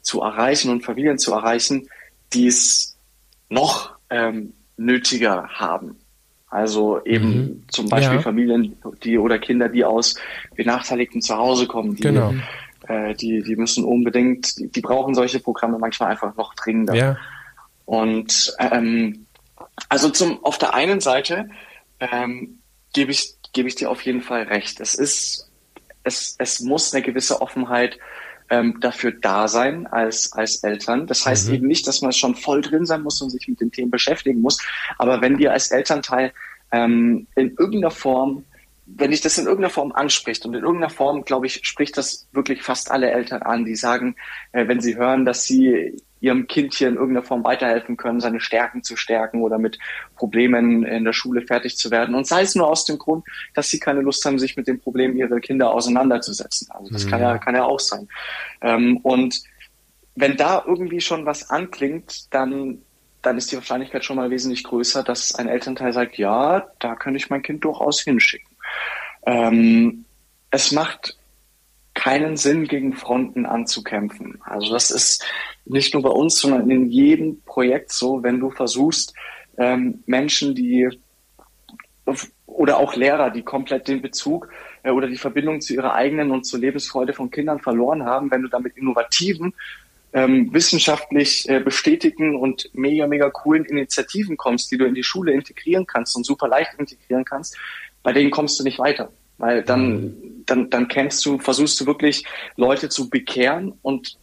zu 0.00 0.22
erreichen 0.22 0.70
und 0.70 0.84
Familien 0.84 1.18
zu 1.18 1.32
erreichen, 1.32 1.88
die 2.32 2.48
es 2.48 2.96
noch 3.48 3.96
ähm, 4.10 4.54
nötiger 4.76 5.48
haben. 5.50 6.01
Also 6.52 7.02
eben 7.06 7.28
mhm. 7.28 7.64
zum 7.68 7.88
Beispiel 7.88 8.16
ja. 8.16 8.22
Familien, 8.22 8.76
die 9.02 9.16
oder 9.16 9.38
Kinder, 9.38 9.70
die 9.70 9.86
aus 9.86 10.16
benachteiligten 10.54 11.22
Zuhause 11.22 11.66
kommen, 11.66 11.96
die, 11.96 12.02
genau. 12.02 12.34
äh, 12.88 13.14
die, 13.14 13.42
die 13.42 13.56
müssen 13.56 13.84
unbedingt, 13.84 14.58
die, 14.58 14.68
die, 14.68 14.82
brauchen 14.82 15.14
solche 15.14 15.40
Programme 15.40 15.78
manchmal 15.78 16.10
einfach 16.10 16.36
noch 16.36 16.54
dringender. 16.54 16.94
Ja. 16.94 17.16
Und 17.86 18.54
ähm, 18.58 19.24
also 19.88 20.10
zum 20.10 20.44
auf 20.44 20.58
der 20.58 20.74
einen 20.74 21.00
Seite 21.00 21.48
ähm, 22.00 22.58
gebe 22.92 23.12
ich 23.12 23.36
gebe 23.54 23.68
ich 23.68 23.76
dir 23.76 23.90
auf 23.90 24.02
jeden 24.02 24.20
Fall 24.20 24.42
recht. 24.42 24.78
Es 24.80 24.94
ist 24.94 25.50
es 26.04 26.36
es 26.38 26.60
muss 26.60 26.92
eine 26.92 27.02
gewisse 27.02 27.40
Offenheit 27.40 27.98
ähm, 28.52 28.78
dafür 28.80 29.12
da 29.12 29.48
sein 29.48 29.86
als, 29.86 30.34
als 30.34 30.62
Eltern. 30.62 31.06
Das 31.06 31.24
heißt 31.24 31.48
mhm. 31.48 31.54
eben 31.54 31.66
nicht, 31.66 31.86
dass 31.86 32.02
man 32.02 32.12
schon 32.12 32.34
voll 32.34 32.60
drin 32.60 32.84
sein 32.84 33.00
muss 33.00 33.22
und 33.22 33.30
sich 33.30 33.48
mit 33.48 33.62
den 33.62 33.72
Themen 33.72 33.90
beschäftigen 33.90 34.42
muss. 34.42 34.58
Aber 34.98 35.22
wenn 35.22 35.38
dir 35.38 35.52
als 35.52 35.70
Elternteil 35.70 36.34
ähm, 36.70 37.26
in 37.34 37.56
irgendeiner 37.58 37.90
Form, 37.90 38.44
wenn 38.84 39.10
dich 39.10 39.22
das 39.22 39.38
in 39.38 39.46
irgendeiner 39.46 39.72
Form 39.72 39.92
anspricht 39.92 40.44
und 40.44 40.52
in 40.52 40.64
irgendeiner 40.64 40.90
Form, 40.90 41.24
glaube 41.24 41.46
ich, 41.46 41.66
spricht 41.66 41.96
das 41.96 42.28
wirklich 42.32 42.62
fast 42.62 42.90
alle 42.90 43.10
Eltern 43.10 43.40
an, 43.40 43.64
die 43.64 43.74
sagen, 43.74 44.16
äh, 44.52 44.68
wenn 44.68 44.82
sie 44.82 44.96
hören, 44.96 45.24
dass 45.24 45.44
sie 45.44 45.96
ihrem 46.22 46.46
Kind 46.46 46.72
hier 46.74 46.88
in 46.88 46.94
irgendeiner 46.94 47.26
Form 47.26 47.42
weiterhelfen 47.42 47.96
können, 47.96 48.20
seine 48.20 48.40
Stärken 48.40 48.84
zu 48.84 48.96
stärken 48.96 49.42
oder 49.42 49.58
mit 49.58 49.78
Problemen 50.16 50.84
in 50.84 51.04
der 51.04 51.12
Schule 51.12 51.42
fertig 51.42 51.76
zu 51.76 51.90
werden. 51.90 52.14
Und 52.14 52.28
sei 52.28 52.42
es 52.42 52.54
nur 52.54 52.68
aus 52.68 52.84
dem 52.84 52.96
Grund, 52.96 53.24
dass 53.54 53.68
sie 53.68 53.80
keine 53.80 54.00
Lust 54.00 54.24
haben, 54.24 54.38
sich 54.38 54.56
mit 54.56 54.68
den 54.68 54.80
Problemen 54.80 55.16
ihrer 55.16 55.40
Kinder 55.40 55.72
auseinanderzusetzen. 55.74 56.68
Also 56.70 56.92
das 56.92 57.04
mhm. 57.04 57.10
kann 57.10 57.20
ja, 57.20 57.38
kann 57.38 57.56
ja 57.56 57.64
auch 57.64 57.80
sein. 57.80 58.08
Ähm, 58.60 58.98
und 58.98 59.42
wenn 60.14 60.36
da 60.36 60.62
irgendwie 60.64 61.00
schon 61.00 61.26
was 61.26 61.50
anklingt, 61.50 62.32
dann, 62.32 62.82
dann 63.20 63.36
ist 63.36 63.50
die 63.50 63.56
Wahrscheinlichkeit 63.56 64.04
schon 64.04 64.16
mal 64.16 64.30
wesentlich 64.30 64.62
größer, 64.62 65.02
dass 65.02 65.34
ein 65.34 65.48
Elternteil 65.48 65.92
sagt, 65.92 66.18
ja, 66.18 66.68
da 66.78 66.94
kann 66.94 67.16
ich 67.16 67.30
mein 67.30 67.42
Kind 67.42 67.64
durchaus 67.64 68.00
hinschicken. 68.00 68.56
Ähm, 69.26 70.04
es 70.50 70.70
macht 70.70 71.16
keinen 71.94 72.36
Sinn, 72.36 72.66
gegen 72.66 72.94
Fronten 72.94 73.46
anzukämpfen. 73.46 74.40
Also 74.44 74.72
das 74.72 74.90
ist 74.90 75.24
nicht 75.64 75.94
nur 75.94 76.02
bei 76.02 76.10
uns, 76.10 76.38
sondern 76.38 76.70
in 76.70 76.90
jedem 76.90 77.42
Projekt 77.42 77.92
so, 77.92 78.22
wenn 78.22 78.40
du 78.40 78.50
versuchst, 78.50 79.14
ähm, 79.58 80.02
Menschen, 80.06 80.54
die 80.54 80.88
oder 82.46 82.78
auch 82.78 82.94
Lehrer, 82.94 83.30
die 83.30 83.42
komplett 83.42 83.88
den 83.88 84.02
Bezug 84.02 84.48
äh, 84.82 84.90
oder 84.90 85.06
die 85.06 85.16
Verbindung 85.16 85.60
zu 85.60 85.74
ihrer 85.74 85.94
eigenen 85.94 86.30
und 86.30 86.44
zur 86.44 86.60
Lebensfreude 86.60 87.12
von 87.12 87.30
Kindern 87.30 87.60
verloren 87.60 88.04
haben, 88.04 88.30
wenn 88.30 88.42
du 88.42 88.48
damit 88.48 88.76
innovativen, 88.76 89.54
ähm, 90.12 90.52
wissenschaftlich 90.52 91.48
äh, 91.48 91.60
bestätigten 91.60 92.36
und 92.36 92.68
mega, 92.74 93.06
mega 93.06 93.30
coolen 93.30 93.64
Initiativen 93.64 94.36
kommst, 94.36 94.70
die 94.70 94.76
du 94.76 94.84
in 94.84 94.94
die 94.94 95.04
Schule 95.04 95.32
integrieren 95.32 95.86
kannst 95.86 96.16
und 96.16 96.26
super 96.26 96.48
leicht 96.48 96.72
integrieren 96.78 97.24
kannst, 97.24 97.56
bei 98.02 98.12
denen 98.12 98.30
kommst 98.30 98.58
du 98.60 98.64
nicht 98.64 98.78
weiter. 98.78 99.10
Weil 99.42 99.64
dann, 99.64 99.90
mhm. 99.90 100.44
dann, 100.46 100.70
dann 100.70 100.86
kennst 100.86 101.26
du, 101.26 101.36
versuchst 101.36 101.80
du 101.80 101.86
wirklich 101.86 102.24
Leute 102.54 102.88
zu 102.88 103.10
bekehren 103.10 103.72
und 103.82 104.16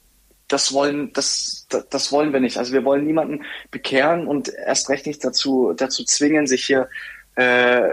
das 0.47 0.71
wollen, 0.71 1.11
das, 1.11 1.67
das 1.89 2.13
wollen 2.13 2.31
wir 2.31 2.39
nicht. 2.39 2.57
Also 2.57 2.71
wir 2.71 2.85
wollen 2.85 3.05
niemanden 3.05 3.43
bekehren 3.69 4.27
und 4.27 4.47
erst 4.47 4.89
recht 4.89 5.05
nicht 5.05 5.23
dazu, 5.25 5.73
dazu 5.75 6.05
zwingen, 6.05 6.47
sich 6.47 6.65
hier 6.65 6.87
äh, 7.35 7.89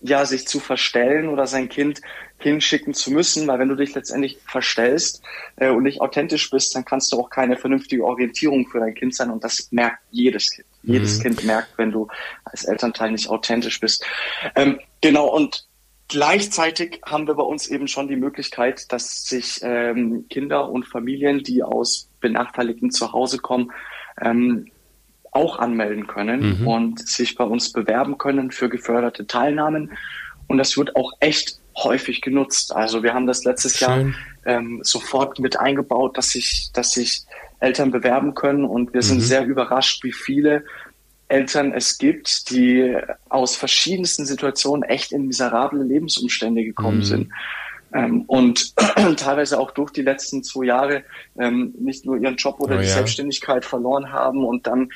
ja, 0.00 0.24
sich 0.24 0.46
zu 0.46 0.60
verstellen 0.60 1.28
oder 1.28 1.48
sein 1.48 1.68
Kind 1.68 2.00
hinschicken 2.38 2.94
zu 2.94 3.10
müssen, 3.10 3.48
weil 3.48 3.58
wenn 3.58 3.68
du 3.68 3.74
dich 3.74 3.92
letztendlich 3.92 4.38
verstellst 4.46 5.22
äh, 5.56 5.70
und 5.70 5.82
nicht 5.82 6.00
authentisch 6.00 6.50
bist, 6.50 6.76
dann 6.76 6.84
kannst 6.84 7.12
du 7.12 7.18
auch 7.18 7.30
keine 7.30 7.56
vernünftige 7.56 8.04
Orientierung 8.04 8.68
für 8.68 8.78
dein 8.78 8.94
Kind 8.94 9.16
sein 9.16 9.30
und 9.30 9.42
das 9.42 9.72
merkt 9.72 9.98
jedes 10.12 10.52
Kind. 10.52 10.68
Mhm. 10.82 10.92
Jedes 10.94 11.20
Kind 11.20 11.42
merkt, 11.44 11.76
wenn 11.78 11.90
du 11.90 12.06
als 12.44 12.64
Elternteil 12.64 13.10
nicht 13.10 13.28
authentisch 13.28 13.80
bist. 13.80 14.06
Ähm, 14.54 14.78
genau, 15.00 15.26
und 15.26 15.66
Gleichzeitig 16.12 17.00
haben 17.06 17.26
wir 17.26 17.32
bei 17.32 17.42
uns 17.42 17.68
eben 17.68 17.88
schon 17.88 18.06
die 18.06 18.16
Möglichkeit, 18.16 18.92
dass 18.92 19.24
sich 19.24 19.60
ähm, 19.62 20.26
Kinder 20.28 20.68
und 20.68 20.84
Familien, 20.84 21.42
die 21.42 21.62
aus 21.62 22.10
benachteiligten 22.20 22.90
Zuhause 22.90 23.38
kommen, 23.38 23.72
ähm, 24.20 24.66
auch 25.30 25.58
anmelden 25.58 26.06
können 26.06 26.60
mhm. 26.60 26.68
und 26.68 27.08
sich 27.08 27.34
bei 27.34 27.44
uns 27.44 27.72
bewerben 27.72 28.18
können 28.18 28.50
für 28.50 28.68
geförderte 28.68 29.26
Teilnahmen. 29.26 29.92
Und 30.48 30.58
das 30.58 30.76
wird 30.76 30.96
auch 30.96 31.12
echt 31.20 31.58
häufig 31.78 32.20
genutzt. 32.20 32.76
Also 32.76 33.02
wir 33.02 33.14
haben 33.14 33.26
das 33.26 33.44
letztes 33.44 33.78
Schön. 33.78 33.88
Jahr 33.88 34.14
ähm, 34.44 34.80
sofort 34.82 35.38
mit 35.38 35.58
eingebaut, 35.58 36.18
dass 36.18 36.28
sich, 36.28 36.68
dass 36.74 36.90
sich 36.90 37.22
Eltern 37.58 37.90
bewerben 37.90 38.34
können. 38.34 38.66
Und 38.66 38.92
wir 38.92 39.00
sind 39.00 39.18
mhm. 39.18 39.22
sehr 39.22 39.46
überrascht, 39.46 40.04
wie 40.04 40.12
viele 40.12 40.66
Eltern 41.32 41.72
es 41.72 41.96
gibt, 41.96 42.50
die 42.50 42.94
aus 43.30 43.56
verschiedensten 43.56 44.26
Situationen 44.26 44.82
echt 44.82 45.12
in 45.12 45.26
miserable 45.26 45.82
Lebensumstände 45.82 46.62
gekommen 46.62 46.98
mhm. 46.98 47.04
sind. 47.04 47.32
Ähm, 47.94 48.22
und 48.26 48.76
teilweise 49.16 49.58
auch 49.58 49.70
durch 49.70 49.90
die 49.90 50.02
letzten 50.02 50.42
zwei 50.42 50.66
Jahre 50.66 51.04
ähm, 51.38 51.74
nicht 51.78 52.04
nur 52.04 52.18
ihren 52.18 52.36
Job 52.36 52.60
oder 52.60 52.76
oh, 52.76 52.78
die 52.80 52.86
ja. 52.86 52.92
Selbstständigkeit 52.92 53.64
verloren 53.64 54.12
haben 54.12 54.44
und 54.44 54.66
dann 54.66 54.90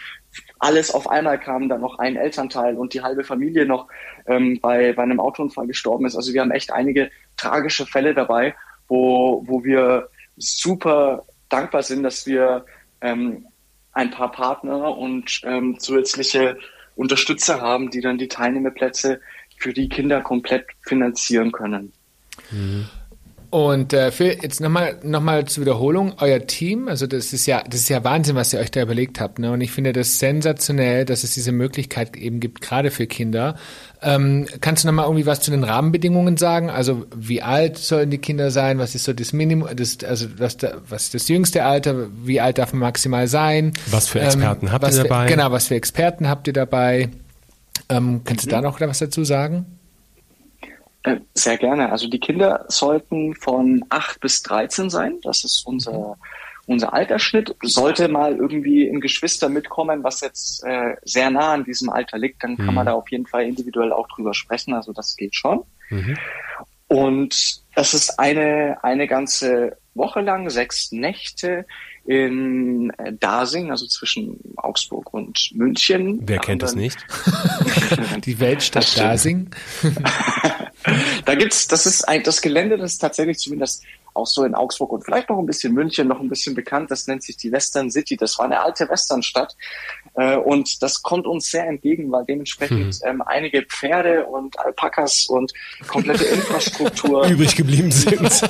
alles 0.59 0.91
auf 0.91 1.09
einmal 1.09 1.41
kam, 1.41 1.69
dann 1.69 1.81
noch 1.81 1.99
ein 1.99 2.17
Elternteil 2.17 2.77
und 2.77 2.93
die 2.93 3.03
halbe 3.03 3.25
Familie 3.25 3.65
noch 3.65 3.89
ähm, 4.27 4.59
bei, 4.61 4.93
bei 4.93 5.03
einem 5.03 5.21
Autounfall 5.21 5.67
gestorben 5.67 6.07
ist. 6.07 6.17
Also 6.17 6.35
wir 6.35 6.43
haben 6.43 6.51
echt 6.51 6.73
einige 6.73 7.11
tragische 7.39 7.87
Fälle 7.87 8.15
dabei, 8.15 8.55
wo, 8.89 9.43
wo 9.47 9.65
wir 9.65 10.09
super 10.37 11.25
dankbar 11.49 11.83
sind, 11.83 12.03
dass 12.03 12.27
wir 12.27 12.67
ähm, 13.01 13.47
ein 13.97 14.11
paar 14.11 14.31
Partner 14.31 14.97
und 14.97 15.41
ähm, 15.45 15.81
zusätzliche 15.81 16.59
Unterstützer 16.97 17.63
haben, 17.63 17.91
die 17.91 18.03
dann 18.03 18.19
die 18.19 18.29
Teilnehmerplätze 18.29 19.21
für 19.57 19.73
die 19.73 19.89
Kinder 19.89 20.21
komplett 20.21 20.67
finanzieren 20.83 21.51
können. 21.51 21.93
Mhm. 22.51 22.87
Und 23.51 23.93
äh, 23.93 24.11
für 24.11 24.25
jetzt 24.25 24.61
nochmal 24.61 24.97
noch 25.03 25.21
mal 25.21 25.45
zur 25.45 25.63
Wiederholung, 25.63 26.15
euer 26.19 26.47
Team, 26.47 26.89
also 26.89 27.07
das 27.07 27.33
ist 27.33 27.47
ja, 27.47 27.63
das 27.69 27.81
ist 27.81 27.89
ja 27.89 28.03
Wahnsinn, 28.03 28.35
was 28.35 28.53
ihr 28.53 28.59
euch 28.59 28.71
da 28.71 28.83
überlegt 28.83 29.21
habt. 29.21 29.39
Ne? 29.39 29.53
Und 29.53 29.61
ich 29.61 29.71
finde 29.71 29.93
das 29.93 30.19
sensationell, 30.19 31.05
dass 31.05 31.23
es 31.23 31.35
diese 31.35 31.53
Möglichkeit 31.53 32.17
eben 32.17 32.41
gibt, 32.41 32.61
gerade 32.61 32.91
für 32.91 33.07
Kinder. 33.07 33.55
Ähm, 34.03 34.47
kannst 34.61 34.83
du 34.83 34.89
nochmal 34.89 35.07
irgendwie 35.07 35.27
was 35.27 35.41
zu 35.41 35.53
den 35.53 35.63
Rahmenbedingungen 35.63 36.37
sagen? 36.37 36.71
Also 36.71 37.07
wie 37.15 37.41
alt 37.41 37.79
sollen 37.79 38.11
die 38.11 38.19
Kinder 38.19 38.51
sein? 38.51 38.79
Was 38.79 38.95
ist 38.95 39.05
so 39.05 39.13
das 39.13 39.33
Minimum, 39.33 39.69
das, 39.77 39.99
also 40.03 40.27
was, 40.39 40.57
was 40.89 41.05
ist 41.05 41.15
das 41.15 41.29
jüngste 41.29 41.65
Alter? 41.65 42.09
Wie 42.25 42.41
alt 42.41 42.59
darf 42.59 42.73
man 42.73 42.81
maximal 42.81 43.29
sein? 43.29 43.73
Was 43.87 44.09
für 44.09 44.21
Experten 44.21 44.67
ähm, 44.67 44.73
habt 44.73 44.85
ihr 44.85 45.03
dabei? 45.03 45.27
Für, 45.29 45.35
genau, 45.35 45.53
was 45.53 45.67
für 45.69 45.77
Experten 45.77 46.29
habt 46.29 46.47
ihr 46.49 46.53
dabei? 46.53 47.11
Ähm, 47.89 48.23
kannst 48.25 48.47
du 48.47 48.51
da 48.51 48.61
noch 48.61 48.81
was 48.81 48.99
dazu 48.99 49.25
sagen? 49.25 49.67
Äh, 51.07 51.21
sehr 51.35 51.57
gerne. 51.57 51.93
Also 51.93 52.09
die 52.09 52.19
Kinder 52.19 52.65
sollten 52.67 53.35
von 53.37 53.85
8 53.91 54.21
bis 54.21 54.43
13 54.43 54.91
sein. 54.91 55.21
Das 55.23 55.45
ist 55.45 55.65
unser, 55.65 56.19
unser 56.67 56.93
Altersschnitt. 56.93 57.55
Sollte 57.63 58.09
mal 58.09 58.35
irgendwie 58.35 58.89
ein 58.89 59.01
Geschwister 59.01 59.49
mitkommen, 59.49 60.03
was 60.03 60.21
jetzt 60.21 60.65
äh, 60.65 60.97
sehr 61.05 61.31
nah 61.31 61.53
an 61.53 61.65
diesem 61.65 61.91
Alter 61.91 62.19
liegt, 62.19 62.43
dann 62.43 62.57
kann 62.57 62.67
mhm. 62.67 62.75
man 62.75 62.87
da 62.87 62.95
auf 62.95 63.09
jeden 63.09 63.27
Fall 63.27 63.45
individuell 63.45 63.93
auch 63.93 64.09
drüber 64.09 64.35
sprechen. 64.35 64.75
Also 64.75 64.93
das 64.93 65.17
geht 65.17 65.37
schon. 65.37 65.63
Mhm. 65.91 66.19
Und 66.89 67.63
das 67.77 67.95
ist 67.95 68.19
eine, 68.19 68.79
eine 68.83 69.07
ganze 69.07 69.77
Woche 69.95 70.23
lang, 70.23 70.51
sechs 70.51 70.91
Nächte 70.91 71.67
in 72.05 72.91
äh, 72.99 73.13
Dasing, 73.13 73.71
also 73.71 73.87
zwischen 73.87 74.41
Augsburg 74.57 75.15
und 75.15 75.51
München. 75.55 76.21
Wer 76.23 76.39
kennt 76.39 76.63
das 76.63 76.75
nicht? 76.75 76.99
Die 78.25 78.41
Weltstadt 78.41 78.99
Dasing. 78.99 79.51
da 81.25 81.35
gibt's, 81.35 81.69
das 81.69 81.87
ist 81.87 82.09
ein, 82.09 82.23
das 82.23 82.41
Gelände, 82.43 82.79
das 82.79 82.95
ist 82.95 82.99
tatsächlich 82.99 83.39
zumindest 83.39 83.83
auch 84.17 84.27
so 84.27 84.45
in 84.45 84.55
Augsburg 84.55 84.93
und 84.93 85.05
vielleicht 85.05 85.29
noch 85.29 85.39
ein 85.39 85.47
bisschen 85.47 85.75
München 85.75 86.09
noch 86.09 86.21
ein 86.21 86.29
bisschen 86.29 86.55
bekannt. 86.55 86.91
Das 86.91 87.07
nennt 87.07 87.23
sich 87.23 87.37
die 87.37 87.53
Western 87.53 87.91
City. 87.91 88.17
Das 88.17 88.39
war 88.39 88.47
eine 88.47 88.61
alte 88.61 88.89
Westernstadt. 88.89 89.55
Äh, 90.15 90.37
und 90.37 90.83
das 90.83 91.03
kommt 91.03 91.27
uns 91.27 91.51
sehr 91.51 91.67
entgegen, 91.67 92.11
weil 92.11 92.25
dementsprechend 92.25 92.95
hm. 92.95 93.01
ähm, 93.05 93.23
einige 93.23 93.63
Pferde 93.63 94.25
und 94.27 94.59
Alpakas 94.59 95.27
und 95.27 95.53
komplette 95.87 96.25
Infrastruktur 96.35 97.27
übrig 97.27 97.55
geblieben 97.55 97.93
sind, 97.93 98.43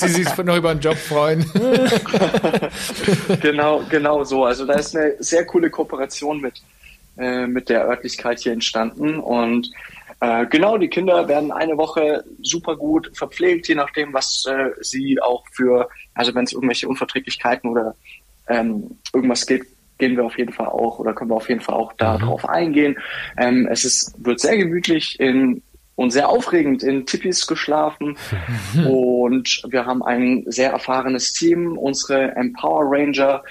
die 0.00 0.08
sich 0.08 0.36
noch 0.36 0.56
über 0.56 0.70
einen 0.70 0.80
Job 0.80 0.96
freuen. 0.96 1.44
genau, 3.40 3.82
genau 3.90 4.24
so. 4.24 4.44
Also 4.44 4.64
da 4.64 4.74
ist 4.74 4.96
eine 4.96 5.16
sehr 5.18 5.44
coole 5.44 5.70
Kooperation 5.70 6.40
mit, 6.40 6.62
äh, 7.18 7.46
mit 7.46 7.68
der 7.68 7.84
Örtlichkeit 7.84 8.38
hier 8.38 8.52
entstanden 8.52 9.18
und 9.18 9.70
äh, 10.20 10.46
genau, 10.46 10.76
die 10.76 10.88
Kinder 10.88 11.28
werden 11.28 11.50
eine 11.50 11.76
Woche 11.78 12.24
super 12.42 12.76
gut 12.76 13.10
verpflegt, 13.14 13.68
je 13.68 13.74
nachdem, 13.74 14.12
was 14.12 14.46
äh, 14.46 14.70
sie 14.80 15.20
auch 15.20 15.44
für, 15.52 15.88
also 16.14 16.34
wenn 16.34 16.44
es 16.44 16.52
irgendwelche 16.52 16.88
Unverträglichkeiten 16.88 17.70
oder 17.70 17.94
ähm, 18.48 18.98
irgendwas 19.14 19.46
gibt, 19.46 19.66
gehen 19.98 20.16
wir 20.16 20.24
auf 20.24 20.36
jeden 20.36 20.52
Fall 20.52 20.66
auch 20.66 20.98
oder 20.98 21.14
können 21.14 21.30
wir 21.30 21.36
auf 21.36 21.48
jeden 21.48 21.60
Fall 21.60 21.76
auch 21.76 21.92
darauf 21.94 22.42
mhm. 22.42 22.50
eingehen. 22.50 22.98
Ähm, 23.38 23.66
es 23.70 23.84
ist, 23.84 24.14
wird 24.18 24.40
sehr 24.40 24.56
gemütlich 24.56 25.18
in 25.20 25.62
und 25.94 26.10
sehr 26.10 26.30
aufregend 26.30 26.82
in 26.82 27.04
Tippis 27.04 27.46
geschlafen 27.46 28.16
und 28.88 29.62
wir 29.68 29.84
haben 29.84 30.02
ein 30.02 30.44
sehr 30.46 30.70
erfahrenes 30.70 31.32
Team. 31.32 31.76
Unsere 31.76 32.34
Empower 32.36 32.84
Ranger 32.84 33.42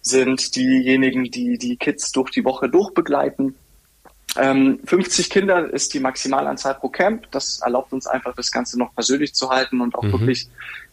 sind 0.00 0.56
diejenigen, 0.56 1.24
die 1.24 1.58
die 1.58 1.76
Kids 1.76 2.10
durch 2.12 2.30
die 2.30 2.44
Woche 2.44 2.68
durchbegleiten. 2.68 3.56
Ähm, 4.38 4.80
50 4.84 5.30
Kinder 5.30 5.72
ist 5.72 5.92
die 5.94 6.00
Maximalanzahl 6.00 6.74
pro 6.74 6.88
Camp. 6.88 7.30
Das 7.30 7.60
erlaubt 7.60 7.92
uns 7.92 8.06
einfach, 8.06 8.34
das 8.34 8.52
Ganze 8.52 8.78
noch 8.78 8.94
persönlich 8.94 9.34
zu 9.34 9.50
halten 9.50 9.80
und 9.80 9.94
auch 9.94 10.04
mhm. 10.04 10.12
wirklich 10.12 10.48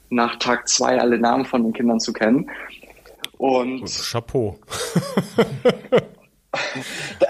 nach 0.10 0.38
Tag 0.38 0.68
zwei 0.68 1.00
alle 1.00 1.18
Namen 1.18 1.46
von 1.46 1.64
den 1.64 1.74
Kindern 1.74 2.00
zu 2.00 2.14
kennen. 2.14 2.50
Und 3.38 3.86
Chapeau. 3.86 4.58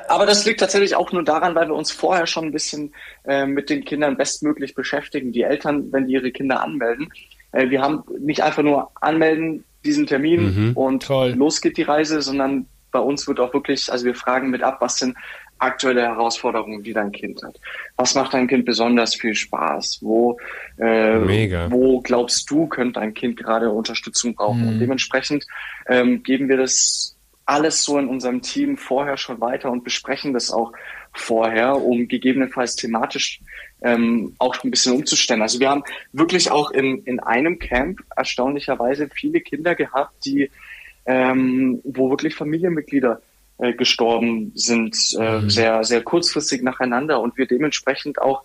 Aber 0.07 0.25
das 0.25 0.45
liegt 0.45 0.59
tatsächlich 0.59 0.95
auch 0.95 1.11
nur 1.11 1.23
daran, 1.23 1.55
weil 1.55 1.67
wir 1.67 1.75
uns 1.75 1.91
vorher 1.91 2.27
schon 2.27 2.45
ein 2.45 2.51
bisschen 2.51 2.93
äh, 3.25 3.45
mit 3.45 3.69
den 3.69 3.83
Kindern 3.83 4.17
bestmöglich 4.17 4.75
beschäftigen. 4.75 5.31
Die 5.31 5.41
Eltern, 5.41 5.91
wenn 5.91 6.07
die 6.07 6.13
ihre 6.13 6.31
Kinder 6.31 6.61
anmelden, 6.61 7.11
äh, 7.51 7.69
wir 7.69 7.81
haben 7.81 8.03
nicht 8.19 8.43
einfach 8.43 8.63
nur 8.63 8.91
anmelden, 9.01 9.63
diesen 9.83 10.05
Termin 10.07 10.69
mhm, 10.69 10.77
und 10.77 11.03
toll. 11.03 11.33
los 11.37 11.61
geht 11.61 11.77
die 11.77 11.83
Reise, 11.83 12.21
sondern 12.21 12.67
bei 12.91 12.99
uns 12.99 13.27
wird 13.27 13.39
auch 13.39 13.53
wirklich, 13.53 13.91
also 13.91 14.05
wir 14.05 14.15
fragen 14.15 14.49
mit 14.49 14.63
ab, 14.63 14.77
was 14.79 14.97
sind 14.97 15.17
aktuelle 15.59 16.01
Herausforderungen, 16.01 16.83
die 16.83 16.93
dein 16.93 17.11
Kind 17.11 17.41
hat. 17.43 17.59
Was 17.95 18.15
macht 18.15 18.33
dein 18.33 18.47
Kind 18.47 18.65
besonders 18.65 19.15
viel 19.15 19.35
Spaß? 19.35 19.99
Wo, 20.01 20.37
äh, 20.77 21.19
Mega. 21.19 21.71
wo 21.71 22.01
glaubst 22.01 22.49
du, 22.49 22.67
könnte 22.67 22.99
dein 22.99 23.13
Kind 23.13 23.37
gerade 23.37 23.69
Unterstützung 23.69 24.35
brauchen? 24.35 24.63
Mhm. 24.63 24.67
Und 24.67 24.79
dementsprechend 24.79 25.45
ähm, 25.87 26.23
geben 26.23 26.49
wir 26.49 26.57
das 26.57 27.15
alles 27.45 27.83
so 27.83 27.97
in 27.99 28.07
unserem 28.07 28.41
Team 28.41 28.75
vorher 28.75 29.17
schon 29.17 29.39
weiter 29.39 29.71
und 29.71 29.83
besprechen 29.83 30.33
das 30.33 30.51
auch 30.51 30.73
vorher, 31.13 31.77
um 31.77 32.07
gegebenenfalls 32.07 32.75
thematisch 32.75 33.39
ähm, 33.81 34.33
auch 34.39 34.63
ein 34.63 34.71
bisschen 34.71 34.95
umzustellen. 34.95 35.43
Also 35.43 35.59
wir 35.59 35.69
haben 35.69 35.83
wirklich 36.11 36.49
auch 36.49 36.71
in, 36.71 37.03
in 37.03 37.19
einem 37.19 37.59
Camp 37.59 38.01
erstaunlicherweise 38.15 39.09
viele 39.13 39.41
Kinder 39.41 39.75
gehabt, 39.75 40.25
die 40.25 40.49
ähm, 41.05 41.81
wo 41.83 42.09
wirklich 42.09 42.35
Familienmitglieder 42.35 43.21
äh, 43.57 43.73
gestorben 43.73 44.51
sind, 44.55 44.97
äh, 45.19 45.39
mhm. 45.39 45.49
sehr, 45.49 45.83
sehr 45.83 46.03
kurzfristig 46.03 46.61
nacheinander 46.61 47.21
und 47.21 47.37
wir 47.37 47.47
dementsprechend 47.47 48.19
auch 48.19 48.43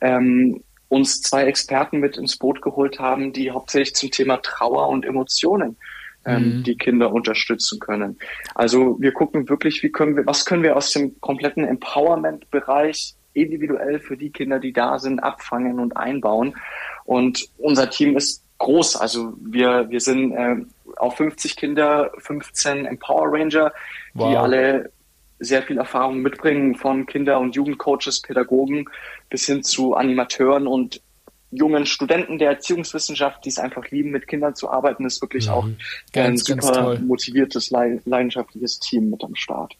ähm, 0.00 0.62
uns 0.88 1.20
zwei 1.20 1.44
Experten 1.44 1.98
mit 1.98 2.16
ins 2.16 2.36
Boot 2.36 2.62
geholt 2.62 2.98
haben, 2.98 3.32
die 3.32 3.50
hauptsächlich 3.50 3.94
zum 3.94 4.10
Thema 4.10 4.38
Trauer 4.38 4.88
und 4.88 5.04
Emotionen 5.04 5.76
ähm, 6.24 6.58
mhm. 6.58 6.62
die 6.64 6.76
Kinder 6.76 7.12
unterstützen 7.12 7.78
können. 7.78 8.18
Also 8.54 8.96
wir 9.00 9.12
gucken 9.12 9.48
wirklich, 9.48 9.82
wie 9.82 9.90
können 9.90 10.16
wir, 10.16 10.26
was 10.26 10.44
können 10.44 10.62
wir 10.62 10.76
aus 10.76 10.92
dem 10.92 11.20
kompletten 11.20 11.64
Empowerment-Bereich 11.64 13.14
individuell 13.34 14.00
für 14.00 14.16
die 14.16 14.30
Kinder, 14.30 14.58
die 14.58 14.72
da 14.72 14.98
sind, 14.98 15.20
abfangen 15.20 15.78
und 15.78 15.96
einbauen. 15.96 16.56
Und 17.04 17.48
unser 17.58 17.90
Team 17.90 18.16
ist 18.16 18.44
groß. 18.58 18.96
Also 18.96 19.34
wir, 19.40 19.88
wir 19.90 20.00
sind 20.00 20.32
äh, 20.32 20.56
auf 20.96 21.16
50 21.16 21.56
Kinder, 21.56 22.10
15 22.18 22.86
Empower 22.86 23.32
Ranger, 23.32 23.72
wow. 24.14 24.30
die 24.30 24.36
alle 24.36 24.92
sehr 25.40 25.62
viel 25.62 25.78
Erfahrung 25.78 26.20
mitbringen 26.20 26.74
von 26.74 27.06
Kinder- 27.06 27.38
und 27.38 27.54
Jugendcoaches, 27.54 28.22
Pädagogen 28.22 28.86
bis 29.30 29.46
hin 29.46 29.62
zu 29.62 29.94
Animateuren 29.94 30.66
und 30.66 31.00
jungen 31.50 31.86
Studenten 31.86 32.38
der 32.38 32.50
Erziehungswissenschaft, 32.50 33.44
die 33.44 33.48
es 33.48 33.58
einfach 33.58 33.88
lieben, 33.90 34.10
mit 34.10 34.26
Kindern 34.26 34.54
zu 34.54 34.68
arbeiten, 34.70 35.06
ist 35.06 35.22
wirklich 35.22 35.46
mhm. 35.46 35.52
auch 35.52 35.68
ganz, 36.12 36.48
ein 36.50 36.60
super 36.60 36.98
motiviertes, 36.98 37.70
leidenschaftliches 37.70 38.78
Team 38.80 39.10
mit 39.10 39.24
am 39.24 39.34
Start. 39.34 39.76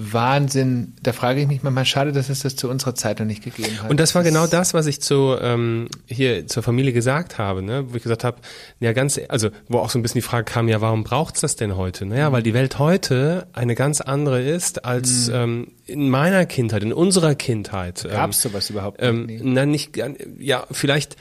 Wahnsinn. 0.00 0.94
Da 1.02 1.12
frage 1.12 1.40
ich 1.40 1.46
mich 1.46 1.62
mal, 1.62 1.84
schade, 1.84 2.12
dass 2.12 2.28
es 2.28 2.40
das 2.40 2.56
zu 2.56 2.70
unserer 2.70 2.94
Zeit 2.94 3.18
noch 3.18 3.26
nicht 3.26 3.44
gegeben 3.44 3.82
hat. 3.82 3.90
Und 3.90 4.00
das 4.00 4.14
war 4.14 4.22
genau 4.22 4.46
das, 4.46 4.72
was 4.72 4.86
ich 4.86 5.00
zu 5.02 5.36
ähm, 5.40 5.88
hier 6.06 6.46
zur 6.46 6.62
Familie 6.62 6.92
gesagt 6.92 7.38
habe, 7.38 7.62
ne? 7.62 7.84
wo 7.88 7.96
ich 7.96 8.02
gesagt 8.02 8.24
habe, 8.24 8.38
ja 8.80 8.92
ganz, 8.92 9.20
also 9.28 9.50
wo 9.68 9.78
auch 9.78 9.90
so 9.90 9.98
ein 9.98 10.02
bisschen 10.02 10.20
die 10.20 10.26
Frage 10.26 10.44
kam, 10.44 10.68
ja, 10.68 10.80
warum 10.80 11.04
braucht's 11.04 11.40
das 11.40 11.56
denn 11.56 11.76
heute? 11.76 12.06
Naja, 12.06 12.32
weil 12.32 12.42
die 12.42 12.54
Welt 12.54 12.78
heute 12.78 13.46
eine 13.52 13.74
ganz 13.74 14.00
andere 14.00 14.42
ist 14.42 14.84
als 14.84 15.28
mhm. 15.28 15.34
ähm, 15.34 15.68
in 15.86 16.08
meiner 16.08 16.46
Kindheit, 16.46 16.82
in 16.82 16.92
unserer 16.92 17.34
Kindheit. 17.34 18.06
Gab's 18.10 18.44
ähm, 18.44 18.50
sowas 18.50 18.70
überhaupt 18.70 19.02
ähm, 19.02 19.26
nicht? 19.26 19.44
Na, 19.44 19.66
nicht, 19.66 20.00
ja, 20.38 20.66
vielleicht, 20.70 21.16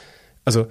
also 0.46 0.68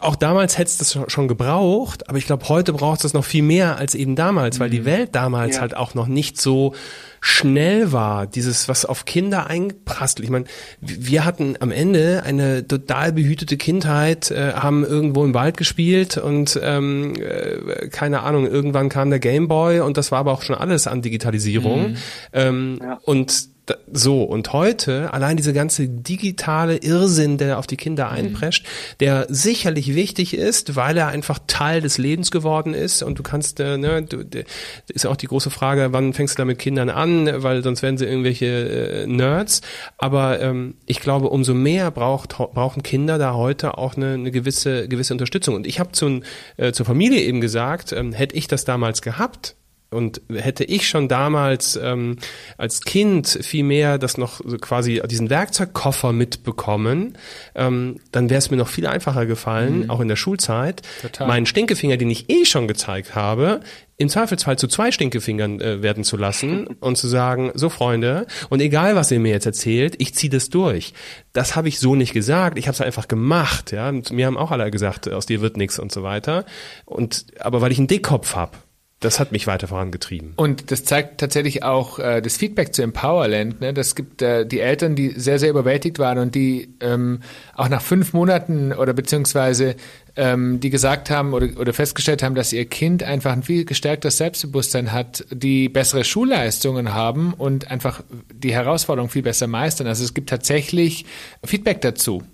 auch 0.00 0.16
damals 0.16 0.58
hätte 0.58 0.70
es 0.70 0.78
das 0.78 0.98
schon 1.10 1.28
gebraucht, 1.28 2.08
aber 2.08 2.18
ich 2.18 2.26
glaube, 2.26 2.48
heute 2.48 2.72
braucht 2.72 3.04
es 3.04 3.14
noch 3.14 3.24
viel 3.24 3.42
mehr 3.42 3.76
als 3.76 3.94
eben 3.94 4.16
damals, 4.16 4.60
weil 4.60 4.70
die 4.70 4.80
mhm. 4.80 4.84
Welt 4.86 5.14
damals 5.14 5.56
ja. 5.56 5.62
halt 5.62 5.76
auch 5.76 5.94
noch 5.94 6.06
nicht 6.06 6.40
so 6.40 6.74
schnell 7.20 7.92
war, 7.92 8.26
dieses, 8.26 8.68
was 8.68 8.84
auf 8.84 9.04
Kinder 9.04 9.48
einprasselt. 9.48 10.24
Ich 10.24 10.30
meine, 10.30 10.44
wir 10.80 11.24
hatten 11.24 11.56
am 11.60 11.70
Ende 11.70 12.22
eine 12.24 12.66
total 12.66 13.12
behütete 13.12 13.56
Kindheit, 13.56 14.30
äh, 14.30 14.52
haben 14.52 14.84
irgendwo 14.84 15.24
im 15.24 15.34
Wald 15.34 15.56
gespielt 15.56 16.16
und 16.16 16.58
ähm, 16.62 17.14
äh, 17.16 17.88
keine 17.88 18.22
Ahnung, 18.22 18.46
irgendwann 18.46 18.88
kam 18.88 19.10
der 19.10 19.18
Gameboy 19.18 19.80
und 19.80 19.96
das 19.96 20.12
war 20.12 20.20
aber 20.20 20.32
auch 20.32 20.42
schon 20.42 20.56
alles 20.56 20.86
an 20.86 21.02
Digitalisierung. 21.02 21.90
Mhm. 21.90 21.96
Ähm, 22.32 22.78
ja. 22.80 22.98
Und 23.02 23.48
so, 23.92 24.22
und 24.22 24.52
heute, 24.52 25.12
allein 25.12 25.36
diese 25.36 25.52
ganze 25.52 25.88
digitale 25.88 26.76
Irrsinn, 26.76 27.38
der 27.38 27.58
auf 27.58 27.66
die 27.66 27.76
Kinder 27.76 28.06
mhm. 28.06 28.16
einprescht, 28.16 28.66
der 29.00 29.26
sicherlich 29.28 29.94
wichtig 29.94 30.34
ist, 30.34 30.76
weil 30.76 30.96
er 30.96 31.08
einfach 31.08 31.38
Teil 31.46 31.80
des 31.80 31.98
Lebens 31.98 32.30
geworden 32.30 32.74
ist. 32.74 33.02
Und 33.02 33.18
du 33.18 33.22
kannst, 33.22 33.60
äh, 33.60 33.76
ne, 33.78 34.02
du, 34.02 34.24
ist 34.88 35.06
auch 35.06 35.16
die 35.16 35.26
große 35.26 35.50
Frage, 35.50 35.88
wann 35.92 36.12
fängst 36.12 36.34
du 36.34 36.40
da 36.40 36.44
mit 36.44 36.58
Kindern 36.58 36.90
an, 36.90 37.42
weil 37.42 37.62
sonst 37.62 37.82
werden 37.82 37.98
sie 37.98 38.06
irgendwelche 38.06 38.46
äh, 38.46 39.06
Nerds, 39.06 39.60
aber 39.96 40.40
ähm, 40.40 40.74
ich 40.86 41.00
glaube, 41.00 41.28
umso 41.28 41.54
mehr 41.54 41.90
braucht, 41.90 42.36
brauchen 42.36 42.82
Kinder 42.82 43.18
da 43.18 43.34
heute 43.34 43.78
auch 43.78 43.96
eine, 43.96 44.14
eine 44.14 44.30
gewisse, 44.30 44.88
gewisse 44.88 45.14
Unterstützung. 45.14 45.54
Und 45.54 45.66
ich 45.66 45.80
habe 45.80 45.92
zu, 45.92 46.20
äh, 46.56 46.72
zur 46.72 46.86
Familie 46.86 47.20
eben 47.20 47.40
gesagt, 47.40 47.92
ähm, 47.92 48.12
hätte 48.12 48.36
ich 48.36 48.48
das 48.48 48.64
damals 48.64 49.02
gehabt, 49.02 49.56
und 49.90 50.20
hätte 50.30 50.64
ich 50.64 50.86
schon 50.86 51.08
damals 51.08 51.76
ähm, 51.82 52.16
als 52.58 52.82
Kind 52.82 53.26
viel 53.26 53.64
mehr 53.64 53.98
das 53.98 54.18
noch 54.18 54.40
so 54.44 54.58
quasi 54.58 55.00
diesen 55.08 55.30
Werkzeugkoffer 55.30 56.12
mitbekommen, 56.12 57.16
ähm, 57.54 57.96
dann 58.12 58.28
wäre 58.28 58.38
es 58.38 58.50
mir 58.50 58.58
noch 58.58 58.68
viel 58.68 58.86
einfacher 58.86 59.24
gefallen, 59.24 59.84
mhm. 59.84 59.90
auch 59.90 60.00
in 60.00 60.08
der 60.08 60.16
Schulzeit, 60.16 60.82
Total. 61.00 61.26
meinen 61.26 61.46
Stinkefinger, 61.46 61.96
den 61.96 62.10
ich 62.10 62.28
eh 62.28 62.44
schon 62.44 62.68
gezeigt 62.68 63.14
habe, 63.14 63.60
im 63.96 64.08
Zweifelsfall 64.08 64.56
zu 64.56 64.68
zwei 64.68 64.92
Stinkefingern 64.92 65.60
äh, 65.60 65.82
werden 65.82 66.04
zu 66.04 66.16
lassen 66.16 66.66
und 66.80 66.96
zu 66.96 67.08
sagen, 67.08 67.50
so 67.54 67.68
Freunde, 67.68 68.26
und 68.50 68.60
egal 68.60 68.94
was 68.94 69.10
ihr 69.10 69.20
mir 69.20 69.32
jetzt 69.32 69.46
erzählt, 69.46 69.96
ich 69.98 70.14
ziehe 70.14 70.30
das 70.30 70.50
durch. 70.50 70.92
Das 71.32 71.56
habe 71.56 71.68
ich 71.68 71.80
so 71.80 71.94
nicht 71.94 72.12
gesagt, 72.12 72.58
ich 72.58 72.68
habe 72.68 72.74
es 72.74 72.80
einfach 72.80 73.08
gemacht. 73.08 73.72
Ja, 73.72 73.88
und 73.88 74.12
mir 74.12 74.26
haben 74.26 74.36
auch 74.36 74.50
alle 74.50 74.70
gesagt, 74.70 75.08
aus 75.08 75.26
dir 75.26 75.40
wird 75.40 75.56
nichts 75.56 75.78
und 75.78 75.90
so 75.90 76.02
weiter. 76.02 76.44
Und 76.84 77.26
aber 77.40 77.60
weil 77.60 77.72
ich 77.72 77.78
einen 77.78 77.88
Dickkopf 77.88 78.36
hab 78.36 78.67
das 79.00 79.20
hat 79.20 79.30
mich 79.30 79.46
weiter 79.46 79.68
vorangetrieben. 79.68 80.32
Und 80.34 80.72
das 80.72 80.82
zeigt 80.84 81.20
tatsächlich 81.20 81.62
auch 81.62 82.00
äh, 82.00 82.20
das 82.20 82.36
Feedback 82.36 82.74
zu 82.74 82.82
Empowerland. 82.82 83.60
Ne? 83.60 83.72
Das 83.72 83.94
gibt 83.94 84.22
äh, 84.22 84.44
die 84.44 84.58
Eltern, 84.58 84.96
die 84.96 85.10
sehr, 85.10 85.38
sehr 85.38 85.50
überwältigt 85.50 86.00
waren 86.00 86.18
und 86.18 86.34
die 86.34 86.74
ähm, 86.80 87.20
auch 87.54 87.68
nach 87.68 87.80
fünf 87.80 88.12
Monaten 88.12 88.72
oder 88.72 88.94
beziehungsweise 88.94 89.76
ähm, 90.16 90.58
die 90.58 90.70
gesagt 90.70 91.10
haben 91.10 91.32
oder, 91.32 91.48
oder 91.60 91.72
festgestellt 91.72 92.24
haben, 92.24 92.34
dass 92.34 92.52
ihr 92.52 92.64
Kind 92.64 93.04
einfach 93.04 93.32
ein 93.32 93.44
viel 93.44 93.64
gestärktes 93.64 94.16
Selbstbewusstsein 94.16 94.90
hat, 94.90 95.24
die 95.30 95.68
bessere 95.68 96.02
Schulleistungen 96.02 96.92
haben 96.92 97.34
und 97.34 97.70
einfach 97.70 98.02
die 98.34 98.52
Herausforderung 98.52 99.10
viel 99.10 99.22
besser 99.22 99.46
meistern. 99.46 99.86
Also 99.86 100.02
es 100.02 100.12
gibt 100.12 100.28
tatsächlich 100.28 101.04
Feedback 101.44 101.82
dazu 101.82 102.24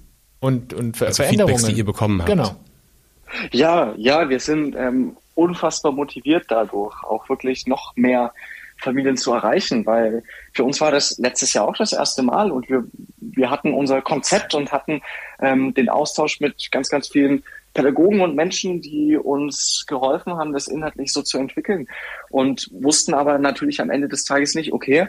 und, 0.41 0.73
und 0.73 1.03
also 1.03 1.23
Veränderungen. 1.23 1.57
Feedbacks, 1.57 1.75
die 1.75 1.79
ihr 1.79 1.85
bekommen 1.85 2.21
habt. 2.21 2.31
Genau. 2.31 2.57
Ja, 3.53 3.93
ja, 3.99 4.31
wir 4.31 4.41
sind 4.41 4.77
ähm, 4.77 5.17
unfassbar 5.35 5.93
motiviert 5.93 6.47
dadurch, 6.49 7.03
auch 7.05 7.29
wirklich 7.29 7.67
noch 7.67 7.95
mehr 7.97 8.33
Familien 8.77 9.17
zu 9.17 9.33
erreichen, 9.33 9.87
weil 9.87 10.23
für 10.53 10.65
uns 10.65 10.81
war 10.81 10.91
das 10.91 11.19
letztes 11.19 11.53
Jahr 11.53 11.69
auch 11.69 11.77
das 11.77 11.93
erste 11.93 12.23
Mal 12.23 12.51
und 12.51 12.69
wir, 12.69 12.85
wir 13.19 13.51
hatten 13.51 13.73
unser 13.73 14.03
Konzept 14.03 14.55
und 14.55 14.73
hatten 14.73 15.01
ähm, 15.41 15.75
den 15.75 15.89
Austausch 15.89 16.41
mit 16.41 16.71
ganz, 16.71 16.89
ganz 16.89 17.09
vielen 17.09 17.45
Pädagogen 17.73 18.21
und 18.21 18.37
Menschen, 18.37 18.81
die 18.81 19.17
uns 19.17 19.85
geholfen 19.87 20.35
haben, 20.35 20.53
das 20.53 20.69
inhaltlich 20.69 21.13
so 21.13 21.23
zu 21.23 21.39
entwickeln 21.39 21.89
und 22.31 22.69
wussten 22.73 23.15
aber 23.15 23.39
natürlich 23.39 23.81
am 23.81 23.91
Ende 23.91 24.09
des 24.09 24.25
Tages 24.25 24.55
nicht, 24.55 24.73
okay, 24.73 25.09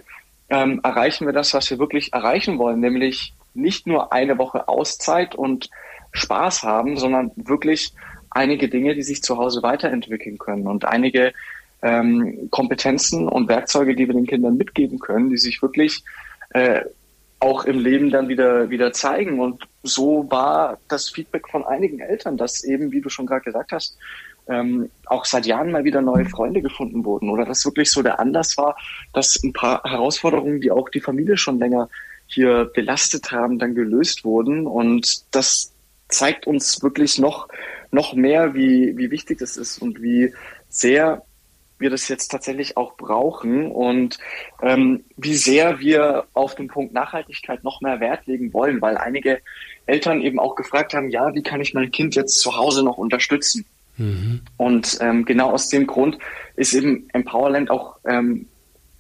ähm, 0.50 0.80
erreichen 0.84 1.26
wir 1.26 1.34
das, 1.34 1.54
was 1.54 1.70
wir 1.70 1.80
wirklich 1.80 2.14
erreichen 2.14 2.58
wollen, 2.58 2.80
nämlich 2.80 3.34
nicht 3.54 3.88
nur 3.88 4.14
eine 4.14 4.38
Woche 4.38 4.68
Auszeit 4.68 5.36
und 5.36 5.70
Spaß 6.12 6.64
haben, 6.64 6.98
sondern 6.98 7.32
wirklich 7.36 7.94
einige 8.36 8.70
Dinge, 8.70 8.96
die 8.96 9.04
sich 9.04 9.24
zu 9.24 9.38
Hause 9.38 9.64
weiterentwickeln 9.64 10.38
können 10.38 10.68
und 10.68 10.86
einige 10.86 11.34
ähm, 11.82 12.50
Kompetenzen 12.52 13.28
und 13.28 13.48
Werkzeuge, 13.48 13.96
die 13.96 14.08
wir 14.08 14.14
den 14.14 14.28
Kindern 14.28 14.58
mitgeben 14.58 15.00
können, 15.00 15.30
die 15.30 15.38
sich 15.38 15.62
wirklich 15.62 16.04
äh, 16.52 16.82
auch 17.40 17.66
im 17.66 17.80
Leben 17.80 18.10
dann 18.10 18.28
wieder 18.28 18.70
wieder 18.70 18.92
zeigen. 18.92 19.40
Und 19.40 19.68
so 19.84 20.28
war 20.30 20.80
das 20.88 21.10
Feedback 21.10 21.48
von 21.50 21.66
einigen 21.66 22.00
Eltern, 22.00 22.38
dass 22.38 22.64
eben, 22.64 22.92
wie 22.92 23.02
du 23.02 23.10
schon 23.10 23.26
gerade 23.26 23.44
gesagt 23.44 23.72
hast, 23.72 23.98
ähm, 24.48 24.90
auch 25.06 25.26
seit 25.26 25.46
Jahren 25.46 25.72
mal 25.72 25.84
wieder 25.84 26.02
neue 26.02 26.26
Freunde 26.26 26.62
gefunden 26.62 27.04
wurden 27.04 27.30
oder 27.30 27.46
dass 27.46 27.66
wirklich 27.66 27.92
so 27.92 28.04
der 28.04 28.20
Anlass 28.20 28.58
war, 28.58 28.78
dass 29.14 29.42
ein 29.44 29.54
paar 29.54 29.82
Herausforderungen, 29.84 30.62
die 30.62 30.72
auch 30.72 30.90
die 30.90 31.02
Familie 31.02 31.38
schon 31.38 31.60
länger 31.60 31.90
hier 32.28 32.66
belastet 32.74 33.32
haben, 33.32 33.60
dann 33.60 33.76
gelöst 33.76 34.24
wurden. 34.24 34.68
Und 34.68 35.36
das 35.36 35.74
zeigt 36.10 36.48
uns 36.48 36.82
wirklich 36.84 37.20
noch 37.20 37.48
noch 37.96 38.14
mehr, 38.14 38.54
wie, 38.54 38.96
wie 38.98 39.10
wichtig 39.10 39.40
das 39.40 39.58
ist 39.58 39.80
und 39.80 40.02
wie 40.04 40.34
sehr 40.70 41.24
wir 41.78 41.90
das 41.90 42.08
jetzt 42.08 42.30
tatsächlich 42.30 42.78
auch 42.78 42.96
brauchen 42.96 43.70
und 43.72 44.18
ähm, 44.62 45.04
wie 45.18 45.36
sehr 45.36 45.80
wir 45.80 46.26
auf 46.34 46.56
den 46.56 46.68
Punkt 46.68 46.94
Nachhaltigkeit 46.94 47.64
noch 47.64 47.82
mehr 47.82 48.00
Wert 48.00 48.28
legen 48.28 48.54
wollen, 48.54 48.82
weil 48.82 48.98
einige 48.98 49.40
Eltern 49.86 50.22
eben 50.22 50.40
auch 50.40 50.56
gefragt 50.56 50.94
haben, 50.94 51.10
ja, 51.10 51.34
wie 51.34 51.44
kann 51.44 51.62
ich 51.62 51.74
mein 51.74 51.92
Kind 51.92 52.16
jetzt 52.16 52.40
zu 52.40 52.56
Hause 52.56 52.84
noch 52.84 52.98
unterstützen? 52.98 53.66
Mhm. 53.98 54.42
Und 54.58 54.98
ähm, 55.02 55.26
genau 55.26 55.52
aus 55.52 55.70
dem 55.70 55.86
Grund 55.88 56.18
ist 56.56 56.74
eben 56.74 57.08
Empowerland 57.14 57.70
auch 57.70 57.98
ähm, 58.06 58.48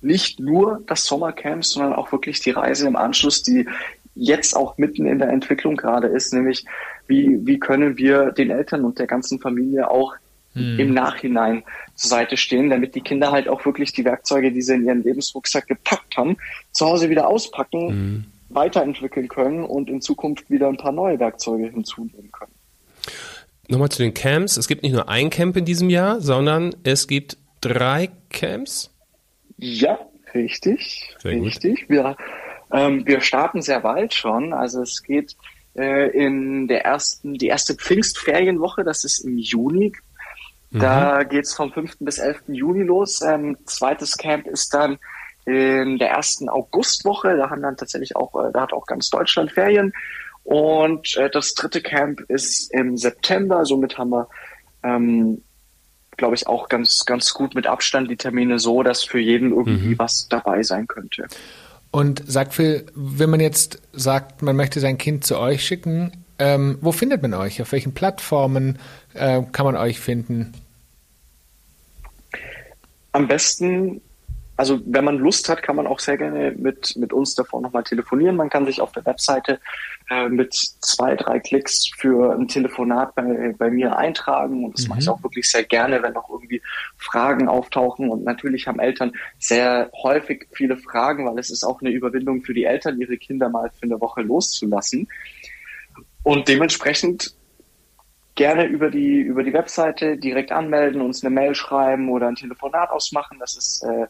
nicht 0.01 0.39
nur 0.39 0.81
das 0.85 1.03
Sommercamp, 1.05 1.63
sondern 1.63 1.93
auch 1.93 2.11
wirklich 2.11 2.39
die 2.41 2.51
Reise 2.51 2.87
im 2.87 2.95
Anschluss, 2.95 3.41
die 3.41 3.67
jetzt 4.15 4.55
auch 4.55 4.77
mitten 4.77 5.05
in 5.05 5.19
der 5.19 5.29
Entwicklung 5.29 5.75
gerade 5.75 6.07
ist, 6.07 6.33
nämlich 6.33 6.65
wie, 7.07 7.45
wie 7.45 7.59
können 7.59 7.97
wir 7.97 8.31
den 8.31 8.51
Eltern 8.51 8.85
und 8.85 8.99
der 8.99 9.07
ganzen 9.07 9.39
Familie 9.39 9.89
auch 9.89 10.15
hm. 10.53 10.79
im 10.79 10.93
Nachhinein 10.93 11.63
zur 11.95 12.09
Seite 12.09 12.37
stehen, 12.37 12.69
damit 12.69 12.95
die 12.95 13.01
Kinder 13.01 13.31
halt 13.31 13.47
auch 13.47 13.65
wirklich 13.65 13.93
die 13.93 14.05
Werkzeuge, 14.05 14.51
die 14.51 14.61
sie 14.61 14.75
in 14.75 14.85
ihren 14.85 15.03
Lebensrucksack 15.03 15.67
gepackt 15.67 16.17
haben, 16.17 16.37
zu 16.71 16.85
Hause 16.85 17.09
wieder 17.09 17.27
auspacken, 17.27 17.89
hm. 17.89 18.25
weiterentwickeln 18.49 19.27
können 19.27 19.63
und 19.63 19.89
in 19.89 20.01
Zukunft 20.01 20.49
wieder 20.49 20.67
ein 20.67 20.77
paar 20.77 20.91
neue 20.91 21.19
Werkzeuge 21.19 21.67
hinzunehmen 21.67 22.31
können. 22.31 22.51
Nochmal 23.67 23.89
zu 23.89 24.03
den 24.03 24.13
Camps. 24.13 24.57
Es 24.57 24.67
gibt 24.67 24.83
nicht 24.83 24.93
nur 24.93 25.09
ein 25.09 25.29
Camp 25.29 25.57
in 25.57 25.65
diesem 25.65 25.89
Jahr, 25.89 26.21
sondern 26.21 26.75
es 26.83 27.07
gibt 27.07 27.37
drei 27.61 28.09
Camps. 28.29 28.91
Ja, 29.57 29.99
richtig. 30.33 31.15
Sehr 31.19 31.41
richtig. 31.41 31.81
Gut. 31.81 31.89
Wir, 31.89 32.17
ähm, 32.71 33.05
wir 33.07 33.21
starten 33.21 33.61
sehr 33.61 33.79
bald 33.79 34.13
schon. 34.13 34.53
Also 34.53 34.81
es 34.81 35.01
geht 35.01 35.35
äh, 35.75 36.09
in 36.09 36.67
der 36.67 36.85
ersten, 36.85 37.35
die 37.35 37.47
erste 37.47 37.75
Pfingstferienwoche, 37.75 38.83
das 38.83 39.03
ist 39.03 39.19
im 39.19 39.37
Juni. 39.37 39.93
Da 40.71 41.19
mhm. 41.23 41.29
geht's 41.29 41.53
vom 41.53 41.71
5. 41.71 41.97
bis 41.99 42.17
11. 42.17 42.43
Juni 42.47 42.83
los. 42.83 43.21
Ähm, 43.21 43.57
zweites 43.65 44.17
Camp 44.17 44.47
ist 44.47 44.73
dann 44.73 44.97
in 45.45 45.97
der 45.99 46.09
ersten 46.09 46.49
Augustwoche. 46.49 47.37
Da 47.37 47.49
haben 47.49 47.61
dann 47.61 47.77
tatsächlich 47.77 48.15
auch, 48.15 48.35
äh, 48.35 48.51
da 48.51 48.61
hat 48.61 48.73
auch 48.73 48.85
ganz 48.85 49.09
Deutschland 49.09 49.51
Ferien. 49.51 49.93
Und 50.43 51.15
äh, 51.17 51.29
das 51.29 51.53
dritte 51.53 51.81
Camp 51.81 52.21
ist 52.27 52.73
im 52.73 52.97
September. 52.97 53.65
Somit 53.65 53.97
haben 53.97 54.09
wir, 54.09 54.27
ähm, 54.83 55.43
glaube 56.17 56.35
ich, 56.35 56.47
auch 56.47 56.67
ganz, 56.69 57.05
ganz 57.05 57.33
gut 57.33 57.55
mit 57.55 57.67
Abstand 57.67 58.09
die 58.09 58.17
Termine 58.17 58.59
so, 58.59 58.83
dass 58.83 59.03
für 59.03 59.19
jeden 59.19 59.51
irgendwie 59.51 59.89
mhm. 59.89 59.99
was 59.99 60.27
dabei 60.29 60.63
sein 60.63 60.87
könnte. 60.87 61.27
Und 61.95 62.23
sagt 62.27 62.53
Phil, 62.53 62.87
wenn 62.93 63.29
man 63.29 63.39
jetzt 63.39 63.79
sagt, 63.93 64.41
man 64.41 64.57
möchte 64.57 64.81
sein 64.81 64.97
Kind 64.97 65.23
zu 65.23 65.39
euch 65.39 65.65
schicken, 65.65 66.11
ähm, 66.39 66.77
wo 66.81 66.91
findet 66.91 67.21
man 67.21 67.33
euch? 67.33 67.61
Auf 67.61 67.71
welchen 67.71 67.93
Plattformen 67.93 68.79
äh, 69.13 69.41
kann 69.53 69.65
man 69.65 69.77
euch 69.77 70.01
finden? 70.01 70.51
Am 73.13 73.29
besten 73.29 74.01
also 74.57 74.79
wenn 74.85 75.03
man 75.03 75.17
Lust 75.17 75.49
hat, 75.49 75.61
kann 75.61 75.75
man 75.75 75.87
auch 75.87 75.99
sehr 75.99 76.17
gerne 76.17 76.53
mit, 76.57 76.95
mit 76.95 77.11
uns 77.11 77.35
davor 77.35 77.61
nochmal 77.61 77.83
telefonieren. 77.83 78.37
Man 78.37 78.49
kann 78.49 78.65
sich 78.65 78.79
auf 78.79 78.91
der 78.93 79.05
Webseite 79.05 79.59
äh, 80.09 80.29
mit 80.29 80.53
zwei, 80.53 81.15
drei 81.15 81.39
Klicks 81.39 81.89
für 81.97 82.33
ein 82.33 82.47
Telefonat 82.47 83.15
bei, 83.15 83.53
bei 83.57 83.69
mir 83.69 83.97
eintragen. 83.97 84.63
Und 84.63 84.77
das 84.77 84.83
mhm. 84.83 84.89
mache 84.89 84.99
ich 84.99 85.09
auch 85.09 85.21
wirklich 85.23 85.49
sehr 85.49 85.63
gerne, 85.63 86.01
wenn 86.01 86.13
noch 86.13 86.29
irgendwie 86.29 86.61
Fragen 86.97 87.49
auftauchen. 87.49 88.09
Und 88.09 88.23
natürlich 88.23 88.67
haben 88.67 88.79
Eltern 88.79 89.11
sehr 89.39 89.89
häufig 90.03 90.47
viele 90.53 90.77
Fragen, 90.77 91.25
weil 91.25 91.37
es 91.37 91.49
ist 91.49 91.63
auch 91.63 91.81
eine 91.81 91.91
Überwindung 91.91 92.41
für 92.41 92.53
die 92.53 92.63
Eltern, 92.63 92.99
ihre 92.99 93.17
Kinder 93.17 93.49
mal 93.49 93.69
für 93.77 93.83
eine 93.83 93.99
Woche 93.99 94.21
loszulassen. 94.21 95.07
Und 96.23 96.47
dementsprechend 96.47 97.35
gerne 98.35 98.65
über 98.65 98.89
die, 98.89 99.21
über 99.21 99.43
die 99.43 99.53
Webseite 99.53 100.17
direkt 100.17 100.51
anmelden, 100.51 101.01
uns 101.01 101.23
eine 101.23 101.33
Mail 101.33 101.55
schreiben 101.55 102.09
oder 102.09 102.27
ein 102.27 102.35
Telefonat 102.35 102.89
ausmachen. 102.89 103.39
Das 103.39 103.55
ist 103.55 103.83
äh, 103.83 104.07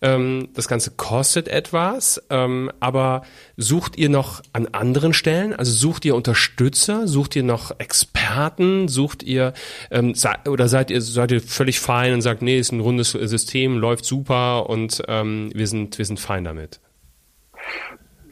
Ähm, 0.00 0.48
das 0.54 0.66
Ganze 0.66 0.92
kostet 0.92 1.46
etwas, 1.46 2.24
ähm, 2.30 2.72
aber 2.80 3.20
sucht 3.58 3.98
ihr 3.98 4.08
noch 4.08 4.42
an 4.54 4.66
anderen 4.72 5.12
Stellen? 5.12 5.52
Also 5.52 5.72
sucht 5.72 6.06
ihr 6.06 6.14
Unterstützer? 6.14 7.06
Sucht 7.06 7.36
ihr 7.36 7.42
noch 7.42 7.78
Experten? 7.78 8.88
Sucht 8.88 9.24
ihr 9.24 9.52
ähm, 9.90 10.14
oder 10.48 10.68
seid 10.68 10.90
ihr 10.90 11.02
seid 11.02 11.30
ihr 11.32 11.42
völlig 11.42 11.80
fein 11.80 12.14
und 12.14 12.22
sagt, 12.22 12.40
nee, 12.40 12.58
ist 12.58 12.72
ein 12.72 12.80
rundes 12.80 13.10
System, 13.10 13.76
läuft 13.76 14.06
super 14.06 14.70
und 14.70 15.02
ähm, 15.06 15.50
wir 15.54 15.66
sind 15.66 15.98
wir 15.98 16.06
sind 16.06 16.18
fein 16.18 16.44
damit? 16.44 16.80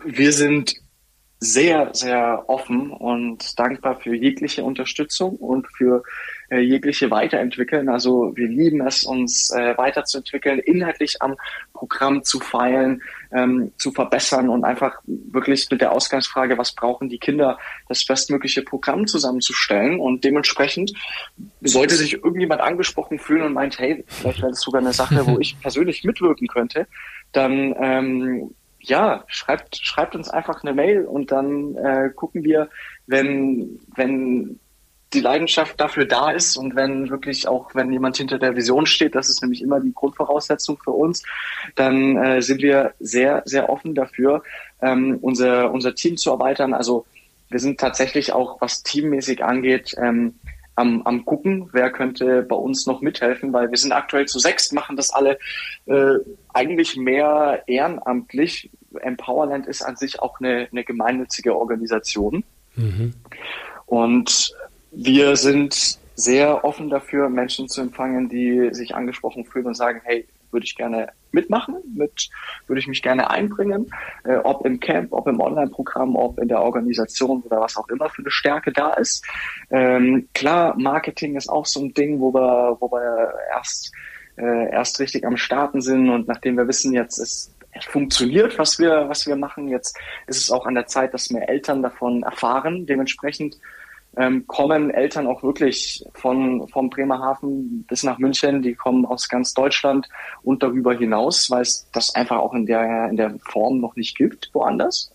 Wir 0.06 0.32
sind 0.32 0.74
sehr, 1.38 1.90
sehr 1.92 2.44
offen 2.48 2.90
und 2.90 3.58
dankbar 3.58 4.00
für 4.00 4.14
jegliche 4.14 4.64
Unterstützung 4.64 5.36
und 5.36 5.66
für 5.68 6.02
äh, 6.50 6.58
jegliche 6.58 7.10
weiterentwickeln. 7.10 7.88
Also 7.88 8.32
wir 8.36 8.48
lieben 8.48 8.86
es, 8.86 9.04
uns 9.04 9.50
äh, 9.50 9.76
weiterzuentwickeln, 9.76 10.58
inhaltlich 10.58 11.20
am 11.20 11.36
Programm 11.72 12.22
zu 12.22 12.40
feilen, 12.40 13.02
ähm, 13.32 13.72
zu 13.76 13.92
verbessern 13.92 14.48
und 14.48 14.64
einfach 14.64 15.00
wirklich 15.06 15.68
mit 15.70 15.80
der 15.80 15.92
Ausgangsfrage, 15.92 16.58
was 16.58 16.72
brauchen 16.72 17.08
die 17.08 17.18
Kinder, 17.18 17.58
das 17.88 18.04
bestmögliche 18.04 18.62
Programm 18.62 19.06
zusammenzustellen. 19.06 20.00
Und 20.00 20.24
dementsprechend 20.24 20.92
sollte 21.60 21.94
sich 21.94 22.14
irgendjemand 22.14 22.60
angesprochen 22.60 23.18
fühlen 23.18 23.42
und 23.42 23.52
meint, 23.52 23.78
hey, 23.78 24.04
vielleicht 24.06 24.40
wäre 24.40 24.50
das 24.50 24.60
sogar 24.60 24.80
eine 24.80 24.92
Sache, 24.92 25.26
wo 25.26 25.38
ich 25.38 25.58
persönlich 25.60 26.04
mitwirken 26.04 26.46
könnte, 26.46 26.86
dann 27.32 27.74
ähm, 27.80 28.54
ja, 28.86 29.24
schreibt, 29.28 29.76
schreibt 29.76 30.14
uns 30.14 30.28
einfach 30.28 30.62
eine 30.62 30.74
Mail 30.74 31.06
und 31.06 31.32
dann 31.32 31.74
äh, 31.76 32.10
gucken 32.14 32.44
wir, 32.44 32.68
wenn, 33.06 33.80
wenn 33.96 34.60
die 35.14 35.20
Leidenschaft 35.20 35.80
dafür 35.80 36.04
da 36.06 36.30
ist 36.30 36.56
und 36.56 36.76
wenn 36.76 37.10
wirklich 37.10 37.48
auch, 37.48 37.74
wenn 37.74 37.92
jemand 37.92 38.16
hinter 38.16 38.38
der 38.38 38.56
Vision 38.56 38.86
steht, 38.86 39.14
das 39.14 39.30
ist 39.30 39.42
nämlich 39.42 39.62
immer 39.62 39.80
die 39.80 39.94
Grundvoraussetzung 39.94 40.78
für 40.82 40.90
uns, 40.90 41.22
dann 41.74 42.16
äh, 42.16 42.42
sind 42.42 42.60
wir 42.60 42.94
sehr, 43.00 43.42
sehr 43.44 43.70
offen 43.70 43.94
dafür, 43.94 44.42
ähm, 44.82 45.18
unser, 45.22 45.70
unser 45.70 45.94
Team 45.94 46.16
zu 46.16 46.30
erweitern. 46.30 46.74
Also 46.74 47.06
wir 47.48 47.60
sind 47.60 47.78
tatsächlich 47.78 48.32
auch, 48.32 48.60
was 48.60 48.82
teammäßig 48.82 49.44
angeht, 49.44 49.94
ähm, 49.96 50.34
am, 50.76 51.02
am 51.02 51.24
gucken, 51.24 51.68
wer 51.72 51.90
könnte 51.90 52.42
bei 52.42 52.56
uns 52.56 52.86
noch 52.86 53.00
mithelfen, 53.00 53.52
weil 53.52 53.70
wir 53.70 53.78
sind 53.78 53.92
aktuell 53.92 54.26
zu 54.26 54.38
sechs, 54.38 54.72
machen 54.72 54.96
das 54.96 55.10
alle 55.10 55.38
äh, 55.86 56.16
eigentlich 56.52 56.96
mehr 56.96 57.62
ehrenamtlich. 57.66 58.70
Empowerland 59.00 59.66
ist 59.66 59.82
an 59.82 59.96
sich 59.96 60.20
auch 60.20 60.40
eine, 60.40 60.68
eine 60.70 60.84
gemeinnützige 60.84 61.56
Organisation. 61.56 62.44
Mhm. 62.74 63.14
Und 63.86 64.54
wir 64.94 65.36
sind 65.36 65.98
sehr 66.14 66.64
offen 66.64 66.90
dafür, 66.90 67.28
Menschen 67.28 67.68
zu 67.68 67.80
empfangen, 67.80 68.28
die 68.28 68.68
sich 68.72 68.94
angesprochen 68.94 69.44
fühlen 69.44 69.66
und 69.66 69.74
sagen, 69.74 70.00
hey, 70.04 70.26
würde 70.54 70.64
ich 70.64 70.76
gerne 70.76 71.08
mitmachen, 71.32 71.76
mit, 71.96 72.30
würde 72.68 72.78
ich 72.78 72.86
mich 72.86 73.02
gerne 73.02 73.28
einbringen, 73.28 73.90
äh, 74.24 74.36
ob 74.36 74.64
im 74.64 74.78
Camp, 74.78 75.12
ob 75.12 75.26
im 75.26 75.40
Online-Programm, 75.40 76.14
ob 76.14 76.38
in 76.38 76.46
der 76.46 76.62
Organisation 76.62 77.42
oder 77.42 77.60
was 77.60 77.76
auch 77.76 77.88
immer 77.88 78.08
für 78.08 78.22
eine 78.22 78.30
Stärke 78.30 78.72
da 78.72 78.94
ist. 78.94 79.26
Ähm, 79.70 80.28
klar, 80.32 80.74
Marketing 80.78 81.36
ist 81.36 81.48
auch 81.48 81.66
so 81.66 81.80
ein 81.80 81.92
Ding, 81.92 82.20
wo 82.20 82.32
wir, 82.32 82.76
wo 82.78 82.90
wir 82.92 83.34
erst, 83.52 83.92
äh, 84.36 84.70
erst 84.70 85.00
richtig 85.00 85.26
am 85.26 85.36
Starten 85.36 85.80
sind 85.80 86.08
und 86.08 86.28
nachdem 86.28 86.56
wir 86.56 86.68
wissen, 86.68 86.92
jetzt 86.92 87.18
ist 87.18 87.50
es 87.76 87.84
funktioniert, 87.86 88.56
was 88.56 88.78
wir, 88.78 89.08
was 89.08 89.26
wir 89.26 89.34
machen. 89.34 89.66
Jetzt 89.66 89.98
ist 90.28 90.38
es 90.38 90.50
auch 90.52 90.64
an 90.64 90.76
der 90.76 90.86
Zeit, 90.86 91.12
dass 91.12 91.30
mehr 91.30 91.48
Eltern 91.48 91.82
davon 91.82 92.22
erfahren. 92.22 92.86
Dementsprechend 92.86 93.58
ähm, 94.16 94.46
kommen 94.46 94.90
Eltern 94.90 95.26
auch 95.26 95.42
wirklich 95.42 96.04
von 96.14 96.68
vom 96.68 96.90
Bremerhaven 96.90 97.84
bis 97.88 98.02
nach 98.02 98.18
München. 98.18 98.62
Die 98.62 98.74
kommen 98.74 99.06
aus 99.06 99.28
ganz 99.28 99.54
Deutschland 99.54 100.08
und 100.42 100.62
darüber 100.62 100.94
hinaus, 100.94 101.50
weil 101.50 101.62
es 101.62 101.88
das 101.92 102.14
einfach 102.14 102.38
auch 102.38 102.54
in 102.54 102.66
der 102.66 103.08
in 103.08 103.16
der 103.16 103.36
Form 103.50 103.80
noch 103.80 103.96
nicht 103.96 104.16
gibt 104.16 104.50
woanders. 104.52 105.12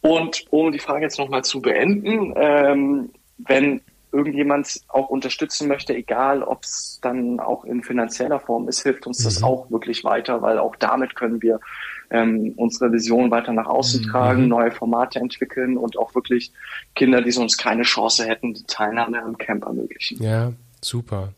Und 0.00 0.44
um 0.50 0.70
die 0.70 0.78
Frage 0.78 1.04
jetzt 1.04 1.18
nochmal 1.18 1.44
zu 1.44 1.62
beenden, 1.62 2.34
ähm, 2.36 3.10
wenn 3.38 3.80
irgendjemand 4.14 4.80
auch 4.88 5.08
unterstützen 5.08 5.68
möchte, 5.68 5.94
egal 5.94 6.42
ob 6.42 6.62
es 6.62 7.00
dann 7.02 7.40
auch 7.40 7.64
in 7.64 7.82
finanzieller 7.82 8.40
Form 8.40 8.68
ist, 8.68 8.82
hilft 8.82 9.06
uns 9.06 9.24
das 9.24 9.40
mhm. 9.40 9.44
auch 9.44 9.70
wirklich 9.70 10.04
weiter, 10.04 10.40
weil 10.40 10.58
auch 10.58 10.76
damit 10.76 11.16
können 11.16 11.42
wir 11.42 11.60
ähm, 12.10 12.54
unsere 12.56 12.92
Vision 12.92 13.30
weiter 13.30 13.52
nach 13.52 13.66
außen 13.66 14.02
mhm. 14.02 14.08
tragen, 14.08 14.48
neue 14.48 14.70
Formate 14.70 15.18
entwickeln 15.18 15.76
und 15.76 15.98
auch 15.98 16.14
wirklich 16.14 16.52
Kinder, 16.94 17.20
die 17.20 17.32
sonst 17.32 17.58
keine 17.58 17.82
Chance 17.82 18.24
hätten, 18.24 18.54
die 18.54 18.64
Teilnahme 18.64 19.22
am 19.22 19.36
Camp 19.36 19.64
ermöglichen. 19.64 20.22
Ja, 20.22 20.52
super. 20.80 21.32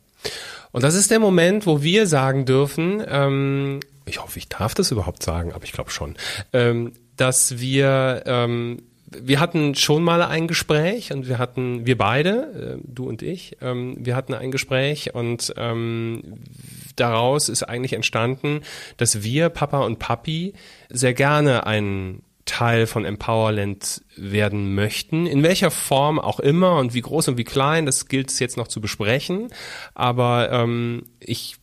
Und 0.72 0.84
das 0.84 0.94
ist 0.94 1.10
der 1.10 1.20
Moment, 1.20 1.66
wo 1.66 1.82
wir 1.82 2.06
sagen 2.06 2.44
dürfen, 2.44 3.02
ähm, 3.08 3.80
ich 4.04 4.22
hoffe, 4.22 4.38
ich 4.38 4.48
darf 4.48 4.74
das 4.74 4.90
überhaupt 4.90 5.22
sagen, 5.22 5.52
aber 5.52 5.64
ich 5.64 5.72
glaube 5.72 5.90
schon, 5.90 6.14
ähm, 6.52 6.92
dass 7.16 7.58
wir 7.58 8.22
ähm, 8.26 8.82
wir 9.10 9.40
hatten 9.40 9.74
schon 9.74 10.02
mal 10.02 10.22
ein 10.22 10.48
Gespräch 10.48 11.12
und 11.12 11.28
wir 11.28 11.38
hatten, 11.38 11.86
wir 11.86 11.96
beide, 11.96 12.78
äh, 12.78 12.82
du 12.82 13.08
und 13.08 13.22
ich, 13.22 13.56
ähm, 13.60 13.96
wir 13.98 14.16
hatten 14.16 14.34
ein 14.34 14.50
Gespräch 14.50 15.14
und 15.14 15.54
ähm, 15.56 16.22
daraus 16.96 17.48
ist 17.48 17.62
eigentlich 17.62 17.92
entstanden, 17.92 18.62
dass 18.96 19.22
wir, 19.22 19.48
Papa 19.48 19.80
und 19.80 19.98
Papi, 19.98 20.54
sehr 20.88 21.14
gerne 21.14 21.66
ein 21.66 22.22
Teil 22.46 22.86
von 22.86 23.04
Empowerland 23.04 24.02
werden 24.16 24.74
möchten. 24.74 25.26
In 25.26 25.42
welcher 25.42 25.70
Form 25.70 26.18
auch 26.18 26.40
immer 26.40 26.78
und 26.78 26.94
wie 26.94 27.00
groß 27.00 27.28
und 27.28 27.38
wie 27.38 27.44
klein, 27.44 27.86
das 27.86 28.06
gilt 28.06 28.30
es 28.30 28.38
jetzt 28.38 28.56
noch 28.56 28.68
zu 28.68 28.80
besprechen. 28.80 29.48
Aber 29.94 30.50
ähm, 30.52 31.04
ich 31.18 31.56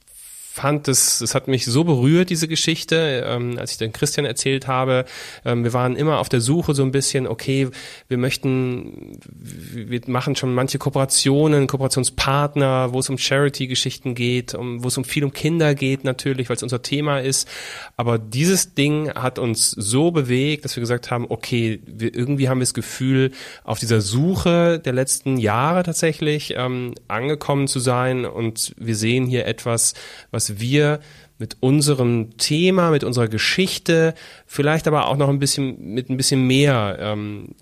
fand 0.53 0.87
es, 0.87 1.19
es 1.19 1.33
hat 1.33 1.47
mich 1.47 1.65
so 1.65 1.83
berührt, 1.83 2.29
diese 2.29 2.47
Geschichte, 2.47 3.25
ähm, 3.25 3.57
als 3.57 3.71
ich 3.71 3.79
den 3.79 3.91
Christian 3.91 4.23
erzählt 4.23 4.67
habe. 4.67 5.05
Ähm, 5.45 5.63
wir 5.63 5.73
waren 5.73 5.95
immer 5.95 6.19
auf 6.19 6.29
der 6.29 6.41
Suche 6.41 6.75
so 6.75 6.83
ein 6.83 6.91
bisschen, 6.91 7.25
okay, 7.25 7.69
wir 8.07 8.19
möchten, 8.19 9.17
wir 9.33 9.99
machen 10.05 10.35
schon 10.35 10.53
manche 10.53 10.77
Kooperationen, 10.77 11.65
Kooperationspartner, 11.65 12.93
wo 12.93 12.99
es 12.99 13.09
um 13.09 13.17
Charity-Geschichten 13.17 14.13
geht, 14.13 14.53
um, 14.53 14.83
wo 14.83 14.89
es 14.89 14.97
um 14.99 15.05
viel 15.05 15.23
um 15.23 15.33
Kinder 15.33 15.73
geht 15.73 16.03
natürlich, 16.03 16.49
weil 16.49 16.57
es 16.57 16.61
unser 16.61 16.83
Thema 16.83 17.17
ist. 17.17 17.49
Aber 17.97 18.19
dieses 18.19 18.75
Ding 18.75 19.09
hat 19.09 19.39
uns 19.39 19.71
so 19.71 20.11
bewegt, 20.11 20.65
dass 20.65 20.75
wir 20.75 20.81
gesagt 20.81 21.09
haben, 21.09 21.25
okay, 21.29 21.79
wir, 21.87 22.13
irgendwie 22.13 22.47
haben 22.47 22.59
wir 22.59 22.65
das 22.65 22.75
Gefühl, 22.75 23.31
auf 23.63 23.79
dieser 23.79 24.01
Suche 24.01 24.77
der 24.77 24.93
letzten 24.93 25.37
Jahre 25.37 25.81
tatsächlich 25.81 26.53
ähm, 26.55 26.93
angekommen 27.07 27.67
zu 27.67 27.79
sein 27.79 28.27
und 28.27 28.75
wir 28.77 28.95
sehen 28.95 29.25
hier 29.25 29.47
etwas, 29.47 29.95
was 30.29 30.42
was 30.43 30.59
wir 30.59 30.99
mit 31.39 31.57
unserem 31.61 32.37
Thema, 32.37 32.91
mit 32.91 33.03
unserer 33.03 33.27
Geschichte, 33.27 34.13
vielleicht 34.45 34.87
aber 34.87 35.07
auch 35.07 35.17
noch 35.17 35.29
ein 35.29 35.39
bisschen 35.39 35.93
mit 35.93 36.09
ein 36.09 36.17
bisschen 36.17 36.45
mehr 36.45 36.97
ähm, 36.99 37.55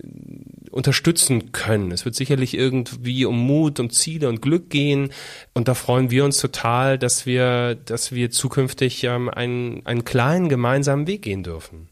unterstützen 0.71 1.51
können. 1.51 1.91
Es 1.91 2.05
wird 2.05 2.15
sicherlich 2.15 2.55
irgendwie 2.55 3.25
um 3.25 3.37
Mut, 3.37 3.79
um 3.79 3.89
Ziele 3.89 4.29
und 4.29 4.41
Glück 4.41 4.69
gehen. 4.69 5.11
Und 5.53 5.67
da 5.67 5.73
freuen 5.73 6.11
wir 6.11 6.25
uns 6.25 6.39
total, 6.39 6.97
dass 6.97 7.25
wir, 7.25 7.75
dass 7.75 8.11
wir 8.11 8.29
zukünftig 8.29 9.03
ähm, 9.03 9.29
einen, 9.29 9.85
einen 9.85 10.03
kleinen 10.03 10.49
gemeinsamen 10.49 11.07
Weg 11.07 11.23
gehen 11.23 11.43
dürfen. 11.43 11.87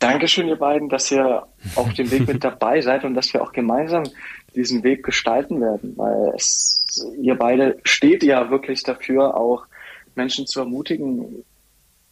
Dankeschön, 0.00 0.48
ihr 0.48 0.56
beiden, 0.56 0.88
dass 0.88 1.10
ihr 1.10 1.46
auf 1.76 1.92
dem 1.94 2.10
Weg 2.10 2.26
mit 2.26 2.44
dabei 2.44 2.80
seid 2.80 3.04
und 3.04 3.14
dass 3.14 3.32
wir 3.32 3.42
auch 3.42 3.52
gemeinsam 3.52 4.04
diesen 4.54 4.82
Weg 4.84 5.04
gestalten 5.04 5.60
werden, 5.60 5.94
weil 5.96 6.32
es, 6.34 7.06
ihr 7.20 7.34
beide 7.34 7.78
steht 7.84 8.22
ja 8.22 8.50
wirklich 8.50 8.82
dafür, 8.82 9.36
auch 9.36 9.66
Menschen 10.14 10.46
zu 10.46 10.60
ermutigen, 10.60 11.44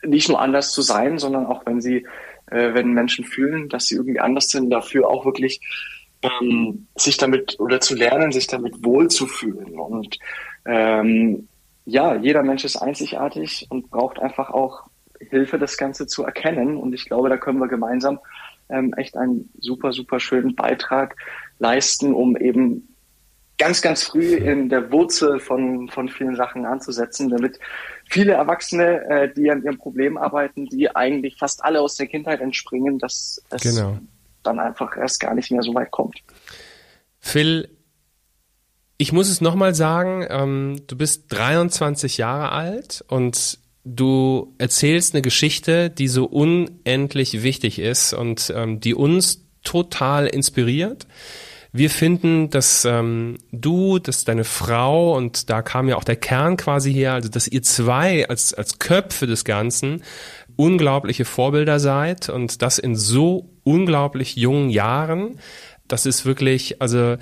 nicht 0.05 0.29
nur 0.29 0.41
anders 0.41 0.73
zu 0.73 0.83
sein, 0.83 1.19
sondern 1.19 1.47
auch 1.47 1.65
wenn 1.67 1.81
sie, 1.81 2.07
äh, 2.51 2.75
wenn 2.75 2.93
Menschen 2.93 3.25
fühlen, 3.25 3.69
dass 3.69 3.87
sie 3.87 3.95
irgendwie 3.95 4.21
anders 4.21 4.49
sind, 4.49 4.71
dafür 4.71 5.09
auch 5.09 5.25
wirklich 5.25 5.61
ähm, 6.23 6.87
sich 6.97 7.17
damit 7.17 7.59
oder 7.61 7.81
zu 7.81 7.95
lernen, 7.95 8.33
sich 8.33 8.47
damit 8.47 8.85
wohlzufühlen. 8.85 9.79
Und 9.79 10.19
ähm, 10.65 11.49
ja, 11.85 12.15
jeder 12.17 12.43
Mensch 12.43 12.65
ist 12.65 12.77
einzigartig 12.77 13.67
und 13.71 13.91
braucht 13.91 14.21
einfach 14.21 14.51
auch 14.51 14.85
Hilfe, 15.31 15.59
das 15.59 15.77
Ganze 15.77 16.07
zu 16.07 16.25
erkennen. 16.25 16.77
Und 16.77 16.95
ich 16.95 17.07
glaube, 17.07 17.29
da 17.29 17.37
können 17.37 17.59
wir 17.59 17.69
gemeinsam 17.69 18.19
ähm, 18.69 18.95
echt 18.97 19.17
einen 19.17 19.51
super, 19.59 19.93
super 19.93 20.21
schönen 20.21 20.55
Beitrag 20.55 21.17
leisten, 21.63 22.13
um 22.13 22.37
eben 22.37 22.89
ganz, 23.57 23.81
ganz 23.81 24.03
früh 24.03 24.35
in 24.35 24.69
der 24.69 24.91
Wurzel 24.91 25.39
von, 25.39 25.89
von 25.89 26.09
vielen 26.09 26.35
Sachen 26.35 26.67
anzusetzen, 26.67 27.29
damit 27.29 27.61
viele 28.11 28.33
Erwachsene, 28.33 29.05
äh, 29.09 29.33
die 29.33 29.51
an 29.51 29.63
ihrem 29.63 29.79
Problem 29.79 30.17
arbeiten, 30.19 30.67
die 30.67 30.95
eigentlich 30.95 31.37
fast 31.39 31.65
alle 31.65 31.81
aus 31.81 31.95
der 31.95 32.09
Kindheit 32.09 32.41
entspringen, 32.41 32.99
dass 32.99 33.41
es 33.51 33.63
genau. 33.63 33.99
dann 34.43 34.59
einfach 34.59 34.97
erst 34.97 35.21
gar 35.21 35.35
nicht 35.35 35.53
mehr 35.53 35.63
so 35.63 35.73
weit 35.75 35.93
kommt. 35.93 36.19
Phil, 37.21 37.69
ich 38.99 39.13
muss 39.13 39.29
es 39.29 39.41
nochmal 39.41 39.75
sagen, 39.75 40.27
ähm, 40.29 40.83
du 40.89 40.97
bist 40.97 41.33
23 41.33 42.19
Jahre 42.19 42.51
alt 42.51 43.05
und 43.07 43.59
du 43.85 44.55
erzählst 44.59 45.15
eine 45.15 45.23
Geschichte, 45.23 45.89
die 45.89 46.09
so 46.09 46.25
unendlich 46.25 47.45
wichtig 47.45 47.79
ist 47.79 48.13
und 48.13 48.53
ähm, 48.57 48.81
die 48.81 48.95
uns 48.95 49.47
total 49.63 50.27
inspiriert. 50.27 51.07
Wir 51.75 51.89
finden, 51.89 52.51
dass 52.51 52.85
ähm, 52.85 53.39
du, 53.51 53.99
dass 53.99 54.25
deine 54.25 54.45
Frau 54.45 55.17
und 55.17 55.49
da 55.49 55.63
kam 55.63 55.89
ja 55.89 55.97
auch 55.97 56.05
der 56.05 56.17
Kern 56.17 56.59
quasi 56.59 56.93
her, 56.93 57.15
also 57.15 57.31
dass 57.31 57.49
ihr 57.49 57.63
zwei 57.63 58.29
als, 58.29 58.53
als 58.53 58.79
Köpfe 58.79 59.27
des 59.27 59.45
Ganzen 59.45 60.03
unglaubliche 60.57 61.25
Vorbilder 61.25 61.81
seid 61.81 62.29
und 62.29 62.61
das 62.61 62.79
in 62.79 62.95
so 62.95 63.49
unglaublich 63.65 64.37
jungen 64.37 64.69
Jahren. 64.69 65.39
Das 65.89 66.05
ist 66.05 66.27
wirklich, 66.27 66.83
also 66.83 67.17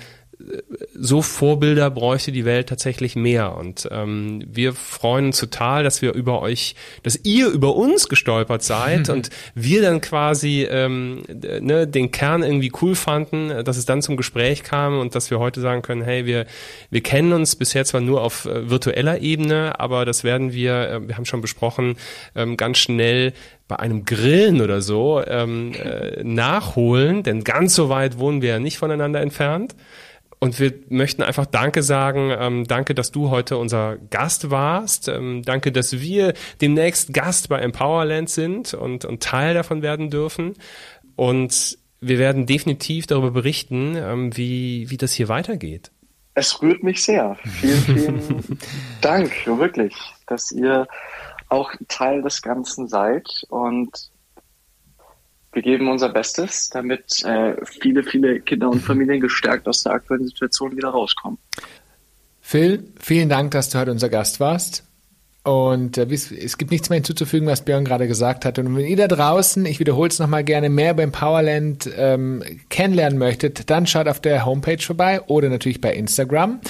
so 0.93 1.21
Vorbilder 1.21 1.89
bräuchte 1.89 2.31
die 2.31 2.45
Welt 2.45 2.69
tatsächlich 2.69 3.15
mehr. 3.15 3.55
Und 3.57 3.87
ähm, 3.91 4.43
wir 4.47 4.73
freuen 4.73 5.27
uns 5.27 5.39
total, 5.39 5.83
dass 5.83 6.01
wir 6.01 6.13
über 6.13 6.41
euch, 6.41 6.75
dass 7.03 7.19
ihr 7.23 7.47
über 7.47 7.75
uns 7.75 8.07
gestolpert 8.07 8.63
seid 8.63 9.09
und 9.09 9.29
wir 9.55 9.81
dann 9.81 10.01
quasi 10.01 10.67
ähm, 10.69 11.23
ne, 11.27 11.87
den 11.87 12.11
Kern 12.11 12.43
irgendwie 12.43 12.71
cool 12.81 12.95
fanden, 12.95 13.63
dass 13.63 13.77
es 13.77 13.85
dann 13.85 14.01
zum 14.01 14.17
Gespräch 14.17 14.63
kam 14.63 14.99
und 14.99 15.15
dass 15.15 15.31
wir 15.31 15.39
heute 15.39 15.61
sagen 15.61 15.81
können, 15.81 16.03
hey, 16.03 16.25
wir, 16.25 16.45
wir 16.89 17.01
kennen 17.01 17.33
uns 17.33 17.55
bisher 17.55 17.85
zwar 17.85 18.01
nur 18.01 18.21
auf 18.21 18.45
äh, 18.45 18.69
virtueller 18.69 19.21
Ebene, 19.21 19.79
aber 19.79 20.05
das 20.05 20.23
werden 20.23 20.53
wir, 20.53 20.89
äh, 20.89 21.07
wir 21.07 21.17
haben 21.17 21.25
schon 21.25 21.41
besprochen, 21.41 21.95
ähm, 22.35 22.57
ganz 22.57 22.77
schnell 22.77 23.33
bei 23.67 23.79
einem 23.79 24.03
Grillen 24.03 24.61
oder 24.61 24.81
so 24.81 25.23
ähm, 25.25 25.71
äh, 25.73 26.21
nachholen, 26.23 27.23
denn 27.23 27.45
ganz 27.45 27.73
so 27.73 27.87
weit 27.87 28.19
wohnen 28.19 28.41
wir 28.41 28.49
ja 28.49 28.59
nicht 28.59 28.77
voneinander 28.77 29.21
entfernt. 29.21 29.75
Und 30.43 30.59
wir 30.59 30.73
möchten 30.89 31.21
einfach 31.21 31.45
Danke 31.45 31.83
sagen. 31.83 32.33
Ähm, 32.35 32.65
danke, 32.65 32.95
dass 32.95 33.11
du 33.11 33.29
heute 33.29 33.57
unser 33.57 33.97
Gast 33.97 34.49
warst. 34.49 35.07
Ähm, 35.07 35.43
danke, 35.43 35.71
dass 35.71 36.01
wir 36.01 36.33
demnächst 36.59 37.13
Gast 37.13 37.47
bei 37.47 37.59
Empowerland 37.59 38.27
sind 38.27 38.73
und, 38.73 39.05
und 39.05 39.21
Teil 39.21 39.53
davon 39.53 39.83
werden 39.83 40.09
dürfen. 40.09 40.55
Und 41.15 41.77
wir 41.99 42.17
werden 42.17 42.47
definitiv 42.47 43.05
darüber 43.05 43.29
berichten, 43.29 43.95
ähm, 43.95 44.35
wie, 44.35 44.89
wie 44.89 44.97
das 44.97 45.13
hier 45.13 45.29
weitergeht. 45.29 45.91
Es 46.33 46.59
rührt 46.59 46.81
mich 46.81 47.03
sehr. 47.03 47.37
Vielen, 47.59 47.81
vielen 47.81 48.57
Dank, 49.01 49.45
wirklich, 49.45 49.93
dass 50.25 50.51
ihr 50.51 50.87
auch 51.49 51.71
Teil 51.87 52.23
des 52.23 52.41
Ganzen 52.41 52.87
seid. 52.87 53.27
Und 53.49 54.10
wir 55.53 55.61
geben 55.61 55.89
unser 55.89 56.09
Bestes, 56.09 56.69
damit 56.69 57.23
äh, 57.23 57.55
viele, 57.65 58.03
viele 58.03 58.39
Kinder 58.41 58.69
und 58.69 58.79
Familien 58.81 59.19
gestärkt 59.19 59.67
aus 59.67 59.83
der 59.83 59.93
aktuellen 59.93 60.27
Situation 60.27 60.75
wieder 60.75 60.89
rauskommen. 60.89 61.37
Phil, 62.39 62.83
vielen 62.99 63.29
Dank, 63.29 63.51
dass 63.51 63.69
du 63.69 63.79
heute 63.79 63.91
unser 63.91 64.09
Gast 64.09 64.39
warst. 64.39 64.83
Und 65.43 65.97
äh, 65.97 66.05
es 66.05 66.57
gibt 66.57 66.69
nichts 66.69 66.89
mehr 66.89 66.97
hinzuzufügen, 66.97 67.47
was 67.47 67.65
Björn 67.65 67.83
gerade 67.83 68.07
gesagt 68.07 68.45
hat. 68.45 68.59
Und 68.59 68.75
wenn 68.75 68.85
ihr 68.85 68.97
da 68.97 69.07
draußen, 69.07 69.65
ich 69.65 69.79
wiederhole 69.79 70.09
es 70.09 70.19
nochmal 70.19 70.43
gerne, 70.43 70.69
mehr 70.69 70.93
beim 70.93 71.11
Powerland 71.11 71.89
ähm, 71.97 72.43
kennenlernen 72.69 73.17
möchtet, 73.17 73.69
dann 73.69 73.87
schaut 73.87 74.07
auf 74.07 74.19
der 74.19 74.45
Homepage 74.45 74.81
vorbei 74.81 75.21
oder 75.21 75.49
natürlich 75.49 75.81
bei 75.81 75.93
Instagram. 75.93 76.61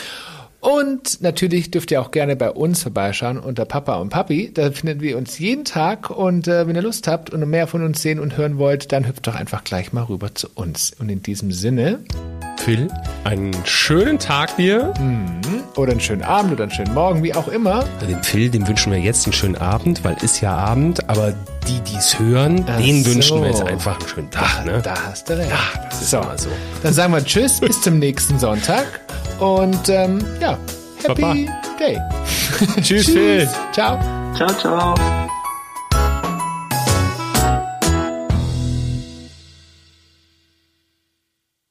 Und 0.62 1.22
natürlich 1.22 1.72
dürft 1.72 1.90
ihr 1.90 2.00
auch 2.00 2.12
gerne 2.12 2.36
bei 2.36 2.52
uns 2.52 2.84
vorbeischauen 2.84 3.40
unter 3.40 3.66
Papa 3.66 3.96
und 3.96 4.10
Papi. 4.10 4.52
Da 4.54 4.72
finden 4.72 5.02
wir 5.02 5.18
uns 5.18 5.40
jeden 5.40 5.66
Tag. 5.66 6.12
Und 6.12 6.48
äh, 6.48 6.68
wenn 6.68 6.76
ihr 6.76 6.84
Lust 6.84 7.08
habt 7.08 7.32
und 7.32 7.50
mehr 7.50 7.66
von 7.66 7.84
uns 7.84 8.02
sehen 8.02 8.20
und 8.20 8.38
hören 8.38 8.60
wollt, 8.60 8.92
dann 8.92 9.08
hüpft 9.08 9.26
doch 9.26 9.36
einfach 9.36 9.64
gleich 9.64 9.92
mal 9.92 10.04
rüber 10.04 10.36
zu 10.36 10.48
uns. 10.54 10.94
Und 11.00 11.10
in 11.10 11.24
diesem 11.24 11.52
Sinne. 11.52 12.00
Phil, 12.62 12.90
einen 13.24 13.56
schönen 13.66 14.20
Tag 14.20 14.56
dir. 14.56 14.94
Mhm. 15.00 15.42
Oder 15.76 15.94
einen 15.94 16.00
schönen 16.00 16.22
Abend 16.22 16.52
oder 16.54 16.64
einen 16.64 16.72
schönen 16.72 16.94
Morgen, 16.94 17.24
wie 17.24 17.34
auch 17.34 17.48
immer. 17.48 17.86
Dem 18.08 18.22
Phil, 18.22 18.52
dem 18.52 18.68
wünschen 18.68 18.92
wir 18.92 19.00
jetzt 19.00 19.26
einen 19.26 19.34
schönen 19.34 19.58
Abend, 19.58 20.04
weil 20.04 20.16
ist 20.22 20.42
ja 20.42 20.56
Abend. 20.56 21.10
Aber 21.10 21.34
die, 21.68 21.80
die 21.80 21.96
es 21.96 22.20
hören, 22.20 22.64
Ach 22.68 22.78
denen 22.78 23.04
so. 23.04 23.16
wünschen 23.16 23.42
wir 23.42 23.50
jetzt 23.50 23.64
einfach 23.64 24.00
einen 24.00 24.08
schönen 24.08 24.30
Tag. 24.32 24.64
Ne? 24.66 24.80
Da 24.84 24.94
hast 25.08 25.28
du 25.28 25.38
recht. 25.38 25.50
Ja, 25.50 25.82
das 25.90 26.02
ist 26.02 26.12
so. 26.12 26.18
immer 26.18 26.38
so. 26.38 26.50
Dann 26.84 26.94
sagen 26.94 27.14
wir 27.14 27.26
Tschüss, 27.26 27.60
bis 27.60 27.82
zum 27.82 27.98
nächsten 27.98 28.38
Sonntag. 28.38 28.86
Und 29.40 29.90
ähm, 29.90 30.24
ja, 30.40 30.58
Happy 31.04 31.22
Papa. 31.22 31.36
Day. 31.80 32.00
Tschüss, 32.84 33.08
Phil. 33.08 33.50
Ciao. 33.72 34.00
Ciao, 34.36 34.54
ciao. 34.54 34.96